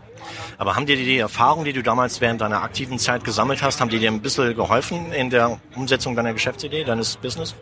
Aber 0.57 0.75
haben 0.75 0.85
dir 0.85 0.95
die 0.95 1.19
Erfahrungen, 1.19 1.65
die 1.65 1.73
du 1.73 1.83
damals 1.83 2.21
während 2.21 2.41
deiner 2.41 2.63
aktiven 2.63 2.97
Zeit 2.97 3.23
gesammelt 3.23 3.61
hast, 3.61 3.79
haben 3.79 3.89
die 3.89 3.99
dir 3.99 4.11
ein 4.11 4.21
bisschen 4.21 4.55
geholfen 4.55 5.11
in 5.13 5.29
der 5.29 5.59
Umsetzung 5.75 6.15
deiner 6.15 6.33
Geschäftsidee, 6.33 6.83
deines 6.83 7.17
Business? 7.17 7.55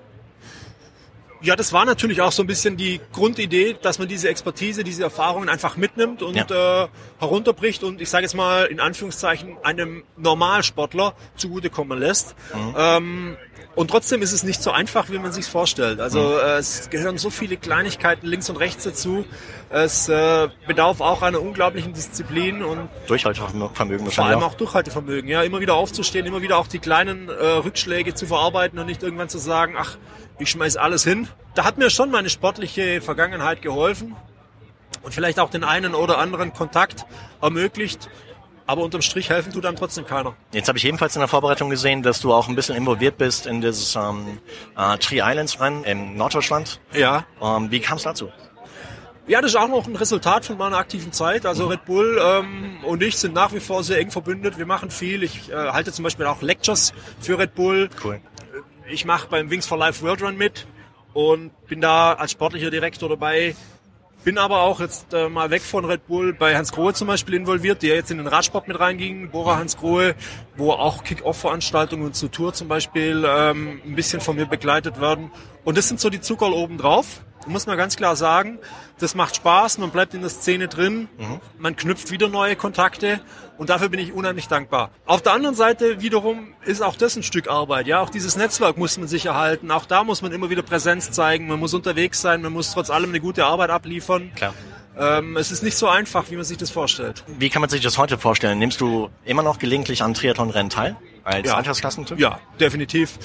Ja, 1.42 1.56
das 1.56 1.72
war 1.72 1.86
natürlich 1.86 2.22
auch 2.22 2.32
so 2.32 2.44
ein 2.44 2.48
bisschen 2.48 2.78
die 2.78 3.00
Grundidee, 3.14 3.76
dass 3.82 4.00
man 4.00 4.08
diese 4.08 4.30
Expertise, 4.30 4.84
diese 4.84 5.04
Erfahrungen 5.04 5.50
einfach 5.50 5.78
mitnimmt 5.78 6.24
und 6.24 6.36
äh, 6.36 6.88
herunterbricht 7.20 7.84
und 7.84 8.02
ich 8.02 8.10
sage 8.10 8.24
jetzt 8.24 8.36
mal 8.36 8.66
in 8.66 8.80
Anführungszeichen 8.80 9.58
einem 9.64 10.04
Normalsportler 10.18 11.14
zugutekommen 11.36 12.00
lässt. 12.00 12.36
Ähm, 12.76 13.38
und 13.78 13.92
trotzdem 13.92 14.24
ist 14.24 14.32
es 14.32 14.42
nicht 14.42 14.64
so 14.64 14.72
einfach, 14.72 15.12
wie 15.12 15.20
man 15.20 15.32
sich 15.32 15.46
vorstellt. 15.46 16.00
Also 16.00 16.40
äh, 16.40 16.58
es 16.58 16.90
gehören 16.90 17.20
so 17.20 17.30
viele 17.30 17.58
Kleinigkeiten 17.58 18.26
links 18.26 18.50
und 18.50 18.56
rechts 18.56 18.86
dazu. 18.86 19.24
Es 19.70 20.10
äh, 20.10 20.48
bedarf 20.66 21.00
auch 21.00 21.22
einer 21.22 21.40
unglaublichen 21.40 21.94
Disziplin 21.94 22.64
und 22.64 22.90
Durchhaltevermögen 23.06 24.10
vor 24.10 24.26
allem 24.26 24.40
auch. 24.40 24.48
auch 24.48 24.54
Durchhaltevermögen, 24.56 25.30
ja, 25.30 25.44
immer 25.44 25.60
wieder 25.60 25.76
aufzustehen, 25.76 26.26
immer 26.26 26.42
wieder 26.42 26.58
auch 26.58 26.66
die 26.66 26.80
kleinen 26.80 27.30
äh, 27.30 27.32
Rückschläge 27.34 28.16
zu 28.16 28.26
verarbeiten 28.26 28.80
und 28.80 28.88
nicht 28.88 29.04
irgendwann 29.04 29.30
zu 29.30 29.38
sagen, 29.38 29.76
ach, 29.78 29.98
ich 30.40 30.50
schmeiß 30.50 30.78
alles 30.78 31.04
hin. 31.04 31.28
Da 31.56 31.64
hat 31.66 31.78
mir 31.78 31.90
schon 31.90 32.12
meine 32.12 32.30
sportliche 32.30 33.02
Vergangenheit 33.02 33.62
geholfen 33.62 34.16
und 35.04 35.14
vielleicht 35.14 35.40
auch 35.40 35.50
den 35.50 35.64
einen 35.64 35.96
oder 35.96 36.18
anderen 36.18 36.54
Kontakt 36.54 37.06
ermöglicht. 37.42 38.10
Aber 38.70 38.84
unterm 38.84 39.02
Strich 39.02 39.30
helfen 39.30 39.54
tut 39.54 39.66
einem 39.66 39.78
trotzdem 39.78 40.06
keiner. 40.06 40.36
Jetzt 40.52 40.68
habe 40.68 40.78
ich 40.78 40.84
ebenfalls 40.84 41.16
in 41.16 41.22
der 41.22 41.30
Vorbereitung 41.30 41.70
gesehen, 41.70 42.04
dass 42.04 42.20
du 42.20 42.34
auch 42.34 42.50
ein 42.50 42.56
bisschen 42.56 42.76
involviert 42.76 43.18
bist 43.18 43.46
in 43.46 43.62
dieses 43.62 43.96
ähm, 43.96 44.40
äh, 44.78 44.98
Tree 44.98 45.22
Islands 45.24 45.60
Rennen 45.62 45.86
in 45.86 46.18
Norddeutschland. 46.18 46.82
Ja. 46.94 47.24
Ähm, 47.42 47.72
wie 47.72 47.80
kam 47.80 47.96
es 47.96 48.04
dazu? 48.04 48.30
Ja, 49.26 49.42
das 49.42 49.52
ist 49.52 49.56
auch 49.58 49.70
noch 49.70 49.88
ein 49.88 49.96
Resultat 49.96 50.46
von 50.46 50.58
meiner 50.58 50.78
aktiven 50.78 51.14
Zeit. 51.14 51.46
Also 51.46 51.68
Red 51.68 51.86
Bull 51.86 52.20
ähm, 52.22 52.78
und 52.84 53.02
ich 53.04 53.18
sind 53.18 53.34
nach 53.34 53.54
wie 53.54 53.60
vor 53.62 53.84
sehr 53.84 54.00
eng 54.00 54.12
verbündet. 54.12 54.58
Wir 54.58 54.66
machen 54.66 54.92
viel. 54.92 55.24
Ich 55.24 55.50
äh, 55.50 55.54
halte 55.54 55.94
zum 55.94 56.04
Beispiel 56.04 56.26
auch 56.26 56.42
Lectures 56.42 56.94
für 57.20 57.40
Red 57.40 57.56
Bull. 57.56 57.90
Cool. 58.04 58.20
Ich 58.90 59.04
mache 59.04 59.28
beim 59.28 59.50
Wings 59.50 59.66
for 59.66 59.78
Life 59.78 60.02
World 60.02 60.22
Run 60.22 60.38
mit 60.38 60.66
und 61.14 61.52
bin 61.68 61.82
da 61.82 62.14
als 62.14 62.32
sportlicher 62.32 62.70
Direktor 62.70 63.10
dabei. 63.10 63.54
bin 64.24 64.38
aber 64.38 64.62
auch 64.62 64.80
jetzt 64.80 65.14
äh, 65.14 65.28
mal 65.28 65.50
weg 65.50 65.62
von 65.62 65.84
Red 65.84 66.08
Bull 66.08 66.34
bei 66.34 66.56
Hans 66.56 66.72
Grohe 66.72 66.94
zum 66.94 67.08
Beispiel 67.08 67.36
involviert, 67.36 67.82
der 67.84 67.96
jetzt 67.96 68.12
in 68.12 68.18
den 68.18 68.28
Radsport 68.28 68.68
mit 68.68 68.80
reinging, 68.80 69.30
Bora 69.30 69.58
Hans 69.58 69.76
Grohe, 69.76 70.16
wo 70.56 70.72
auch 70.72 71.04
Kick-Off-Veranstaltungen 71.04 72.14
zur 72.14 72.32
Tour 72.32 72.54
zum 72.54 72.70
Beispiel 72.70 73.26
ähm, 73.28 73.82
ein 73.86 73.96
bisschen 73.96 74.22
von 74.22 74.38
mir 74.38 74.46
begleitet 74.46 75.02
werden. 75.02 75.32
Und 75.66 75.78
das 75.78 75.90
sind 75.90 76.00
so 76.00 76.10
die 76.10 76.22
Zuckerl 76.22 76.54
oben 76.54 76.78
drauf 76.78 77.22
muss 77.48 77.66
man 77.66 77.78
ganz 77.78 77.96
klar 77.96 78.16
sagen, 78.16 78.60
das 79.00 79.16
macht 79.16 79.36
Spaß, 79.36 79.78
man 79.78 79.92
bleibt 79.92 80.14
in 80.14 80.22
der 80.22 80.30
Szene 80.30 80.68
drin, 80.68 81.08
mhm. 81.18 81.40
man 81.58 81.76
knüpft 81.76 82.12
wieder 82.12 82.28
neue 82.28 82.56
Kontakte 82.56 83.22
und 83.58 83.70
dafür 83.70 83.90
bin 83.90 84.00
ich 84.00 84.14
unheimlich 84.14 84.48
dankbar. 84.48 84.92
Auf 85.06 85.22
der 85.22 85.34
anderen 85.34 85.56
Seite 85.56 86.02
wiederum 86.02 86.54
ist 86.66 86.82
auch 86.82 86.96
das 86.96 87.16
ein 87.16 87.24
Stück 87.24 87.50
Arbeit. 87.50 87.88
Ja, 87.88 88.02
auch 88.02 88.10
dieses 88.10 88.36
Netzwerk 88.36 88.78
muss 88.78 88.98
man 88.98 89.08
sich 89.08 89.26
erhalten. 89.26 89.72
Auch 89.72 89.86
da 89.86 90.04
muss 90.04 90.22
man 90.22 90.32
immer 90.32 90.50
wieder 90.50 90.62
Präsenz 90.62 91.12
zeigen. 91.12 91.48
Man 91.48 91.60
muss 91.60 91.74
unterwegs 91.74 92.22
sein. 92.22 92.42
Man 92.42 92.54
muss 92.54 92.72
trotz 92.72 92.90
allem 92.90 93.10
eine 93.10 93.20
gute 93.20 93.46
Arbeit 93.46 93.70
abliefern. 93.70 94.32
Klar. 94.36 94.54
Ähm, 95.00 95.38
es 95.38 95.52
ist 95.52 95.64
nicht 95.64 95.78
so 95.78 95.88
einfach, 95.88 96.30
wie 96.32 96.36
man 96.36 96.44
sich 96.44 96.58
das 96.58 96.72
vorstellt. 96.72 97.24
Wie 97.28 97.50
kann 97.50 97.62
man 97.62 97.70
sich 97.70 97.82
das 97.82 97.98
heute 97.98 98.18
vorstellen? 98.18 98.58
Nimmst 98.58 98.82
du 98.82 99.10
immer 99.26 99.44
noch 99.44 99.60
gelegentlich 99.60 100.02
an 100.02 100.14
Triathlon-Rennen 100.14 100.70
teil? 100.70 100.96
Als 101.24 101.48
ja. 101.48 101.56
Altersklassentyp? 101.56 102.20
Ja, 102.20 102.40
definitiv 102.60 103.20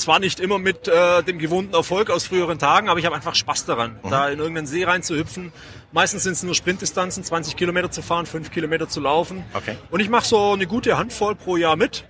zwar 0.00 0.18
nicht 0.18 0.40
immer 0.40 0.58
mit 0.58 0.88
äh, 0.88 1.22
dem 1.22 1.38
gewohnten 1.38 1.74
Erfolg 1.74 2.10
aus 2.10 2.26
früheren 2.26 2.58
Tagen, 2.58 2.88
aber 2.88 2.98
ich 2.98 3.06
habe 3.06 3.14
einfach 3.14 3.34
Spaß 3.34 3.66
daran, 3.66 3.98
mhm. 4.02 4.10
da 4.10 4.28
in 4.28 4.38
irgendeinen 4.38 4.66
See 4.66 4.84
reinzuhüpfen. 4.84 5.52
Meistens 5.92 6.24
sind 6.24 6.32
es 6.32 6.42
nur 6.42 6.54
Sprintdistanzen, 6.54 7.24
20 7.24 7.56
Kilometer 7.56 7.90
zu 7.90 8.02
fahren, 8.02 8.26
5 8.26 8.50
Kilometer 8.50 8.88
zu 8.88 9.00
laufen. 9.00 9.44
Okay. 9.54 9.76
Und 9.90 10.00
ich 10.00 10.08
mache 10.08 10.26
so 10.26 10.52
eine 10.52 10.66
gute 10.66 10.98
Handvoll 10.98 11.34
pro 11.34 11.56
Jahr 11.56 11.76
mit. 11.76 12.04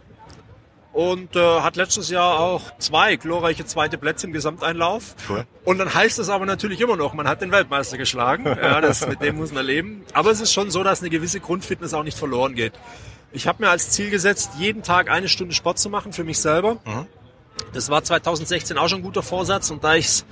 Und 0.93 1.37
äh, 1.37 1.61
hat 1.61 1.77
letztes 1.77 2.11
Jahr 2.11 2.41
auch 2.41 2.77
zwei 2.79 3.15
glorreiche 3.15 3.65
zweite 3.65 3.97
Plätze 3.97 4.27
im 4.27 4.33
Gesamteinlauf. 4.33 5.15
Cool. 5.29 5.47
Und 5.65 5.79
dann 5.79 5.95
heißt 5.95 6.19
es 6.19 6.29
aber 6.29 6.47
natürlich 6.47 6.81
immer 6.81 6.97
noch, 6.97 7.15
man 7.15 7.29
hat 7.29 7.43
den 7.43 7.53
Weltmeister 7.53 7.97
geschlagen. 7.97 8.45
ja, 8.61 8.81
das, 8.81 9.07
mit 9.07 9.23
dem 9.23 9.37
muss 9.37 9.53
man 9.53 9.65
leben. 9.65 10.05
Aber 10.15 10.33
es 10.33 10.41
ist 10.41 10.53
schon 10.53 10.71
so, 10.71 10.83
dass 10.83 11.01
eine 11.01 11.11
gewisse 11.11 11.39
Grundfitness 11.39 11.95
auch 11.95 12.03
nicht 12.03 12.19
verloren 12.19 12.55
geht. 12.55 12.73
Ich 13.33 13.47
habe 13.47 13.63
mir 13.63 13.71
als 13.71 13.91
Ziel 13.91 14.11
gesetzt, 14.11 14.53
jeden 14.59 14.83
Tag 14.83 15.09
eine 15.09 15.29
Stunde 15.29 15.55
Sport 15.55 15.79
zu 15.79 15.91
machen 15.91 16.13
für 16.13 16.25
mich 16.25 16.41
selber. 16.41 16.75
Mhm. 16.85 17.07
Das 17.73 17.89
war 17.89 18.03
2016 18.03 18.79
auch 18.79 18.89
schon 18.89 19.01
ein 19.01 19.03
guter 19.03 19.23
Vorsatz 19.23 19.71
und 19.71 19.85
da 19.85 19.95
ich 19.95 20.07
es 20.07 20.27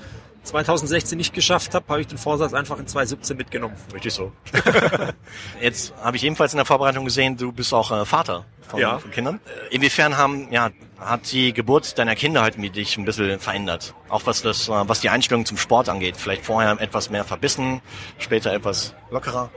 2016 0.45 1.19
nicht 1.19 1.35
geschafft 1.35 1.75
habe, 1.75 1.87
habe 1.89 2.01
ich 2.01 2.07
den 2.07 2.19
Vorsatz 2.19 2.55
einfach 2.55 2.79
in 2.79 2.87
2017 2.87 3.37
mitgenommen. 3.37 3.75
Richtig 3.93 4.15
so. 4.15 4.33
Jetzt 5.61 5.93
habe 6.03 6.17
ich 6.17 6.25
ebenfalls 6.25 6.53
in 6.53 6.57
der 6.57 6.67
Vorbereitung 6.67 7.05
gesehen, 7.05 7.37
du 7.37 7.53
bist 7.53 7.73
auch 7.75 7.91
äh, 7.91 8.05
Vater 8.05 8.47
von, 8.63 8.81
ja. 8.81 8.99
von, 8.99 9.11
Kindern. 9.11 9.41
Inwiefern 9.71 10.17
haben, 10.17 10.51
ja, 10.51 10.71
hat 10.99 11.33
die 11.33 11.53
Geburt 11.53 11.99
deiner 11.99 12.15
Kinder 12.15 12.43
halt 12.43 12.59
mit 12.59 12.77
dich 12.77 12.97
ein 12.97 13.05
bisschen 13.05 13.39
verändert? 13.41 13.95
Auch 14.09 14.23
was 14.25 14.43
das, 14.43 14.69
äh, 14.69 14.73
was 14.73 15.01
die 15.01 15.11
Einstellung 15.11 15.45
zum 15.45 15.59
Sport 15.59 15.89
angeht. 15.89 16.17
Vielleicht 16.17 16.45
vorher 16.45 16.81
etwas 16.81 17.11
mehr 17.11 17.25
verbissen, 17.25 17.81
später 18.19 18.53
etwas 18.53 18.95
lockerer? 19.11 19.51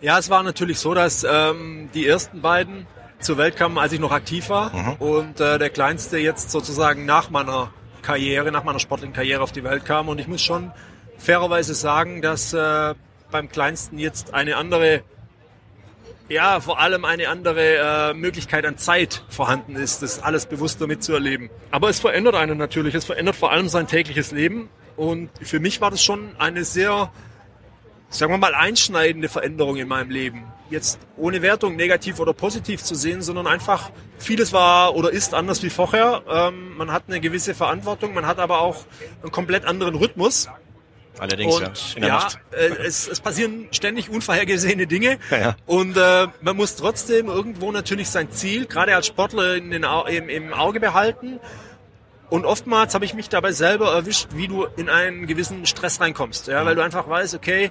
Ja, 0.00 0.18
es 0.18 0.30
war 0.30 0.42
natürlich 0.42 0.78
so, 0.78 0.94
dass 0.94 1.24
ähm, 1.28 1.90
die 1.92 2.06
ersten 2.06 2.40
beiden 2.40 2.86
zur 3.20 3.38
Welt 3.38 3.56
kam, 3.56 3.78
als 3.78 3.92
ich 3.92 4.00
noch 4.00 4.12
aktiv 4.12 4.48
war. 4.48 4.74
Mhm. 4.74 4.92
Und 4.94 5.40
äh, 5.40 5.58
der 5.58 5.70
Kleinste 5.70 6.18
jetzt 6.18 6.50
sozusagen 6.50 7.04
nach 7.04 7.30
meiner 7.30 7.72
Karriere, 8.02 8.52
nach 8.52 8.64
meiner 8.64 8.78
sportlichen 8.78 9.14
Karriere 9.14 9.42
auf 9.42 9.52
die 9.52 9.64
Welt 9.64 9.84
kam. 9.84 10.08
Und 10.08 10.18
ich 10.18 10.28
muss 10.28 10.42
schon 10.42 10.72
fairerweise 11.18 11.74
sagen, 11.74 12.22
dass 12.22 12.52
äh, 12.52 12.94
beim 13.30 13.48
Kleinsten 13.48 13.98
jetzt 13.98 14.34
eine 14.34 14.56
andere, 14.56 15.02
ja, 16.28 16.60
vor 16.60 16.78
allem 16.80 17.04
eine 17.04 17.28
andere 17.28 18.10
äh, 18.10 18.14
Möglichkeit 18.14 18.64
an 18.64 18.78
Zeit 18.78 19.24
vorhanden 19.28 19.76
ist, 19.76 20.02
das 20.02 20.22
alles 20.22 20.46
bewusster 20.46 20.86
mitzuerleben. 20.86 21.50
Aber 21.70 21.88
es 21.88 21.98
verändert 21.98 22.34
einen 22.34 22.58
natürlich. 22.58 22.94
Es 22.94 23.04
verändert 23.04 23.36
vor 23.36 23.52
allem 23.52 23.68
sein 23.68 23.86
tägliches 23.86 24.32
Leben. 24.32 24.68
Und 24.96 25.30
für 25.42 25.60
mich 25.60 25.80
war 25.80 25.90
das 25.90 26.02
schon 26.02 26.34
eine 26.38 26.64
sehr, 26.64 27.12
sagen 28.10 28.32
wir 28.32 28.38
mal, 28.38 28.54
einschneidende 28.54 29.28
Veränderung 29.28 29.76
in 29.76 29.88
meinem 29.88 30.10
Leben 30.10 30.44
jetzt 30.70 30.98
ohne 31.16 31.42
Wertung 31.42 31.76
negativ 31.76 32.20
oder 32.20 32.32
positiv 32.32 32.82
zu 32.82 32.94
sehen, 32.94 33.22
sondern 33.22 33.46
einfach 33.46 33.90
vieles 34.18 34.52
war 34.52 34.94
oder 34.94 35.10
ist 35.10 35.34
anders 35.34 35.62
wie 35.62 35.70
vorher. 35.70 36.22
Ähm, 36.28 36.76
man 36.76 36.92
hat 36.92 37.04
eine 37.08 37.20
gewisse 37.20 37.54
Verantwortung, 37.54 38.14
man 38.14 38.26
hat 38.26 38.38
aber 38.38 38.60
auch 38.60 38.84
einen 39.22 39.32
komplett 39.32 39.64
anderen 39.64 39.94
Rhythmus. 39.94 40.48
Allerdings, 41.18 41.56
und, 41.56 41.96
ja. 41.96 42.06
Ja. 42.06 42.28
Äh, 42.52 42.86
es, 42.86 43.08
es 43.08 43.20
passieren 43.20 43.68
ständig 43.72 44.08
unvorhergesehene 44.08 44.86
Dinge. 44.86 45.18
Ja, 45.30 45.38
ja. 45.38 45.56
Und 45.66 45.96
äh, 45.96 46.28
man 46.40 46.56
muss 46.56 46.76
trotzdem 46.76 47.26
irgendwo 47.26 47.72
natürlich 47.72 48.08
sein 48.08 48.30
Ziel, 48.30 48.66
gerade 48.66 48.94
als 48.94 49.06
Sportler, 49.08 49.56
in 49.56 49.70
den, 49.70 49.84
im, 50.08 50.28
im 50.28 50.52
Auge 50.52 50.80
behalten. 50.80 51.40
Und 52.30 52.44
oftmals 52.44 52.94
habe 52.94 53.04
ich 53.04 53.14
mich 53.14 53.28
dabei 53.30 53.52
selber 53.52 53.92
erwischt, 53.92 54.28
wie 54.34 54.48
du 54.48 54.66
in 54.76 54.88
einen 54.88 55.26
gewissen 55.26 55.64
Stress 55.66 56.00
reinkommst. 56.00 56.46
Ja, 56.46 56.64
weil 56.66 56.74
du 56.74 56.82
einfach 56.82 57.08
weißt, 57.08 57.34
okay, 57.34 57.70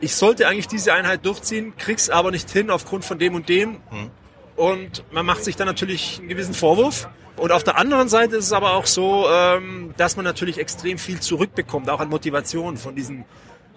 ich 0.00 0.14
sollte 0.14 0.46
eigentlich 0.46 0.68
diese 0.68 0.92
Einheit 0.92 1.24
durchziehen, 1.24 1.74
krieg's 1.76 2.10
aber 2.10 2.30
nicht 2.30 2.50
hin 2.50 2.70
aufgrund 2.70 3.04
von 3.04 3.18
dem 3.18 3.34
und 3.34 3.48
dem. 3.48 3.80
Mhm. 3.90 4.10
Und 4.56 5.04
man 5.10 5.26
macht 5.26 5.44
sich 5.44 5.56
dann 5.56 5.66
natürlich 5.66 6.18
einen 6.18 6.28
gewissen 6.28 6.54
Vorwurf. 6.54 7.08
Und 7.36 7.52
auf 7.52 7.64
der 7.64 7.76
anderen 7.76 8.08
Seite 8.08 8.36
ist 8.36 8.46
es 8.46 8.52
aber 8.52 8.72
auch 8.72 8.86
so, 8.86 9.26
ähm, 9.30 9.92
dass 9.98 10.16
man 10.16 10.24
natürlich 10.24 10.58
extrem 10.58 10.96
viel 10.96 11.20
zurückbekommt, 11.20 11.90
auch 11.90 12.00
an 12.00 12.08
Motivation 12.08 12.78
von 12.78 12.94
diesen 12.94 13.26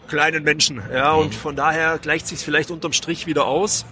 kleinen 0.08 0.44
Menschen. 0.44 0.82
Ja, 0.94 1.14
mhm. 1.14 1.20
und 1.20 1.36
von 1.36 1.56
daher 1.56 1.98
gleicht 2.00 2.28
sich 2.28 2.40
vielleicht 2.40 2.72
unterm 2.72 2.94
Strich 2.94 3.28
wieder 3.28 3.46
aus. 3.46 3.86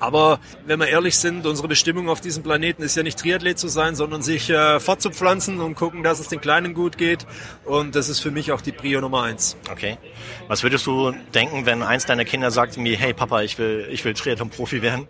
Aber 0.00 0.38
wenn 0.64 0.78
wir 0.78 0.88
ehrlich 0.88 1.16
sind, 1.18 1.46
unsere 1.46 1.68
Bestimmung 1.68 2.08
auf 2.08 2.20
diesem 2.20 2.42
Planeten 2.42 2.82
ist 2.82 2.96
ja 2.96 3.02
nicht 3.02 3.18
Triathlet 3.18 3.58
zu 3.58 3.68
sein, 3.68 3.96
sondern 3.96 4.22
sich 4.22 4.48
äh, 4.48 4.78
fortzupflanzen 4.78 5.60
und 5.60 5.74
gucken, 5.74 6.02
dass 6.02 6.20
es 6.20 6.28
den 6.28 6.40
Kleinen 6.40 6.74
gut 6.74 6.98
geht. 6.98 7.26
Und 7.64 7.94
das 7.96 8.08
ist 8.08 8.20
für 8.20 8.30
mich 8.30 8.52
auch 8.52 8.60
die 8.60 8.72
Prio 8.72 9.00
Nummer 9.00 9.24
eins. 9.24 9.56
Okay. 9.70 9.98
Was 10.46 10.62
würdest 10.62 10.86
du 10.86 11.12
denken, 11.34 11.66
wenn 11.66 11.82
eins 11.82 12.06
deiner 12.06 12.24
Kinder 12.24 12.50
sagt 12.50 12.76
mir, 12.76 12.96
hey 12.96 13.12
Papa, 13.12 13.42
ich 13.42 13.58
will, 13.58 13.88
ich 13.90 14.04
will 14.04 14.14
Triathlon-Profi 14.14 14.82
werden? 14.82 15.08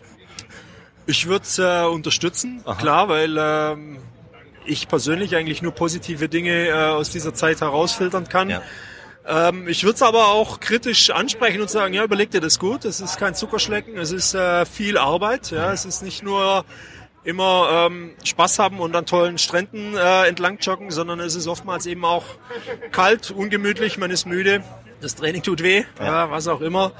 Ich 1.06 1.26
würde 1.26 1.44
es 1.44 1.58
äh, 1.58 1.84
unterstützen, 1.86 2.60
Aha. 2.64 2.74
klar, 2.74 3.08
weil 3.08 3.36
ähm, 3.38 3.98
ich 4.66 4.88
persönlich 4.88 5.36
eigentlich 5.36 5.62
nur 5.62 5.72
positive 5.72 6.28
Dinge 6.28 6.68
äh, 6.68 6.72
aus 6.72 7.10
dieser 7.10 7.34
Zeit 7.34 7.60
herausfiltern 7.60 8.28
kann. 8.28 8.50
Ja. 8.50 8.62
Ähm, 9.28 9.68
ich 9.68 9.84
würde 9.84 9.96
es 9.96 10.02
aber 10.02 10.28
auch 10.28 10.58
kritisch 10.58 11.10
ansprechen 11.10 11.60
und 11.60 11.68
sagen, 11.68 11.92
ja, 11.92 12.02
überleg 12.02 12.30
dir 12.30 12.40
das 12.40 12.58
gut. 12.58 12.86
Es 12.86 13.00
ist 13.00 13.18
kein 13.18 13.34
Zuckerschlecken, 13.34 13.98
es 13.98 14.10
ist 14.10 14.34
äh, 14.34 14.64
viel 14.64 14.96
Arbeit. 14.96 15.50
Ja, 15.50 15.72
es 15.72 15.84
ist 15.84 16.02
nicht 16.02 16.22
nur 16.22 16.64
immer 17.24 17.88
ähm, 17.90 18.12
Spaß 18.24 18.58
haben 18.58 18.80
und 18.80 18.96
an 18.96 19.04
tollen 19.04 19.36
Stränden 19.36 19.94
äh, 19.94 20.26
entlang 20.26 20.58
joggen, 20.60 20.90
sondern 20.90 21.20
es 21.20 21.34
ist 21.34 21.46
oftmals 21.46 21.84
eben 21.84 22.06
auch 22.06 22.24
kalt, 22.90 23.30
ungemütlich, 23.30 23.98
man 23.98 24.10
ist 24.10 24.24
müde, 24.24 24.62
das 25.00 25.14
Training 25.14 25.42
tut 25.42 25.62
weh, 25.62 25.84
ja. 25.98 26.04
ja. 26.04 26.30
was 26.30 26.48
auch 26.48 26.60
immer. 26.60 26.92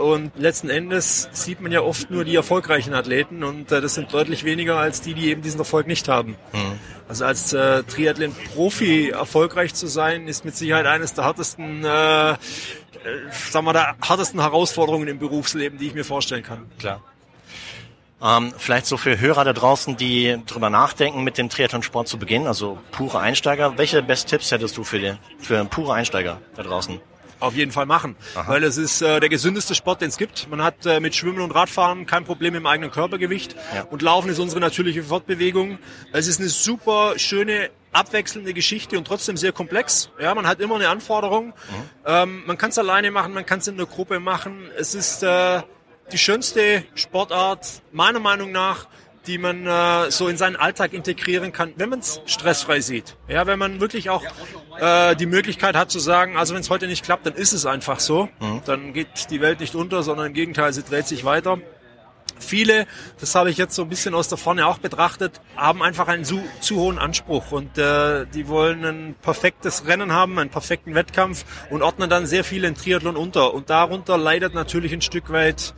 Und 0.00 0.32
letzten 0.36 0.68
Endes 0.68 1.28
sieht 1.32 1.60
man 1.60 1.72
ja 1.72 1.80
oft 1.80 2.10
nur 2.10 2.24
die 2.24 2.34
erfolgreichen 2.34 2.94
Athleten 2.94 3.42
und 3.42 3.72
äh, 3.72 3.80
das 3.80 3.94
sind 3.94 4.12
deutlich 4.12 4.44
weniger 4.44 4.76
als 4.76 5.00
die, 5.00 5.14
die 5.14 5.28
eben 5.28 5.42
diesen 5.42 5.58
Erfolg 5.58 5.86
nicht 5.86 6.08
haben. 6.08 6.36
Mhm. 6.52 6.78
Also 7.08 7.24
als 7.24 7.52
äh, 7.54 7.82
Triathlon-Profi 7.84 9.10
erfolgreich 9.10 9.74
zu 9.74 9.86
sein, 9.86 10.28
ist 10.28 10.44
mit 10.44 10.56
Sicherheit 10.56 10.86
eines 10.86 11.14
der 11.14 11.24
härtesten, 11.24 11.84
äh, 11.84 12.32
äh, 12.32 12.36
sagen 13.50 13.64
wir, 13.64 13.72
der 13.72 13.96
härtesten 14.04 14.40
Herausforderungen 14.40 15.08
im 15.08 15.18
Berufsleben, 15.18 15.78
die 15.78 15.86
ich 15.86 15.94
mir 15.94 16.04
vorstellen 16.04 16.42
kann. 16.42 16.66
Klar. 16.78 17.02
Ähm, 18.20 18.52
vielleicht 18.58 18.86
so 18.86 18.96
für 18.96 19.18
Hörer 19.18 19.44
da 19.44 19.52
draußen, 19.52 19.96
die 19.96 20.38
drüber 20.46 20.70
nachdenken, 20.70 21.22
mit 21.22 21.38
dem 21.38 21.48
Triathlon-Sport 21.48 22.08
zu 22.08 22.18
beginnen, 22.18 22.46
also 22.46 22.78
pure 22.90 23.20
Einsteiger. 23.20 23.78
Welche 23.78 24.02
Best 24.02 24.28
Tipps 24.28 24.50
hättest 24.50 24.76
du 24.76 24.84
für, 24.84 24.98
die, 24.98 25.12
für 25.38 25.64
pure 25.64 25.94
Einsteiger 25.94 26.40
da 26.56 26.62
draußen? 26.62 27.00
Auf 27.40 27.54
jeden 27.54 27.72
Fall 27.72 27.86
machen, 27.86 28.16
Aha. 28.34 28.52
weil 28.52 28.64
es 28.64 28.76
ist 28.76 29.02
äh, 29.02 29.20
der 29.20 29.28
gesündeste 29.28 29.74
Sport, 29.74 30.00
den 30.00 30.08
es 30.08 30.16
gibt. 30.16 30.48
Man 30.50 30.62
hat 30.62 30.86
äh, 30.86 31.00
mit 31.00 31.14
Schwimmen 31.14 31.40
und 31.40 31.50
Radfahren 31.52 32.06
kein 32.06 32.24
Problem 32.24 32.54
im 32.54 32.66
eigenen 32.66 32.90
Körpergewicht 32.90 33.54
ja. 33.74 33.82
und 33.82 34.02
Laufen 34.02 34.30
ist 34.30 34.38
unsere 34.38 34.60
natürliche 34.60 35.02
Fortbewegung. 35.02 35.78
Es 36.12 36.26
ist 36.26 36.40
eine 36.40 36.48
super 36.48 37.14
schöne 37.18 37.70
abwechselnde 37.92 38.52
Geschichte 38.54 38.98
und 38.98 39.06
trotzdem 39.06 39.36
sehr 39.36 39.52
komplex. 39.52 40.10
Ja, 40.20 40.34
man 40.34 40.46
hat 40.46 40.60
immer 40.60 40.76
eine 40.76 40.88
Anforderung. 40.88 41.48
Mhm. 41.48 41.52
Ähm, 42.04 42.42
man 42.46 42.58
kann 42.58 42.70
es 42.70 42.78
alleine 42.78 43.10
machen, 43.10 43.32
man 43.32 43.46
kann 43.46 43.60
es 43.60 43.68
in 43.68 43.76
der 43.76 43.86
Gruppe 43.86 44.20
machen. 44.20 44.70
Es 44.76 44.94
ist 44.94 45.22
äh, 45.22 45.62
die 46.12 46.18
schönste 46.18 46.84
Sportart 46.94 47.82
meiner 47.92 48.20
Meinung 48.20 48.52
nach 48.52 48.88
die 49.26 49.38
man 49.38 49.66
äh, 49.66 50.10
so 50.10 50.28
in 50.28 50.36
seinen 50.36 50.56
Alltag 50.56 50.92
integrieren 50.92 51.52
kann, 51.52 51.72
wenn 51.76 51.88
man 51.88 52.00
es 52.00 52.20
stressfrei 52.26 52.80
sieht. 52.80 53.16
Ja, 53.28 53.46
wenn 53.46 53.58
man 53.58 53.80
wirklich 53.80 54.10
auch 54.10 54.24
äh, 54.80 55.16
die 55.16 55.26
Möglichkeit 55.26 55.76
hat 55.76 55.90
zu 55.90 55.98
sagen, 55.98 56.36
also 56.36 56.54
wenn 56.54 56.60
es 56.60 56.70
heute 56.70 56.86
nicht 56.86 57.04
klappt, 57.04 57.26
dann 57.26 57.34
ist 57.34 57.52
es 57.52 57.66
einfach 57.66 58.00
so. 58.00 58.28
Mhm. 58.40 58.62
Dann 58.64 58.92
geht 58.92 59.30
die 59.30 59.40
Welt 59.40 59.60
nicht 59.60 59.74
unter, 59.74 60.02
sondern 60.02 60.28
im 60.28 60.32
Gegenteil, 60.32 60.72
sie 60.72 60.82
dreht 60.82 61.06
sich 61.06 61.24
weiter. 61.24 61.58
Viele, 62.40 62.86
das 63.20 63.34
habe 63.34 63.50
ich 63.50 63.56
jetzt 63.56 63.74
so 63.74 63.82
ein 63.82 63.88
bisschen 63.88 64.14
aus 64.14 64.28
der 64.28 64.38
Vorne 64.38 64.66
auch 64.66 64.78
betrachtet, 64.78 65.40
haben 65.56 65.82
einfach 65.82 66.08
einen 66.08 66.24
zu, 66.24 66.40
zu 66.60 66.76
hohen 66.76 66.98
Anspruch 66.98 67.50
und 67.50 67.76
äh, 67.78 68.26
die 68.26 68.48
wollen 68.48 68.84
ein 68.84 69.14
perfektes 69.20 69.86
Rennen 69.86 70.12
haben, 70.12 70.38
einen 70.38 70.50
perfekten 70.50 70.94
Wettkampf 70.94 71.44
und 71.70 71.82
ordnen 71.82 72.08
dann 72.08 72.26
sehr 72.26 72.44
viel 72.44 72.64
in 72.64 72.74
Triathlon 72.74 73.16
unter. 73.16 73.54
Und 73.54 73.70
darunter 73.70 74.16
leidet 74.16 74.54
natürlich 74.54 74.92
ein 74.92 75.02
Stück 75.02 75.32
weit 75.32 75.74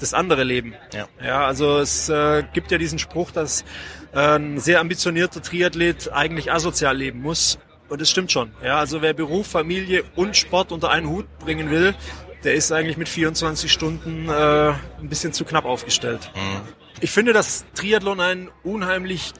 das 0.00 0.14
andere 0.14 0.44
Leben. 0.44 0.74
Ja, 0.92 1.08
ja 1.22 1.46
also 1.46 1.78
es 1.78 2.08
äh, 2.08 2.42
gibt 2.52 2.70
ja 2.70 2.78
diesen 2.78 2.98
Spruch, 2.98 3.30
dass 3.30 3.64
äh, 4.12 4.36
ein 4.36 4.58
sehr 4.58 4.80
ambitionierter 4.80 5.42
Triathlet 5.42 6.12
eigentlich 6.12 6.52
asozial 6.52 6.96
leben 6.96 7.22
muss. 7.22 7.58
Und 7.88 8.00
das 8.00 8.10
stimmt 8.10 8.32
schon. 8.32 8.50
Ja, 8.62 8.78
also 8.78 9.02
wer 9.02 9.12
Beruf, 9.12 9.46
Familie 9.46 10.04
und 10.16 10.36
Sport 10.36 10.72
unter 10.72 10.90
einen 10.90 11.08
Hut 11.08 11.26
bringen 11.38 11.70
will, 11.70 11.94
der 12.42 12.54
ist 12.54 12.72
eigentlich 12.72 12.96
mit 12.96 13.08
24 13.08 13.70
Stunden 13.72 14.28
äh, 14.28 14.32
ein 14.32 15.08
bisschen 15.08 15.32
zu 15.32 15.44
knapp 15.44 15.64
aufgestellt. 15.64 16.30
Mhm. 16.34 16.60
Ich 17.00 17.10
finde, 17.10 17.32
dass 17.32 17.64
Triathlon 17.74 18.20
ein 18.20 18.50
unheimlich 18.62 19.32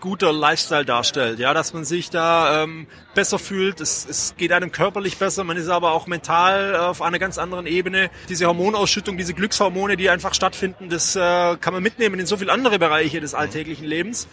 guter 0.00 0.32
Lifestyle 0.32 0.84
darstellt, 0.84 1.38
ja, 1.38 1.54
dass 1.54 1.72
man 1.72 1.84
sich 1.84 2.10
da 2.10 2.62
ähm, 2.62 2.86
besser 3.14 3.38
fühlt, 3.38 3.80
es, 3.80 4.06
es 4.08 4.34
geht 4.36 4.52
einem 4.52 4.72
körperlich 4.72 5.18
besser, 5.18 5.44
man 5.44 5.56
ist 5.56 5.68
aber 5.68 5.92
auch 5.92 6.06
mental 6.06 6.76
auf 6.76 7.02
einer 7.02 7.18
ganz 7.18 7.38
anderen 7.38 7.66
Ebene. 7.66 8.10
Diese 8.28 8.46
Hormonausschüttung, 8.46 9.16
diese 9.16 9.34
Glückshormone, 9.34 9.96
die 9.96 10.10
einfach 10.10 10.34
stattfinden, 10.34 10.88
das 10.88 11.16
äh, 11.16 11.56
kann 11.56 11.72
man 11.72 11.82
mitnehmen 11.82 12.18
in 12.18 12.26
so 12.26 12.36
viele 12.36 12.52
andere 12.52 12.78
Bereiche 12.78 13.20
des 13.20 13.34
alltäglichen 13.34 13.84
Lebens. 13.84 14.26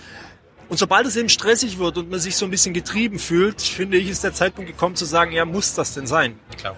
Und 0.69 0.77
sobald 0.77 1.05
es 1.05 1.15
eben 1.15 1.29
stressig 1.29 1.77
wird 1.77 1.97
und 1.97 2.09
man 2.09 2.19
sich 2.19 2.35
so 2.35 2.45
ein 2.45 2.51
bisschen 2.51 2.73
getrieben 2.73 3.19
fühlt, 3.19 3.61
finde 3.61 3.97
ich, 3.97 4.09
ist 4.09 4.23
der 4.23 4.33
Zeitpunkt 4.33 4.69
gekommen 4.69 4.95
zu 4.95 5.05
sagen, 5.05 5.31
ja, 5.31 5.45
muss 5.45 5.75
das 5.75 5.93
denn 5.93 6.07
sein? 6.07 6.37
Klar 6.57 6.77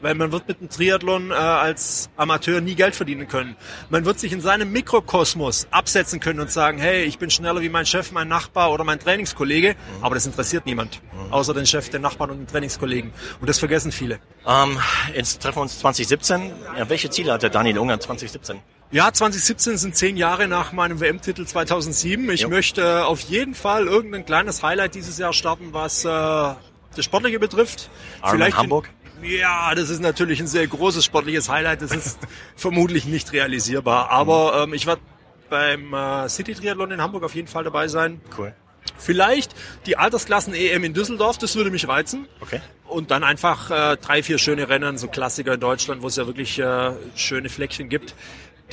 weil 0.00 0.14
man 0.14 0.32
wird 0.32 0.48
mit 0.48 0.60
einem 0.60 0.70
Triathlon 0.70 1.30
äh, 1.30 1.34
als 1.34 2.10
Amateur 2.16 2.60
nie 2.60 2.74
Geld 2.74 2.94
verdienen 2.94 3.28
können. 3.28 3.56
Man 3.88 4.04
wird 4.04 4.18
sich 4.18 4.32
in 4.32 4.40
seinem 4.40 4.72
Mikrokosmos 4.72 5.68
absetzen 5.70 6.20
können 6.20 6.40
und 6.40 6.50
sagen, 6.50 6.78
hey, 6.78 7.04
ich 7.04 7.18
bin 7.18 7.30
schneller 7.30 7.60
wie 7.60 7.68
mein 7.68 7.86
Chef, 7.86 8.12
mein 8.12 8.28
Nachbar 8.28 8.72
oder 8.72 8.84
mein 8.84 8.98
Trainingskollege, 8.98 9.74
mhm. 9.74 10.04
aber 10.04 10.14
das 10.14 10.26
interessiert 10.26 10.66
niemand, 10.66 11.00
mhm. 11.12 11.32
außer 11.32 11.54
den 11.54 11.66
Chef, 11.66 11.88
den 11.90 12.02
Nachbarn 12.02 12.30
und 12.30 12.38
den 12.38 12.46
Trainingskollegen. 12.46 13.12
Und 13.40 13.48
das 13.48 13.58
vergessen 13.58 13.92
viele. 13.92 14.18
Ähm, 14.46 14.78
jetzt 15.14 15.42
treffen 15.42 15.58
wir 15.58 15.62
uns 15.62 15.78
2017. 15.78 16.52
Ja, 16.78 16.88
welche 16.88 17.10
Ziele 17.10 17.32
hat 17.32 17.42
der 17.42 17.50
Daniel 17.50 17.78
Unger 17.78 18.00
2017? 18.00 18.60
Ja, 18.92 19.12
2017 19.12 19.76
sind 19.76 19.94
zehn 19.94 20.16
Jahre 20.16 20.48
nach 20.48 20.72
meinem 20.72 20.98
WM-Titel 20.98 21.46
2007. 21.46 22.28
Ich 22.30 22.40
jo. 22.40 22.48
möchte 22.48 23.06
auf 23.06 23.20
jeden 23.20 23.54
Fall 23.54 23.86
irgendein 23.86 24.24
kleines 24.24 24.64
Highlight 24.64 24.96
dieses 24.96 25.16
Jahr 25.16 25.32
starten, 25.32 25.68
was 25.72 26.04
äh, 26.04 26.08
das 26.08 27.04
Sportliche 27.04 27.38
betrifft. 27.38 27.88
Ironman 28.18 28.36
Vielleicht 28.36 28.56
Hamburg? 28.56 28.90
Ja, 29.22 29.74
das 29.74 29.90
ist 29.90 30.00
natürlich 30.00 30.40
ein 30.40 30.46
sehr 30.46 30.66
großes 30.66 31.04
sportliches 31.04 31.48
Highlight. 31.48 31.82
Das 31.82 31.92
ist 31.92 32.18
vermutlich 32.56 33.04
nicht 33.04 33.32
realisierbar. 33.32 34.10
Aber 34.10 34.62
ähm, 34.64 34.74
ich 34.74 34.86
werde 34.86 35.02
beim 35.48 35.92
äh, 35.92 36.28
City 36.28 36.54
Triathlon 36.54 36.92
in 36.92 37.00
Hamburg 37.00 37.24
auf 37.24 37.34
jeden 37.34 37.48
Fall 37.48 37.64
dabei 37.64 37.88
sein. 37.88 38.20
Cool. 38.36 38.54
Vielleicht 38.96 39.54
die 39.86 39.96
Altersklassen 39.96 40.54
EM 40.54 40.84
in 40.84 40.94
Düsseldorf, 40.94 41.38
das 41.38 41.56
würde 41.56 41.70
mich 41.70 41.88
reizen. 41.88 42.28
Okay. 42.40 42.60
Und 42.86 43.10
dann 43.10 43.24
einfach 43.24 43.70
äh, 43.70 43.96
drei, 43.96 44.22
vier 44.22 44.38
schöne 44.38 44.68
Rennen, 44.68 44.98
so 44.98 45.08
Klassiker 45.08 45.54
in 45.54 45.60
Deutschland, 45.60 46.02
wo 46.02 46.06
es 46.06 46.16
ja 46.16 46.26
wirklich 46.26 46.58
äh, 46.58 46.92
schöne 47.14 47.48
Fleckchen 47.48 47.88
gibt. 47.88 48.14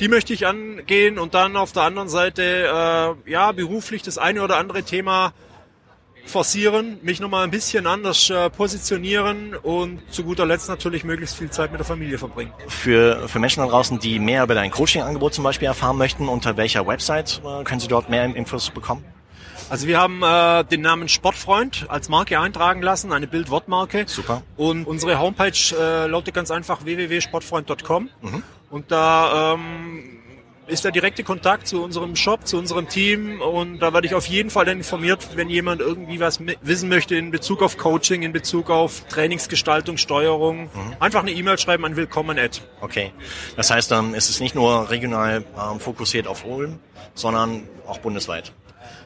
Die 0.00 0.08
möchte 0.08 0.32
ich 0.32 0.46
angehen 0.46 1.18
und 1.18 1.34
dann 1.34 1.56
auf 1.56 1.72
der 1.72 1.82
anderen 1.82 2.08
Seite 2.08 2.42
äh, 3.26 3.30
ja 3.30 3.52
beruflich 3.52 4.02
das 4.02 4.16
eine 4.16 4.42
oder 4.42 4.56
andere 4.56 4.82
Thema 4.84 5.34
forcieren, 6.28 6.98
mich 7.02 7.20
nochmal 7.20 7.44
ein 7.44 7.50
bisschen 7.50 7.86
anders 7.86 8.30
äh, 8.30 8.50
positionieren 8.50 9.54
und 9.54 10.00
zu 10.12 10.24
guter 10.24 10.46
Letzt 10.46 10.68
natürlich 10.68 11.04
möglichst 11.04 11.36
viel 11.36 11.50
Zeit 11.50 11.70
mit 11.70 11.78
der 11.78 11.86
Familie 11.86 12.18
verbringen. 12.18 12.52
Für, 12.68 13.28
für 13.28 13.38
Menschen 13.38 13.60
da 13.60 13.66
draußen, 13.66 13.98
die 13.98 14.18
mehr 14.18 14.44
über 14.44 14.54
dein 14.54 14.70
Coaching-Angebot 14.70 15.34
zum 15.34 15.44
Beispiel 15.44 15.66
erfahren 15.66 15.98
möchten, 15.98 16.28
unter 16.28 16.56
welcher 16.56 16.86
Website 16.86 17.40
äh, 17.44 17.64
können 17.64 17.80
sie 17.80 17.88
dort 17.88 18.08
mehr 18.08 18.24
Infos 18.24 18.70
bekommen? 18.70 19.04
Also 19.70 19.86
wir 19.86 19.98
haben 19.98 20.22
äh, 20.22 20.64
den 20.64 20.80
Namen 20.80 21.08
Sportfreund 21.08 21.86
als 21.88 22.08
Marke 22.08 22.40
eintragen 22.40 22.80
lassen, 22.80 23.12
eine 23.12 23.26
Bildwortmarke. 23.26 24.04
Super. 24.06 24.42
Und 24.56 24.86
unsere 24.86 25.18
Homepage 25.18 25.52
äh, 25.78 26.06
lautet 26.06 26.34
ganz 26.34 26.50
einfach 26.50 26.84
www.sportfreund.com. 26.84 28.08
Mhm. 28.22 28.42
Und 28.70 28.90
da 28.90 29.54
ähm, 29.54 30.20
ist 30.68 30.84
der 30.84 30.92
direkte 30.92 31.24
Kontakt 31.24 31.66
zu 31.66 31.82
unserem 31.82 32.14
Shop, 32.14 32.46
zu 32.46 32.58
unserem 32.58 32.88
Team 32.88 33.40
und 33.40 33.80
da 33.80 33.92
werde 33.92 34.06
ich 34.06 34.14
auf 34.14 34.26
jeden 34.26 34.50
Fall 34.50 34.68
informiert, 34.68 35.30
wenn 35.34 35.48
jemand 35.48 35.80
irgendwie 35.80 36.20
was 36.20 36.40
wissen 36.60 36.88
möchte 36.88 37.16
in 37.16 37.30
Bezug 37.30 37.62
auf 37.62 37.78
Coaching, 37.78 38.22
in 38.22 38.32
Bezug 38.32 38.70
auf 38.70 39.04
Trainingsgestaltung, 39.08 39.96
Steuerung. 39.96 40.64
Mhm. 40.64 40.96
Einfach 41.00 41.22
eine 41.22 41.32
E-Mail 41.32 41.58
schreiben 41.58 41.84
an 41.84 41.96
willkommen 41.96 42.38
at. 42.38 42.62
Okay, 42.80 43.12
das 43.56 43.70
heißt, 43.70 43.92
ähm, 43.92 44.14
es 44.14 44.28
ist 44.28 44.40
nicht 44.40 44.54
nur 44.54 44.90
regional 44.90 45.44
ähm, 45.58 45.80
fokussiert 45.80 46.26
auf 46.26 46.44
Ulm, 46.44 46.78
sondern 47.14 47.62
auch 47.86 47.98
bundesweit. 47.98 48.52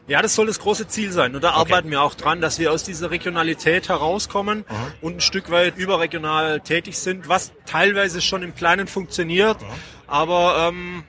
Ja, 0.09 0.21
das 0.21 0.35
soll 0.35 0.47
das 0.47 0.59
große 0.59 0.89
Ziel 0.89 1.13
sein. 1.13 1.35
Und 1.35 1.45
da 1.45 1.51
okay. 1.51 1.61
arbeiten 1.61 1.91
wir 1.91 2.03
auch 2.03 2.15
dran, 2.15 2.41
dass 2.41 2.59
wir 2.59 2.73
aus 2.73 2.83
dieser 2.83 3.13
Regionalität 3.13 3.89
herauskommen 3.89 4.65
mhm. 4.69 4.75
und 5.01 5.17
ein 5.17 5.21
Stück 5.21 5.51
weit 5.51 5.77
überregional 5.77 6.61
tätig 6.61 6.99
sind, 6.99 7.29
was 7.29 7.53
teilweise 7.67 8.21
schon 8.21 8.43
im 8.43 8.55
Kleinen 8.55 8.89
funktioniert. 8.89 9.61
Mhm. 9.61 9.67
Aber 10.09 10.69
ähm, 10.69 11.05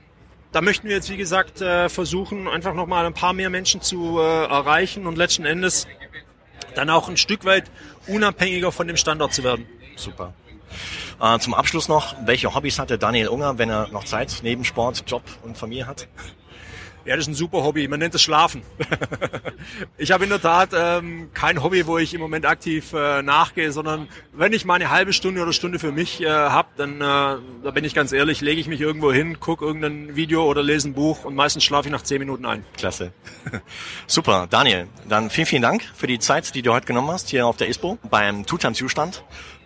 da 0.53 0.61
möchten 0.61 0.87
wir 0.87 0.95
jetzt, 0.95 1.09
wie 1.09 1.17
gesagt, 1.17 1.61
äh, 1.61 1.89
versuchen, 1.89 2.47
einfach 2.47 2.73
nochmal 2.73 3.05
ein 3.05 3.13
paar 3.13 3.33
mehr 3.33 3.49
Menschen 3.49 3.81
zu 3.81 4.19
äh, 4.19 4.45
erreichen 4.45 5.07
und 5.07 5.17
letzten 5.17 5.45
Endes 5.45 5.87
dann 6.75 6.89
auch 6.89 7.09
ein 7.09 7.17
Stück 7.17 7.43
weit 7.43 7.69
unabhängiger 8.07 8.71
von 8.71 8.87
dem 8.87 8.97
Standort 8.97 9.33
zu 9.33 9.43
werden. 9.43 9.67
Super. 9.95 10.33
Äh, 11.19 11.39
zum 11.39 11.53
Abschluss 11.53 11.87
noch, 11.87 12.15
welche 12.25 12.53
Hobbys 12.53 12.79
hatte 12.79 12.97
Daniel 12.97 13.27
Unger, 13.27 13.57
wenn 13.57 13.69
er 13.69 13.87
noch 13.89 14.05
Zeit 14.05 14.39
neben 14.43 14.63
Sport, 14.63 15.03
Job 15.07 15.23
und 15.43 15.57
Familie 15.57 15.87
hat? 15.87 16.07
Ja, 17.05 17.17
das 17.17 17.25
ist 17.25 17.29
ein 17.29 17.33
super 17.33 17.63
Hobby. 17.63 17.85
Man 17.89 17.99
nennt 17.99 18.15
es 18.15 18.21
Schlafen. 18.21 18.61
ich 19.97 20.11
habe 20.11 20.23
in 20.23 20.29
der 20.29 20.41
Tat 20.41 20.69
ähm, 20.73 21.29
kein 21.33 21.61
Hobby, 21.61 21.85
wo 21.85 21.97
ich 21.97 22.13
im 22.13 22.21
Moment 22.21 22.45
aktiv 22.45 22.93
äh, 22.93 23.21
nachgehe, 23.21 23.73
sondern 23.73 24.07
wenn 24.31 24.53
ich 24.53 24.63
mal 24.63 24.75
eine 24.75 24.89
halbe 24.89 25.11
Stunde 25.11 25.41
oder 25.41 25.51
Stunde 25.51 25.79
für 25.79 25.91
mich 25.91 26.21
äh, 26.21 26.29
habe, 26.29 26.69
dann, 26.77 27.01
äh, 27.01 27.01
da 27.01 27.71
bin 27.73 27.83
ich 27.83 27.93
ganz 27.93 28.13
ehrlich, 28.13 28.39
lege 28.39 28.61
ich 28.61 28.67
mich 28.67 28.79
irgendwo 28.79 29.11
hin, 29.11 29.41
gucke 29.41 29.65
irgendein 29.65 30.15
Video 30.15 30.45
oder 30.45 30.63
lese 30.63 30.89
ein 30.89 30.93
Buch 30.93 31.25
und 31.25 31.35
meistens 31.35 31.65
schlafe 31.65 31.89
ich 31.89 31.91
nach 31.91 32.03
zehn 32.03 32.19
Minuten 32.19 32.45
ein. 32.45 32.63
Klasse. 32.77 33.11
Super, 34.07 34.47
Daniel. 34.49 34.87
Dann 35.09 35.29
vielen, 35.29 35.47
vielen 35.47 35.61
Dank 35.61 35.83
für 35.93 36.07
die 36.07 36.19
Zeit, 36.19 36.55
die 36.55 36.61
du 36.61 36.71
heute 36.71 36.85
genommen 36.85 37.11
hast 37.11 37.29
hier 37.29 37.47
auf 37.47 37.57
der 37.57 37.67
ISPO 37.67 37.97
beim 38.09 38.45
Two-Time-Zustand. 38.45 39.23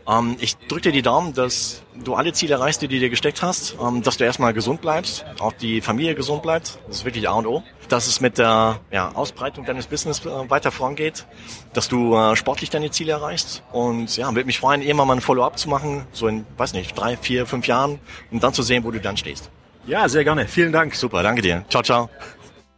Ähm, 0.08 0.38
ich 0.40 0.58
drücke 0.58 0.84
dir 0.84 0.92
die 0.92 1.02
Daumen, 1.02 1.34
dass 1.34 1.84
du 2.04 2.16
alle 2.16 2.34
Ziele 2.34 2.56
erreichst, 2.56 2.82
die 2.82 2.88
du 2.88 2.98
dir 2.98 3.10
gesteckt 3.10 3.42
hast, 3.42 3.76
ähm, 3.82 4.04
dass 4.04 4.18
du 4.18 4.24
erstmal 4.24 4.54
gesund 4.54 4.82
bleibst, 4.82 5.26
auch 5.40 5.54
die 5.54 5.82
Familie 5.82 6.16
gesund 6.16 6.42
bleibt. 6.42 6.80
Das 6.88 6.98
ist 6.98 7.06
wirklich 7.06 7.28
A 7.28 7.34
und 7.34 7.46
O. 7.46 7.64
Dass 7.90 8.08
es 8.08 8.22
mit 8.22 8.38
der 8.38 8.80
ja, 8.92 9.12
Ausbreitung 9.14 9.66
deines 9.66 9.88
Business 9.88 10.26
äh, 10.26 10.50
weiter 10.50 10.72
vorangeht, 10.72 11.26
dass 11.74 11.88
du 11.88 12.16
äh, 12.16 12.36
sportlich 12.36 12.70
deine 12.70 12.92
Ziele 12.92 13.14
erreichst. 13.14 13.64
Und 13.72 14.16
ja, 14.18 14.30
würde 14.34 14.46
mich 14.46 14.60
freuen, 14.60 14.82
irgendwann 14.82 15.08
mal 15.08 15.16
ein 15.16 15.22
Follow-up 15.22 15.58
zu 15.58 15.70
machen, 15.70 16.08
so 16.12 16.28
in, 16.28 16.46
weiß 16.58 16.74
nicht, 16.74 16.98
drei, 16.98 17.18
vier, 17.18 17.46
fünf 17.46 17.68
Jahren, 17.68 18.00
um 18.32 18.40
dann 18.40 18.54
zu 18.54 18.64
sehen, 18.64 18.84
wo 18.84 18.92
du 18.92 19.00
dann 19.00 19.18
stehst. 19.18 19.50
Ja, 19.86 20.10
sehr 20.10 20.26
gerne. 20.26 20.48
Vielen 20.48 20.74
Dank. 20.74 20.96
Super, 20.96 21.24
danke 21.24 21.42
dir. 21.42 21.64
Ciao, 21.70 21.82
ciao. 21.82 22.10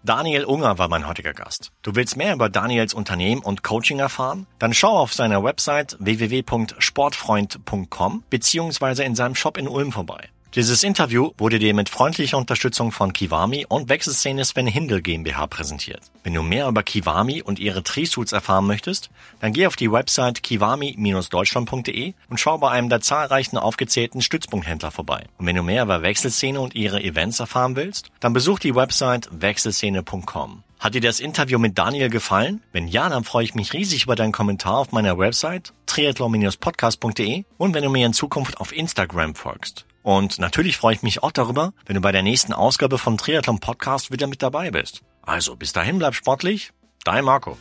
Daniel 0.03 0.45
Unger 0.45 0.77
war 0.77 0.87
mein 0.87 1.07
heutiger 1.07 1.33
Gast. 1.33 1.71
Du 1.81 1.95
willst 1.95 2.15
mehr 2.15 2.33
über 2.33 2.47
Daniels 2.49 2.93
Unternehmen 2.93 3.41
und 3.41 3.63
Coaching 3.63 3.99
erfahren? 3.99 4.47
Dann 4.57 4.73
schau 4.73 4.97
auf 4.97 5.13
seiner 5.13 5.43
Website 5.43 5.97
www.sportfreund.com 5.99 8.23
beziehungsweise 8.29 9.03
in 9.03 9.15
seinem 9.15 9.35
Shop 9.35 9.57
in 9.57 9.67
Ulm 9.67 9.91
vorbei. 9.91 10.29
Dieses 10.55 10.81
Interview 10.83 11.29
wurde 11.37 11.59
dir 11.59 11.75
mit 11.75 11.89
freundlicher 11.89 12.35
Unterstützung 12.35 12.91
von 12.91 13.13
Kiwami 13.13 13.67
und 13.69 13.87
Wechselszene 13.87 14.43
Sven 14.43 14.65
Hindel 14.65 15.03
GmbH 15.03 15.45
präsentiert. 15.45 16.01
Wenn 16.23 16.33
du 16.33 16.41
mehr 16.41 16.67
über 16.67 16.81
Kiwami 16.81 17.43
und 17.43 17.59
ihre 17.59 17.83
Tree-Suits 17.83 18.31
erfahren 18.31 18.65
möchtest, 18.65 19.11
dann 19.41 19.53
geh 19.53 19.67
auf 19.67 19.75
die 19.75 19.91
Website 19.91 20.41
kiwami-deutschland.de 20.41 22.13
und 22.29 22.39
schau 22.39 22.57
bei 22.57 22.71
einem 22.71 22.89
der 22.89 23.01
zahlreichen 23.01 23.59
aufgezählten 23.59 24.23
Stützpunkthändler 24.23 24.89
vorbei. 24.89 25.25
Und 25.37 25.45
wenn 25.45 25.55
du 25.55 25.61
mehr 25.61 25.83
über 25.83 26.01
Wechselszene 26.01 26.59
und 26.59 26.73
ihre 26.73 27.03
Events 27.03 27.39
erfahren 27.39 27.75
willst, 27.75 28.09
dann 28.19 28.33
besuch 28.33 28.57
die 28.57 28.73
Website 28.73 29.29
wechselszene.com. 29.31 30.63
Hat 30.79 30.95
dir 30.95 31.01
das 31.01 31.19
Interview 31.19 31.59
mit 31.59 31.77
Daniel 31.77 32.09
gefallen? 32.09 32.63
Wenn 32.71 32.87
ja, 32.87 33.07
dann 33.07 33.23
freue 33.23 33.43
ich 33.43 33.53
mich 33.53 33.73
riesig 33.73 34.05
über 34.05 34.15
deinen 34.15 34.31
Kommentar 34.31 34.77
auf 34.77 34.93
meiner 34.93 35.19
Website 35.19 35.73
triathlon-podcast.de 35.85 37.43
und 37.59 37.75
wenn 37.75 37.83
du 37.83 37.91
mir 37.91 38.07
in 38.07 38.13
Zukunft 38.13 38.59
auf 38.59 38.75
Instagram 38.75 39.35
folgst. 39.35 39.85
Und 40.03 40.39
natürlich 40.39 40.77
freue 40.77 40.95
ich 40.95 41.03
mich 41.03 41.23
auch 41.23 41.31
darüber, 41.31 41.73
wenn 41.85 41.95
du 41.95 42.01
bei 42.01 42.11
der 42.11 42.23
nächsten 42.23 42.53
Ausgabe 42.53 42.97
vom 42.97 43.17
Triathlon 43.17 43.59
Podcast 43.59 44.11
wieder 44.11 44.27
mit 44.27 44.41
dabei 44.41 44.71
bist. 44.71 45.01
Also 45.21 45.55
bis 45.55 45.73
dahin 45.73 45.99
bleib 45.99 46.15
sportlich, 46.15 46.71
dein 47.03 47.25
Marco. 47.25 47.57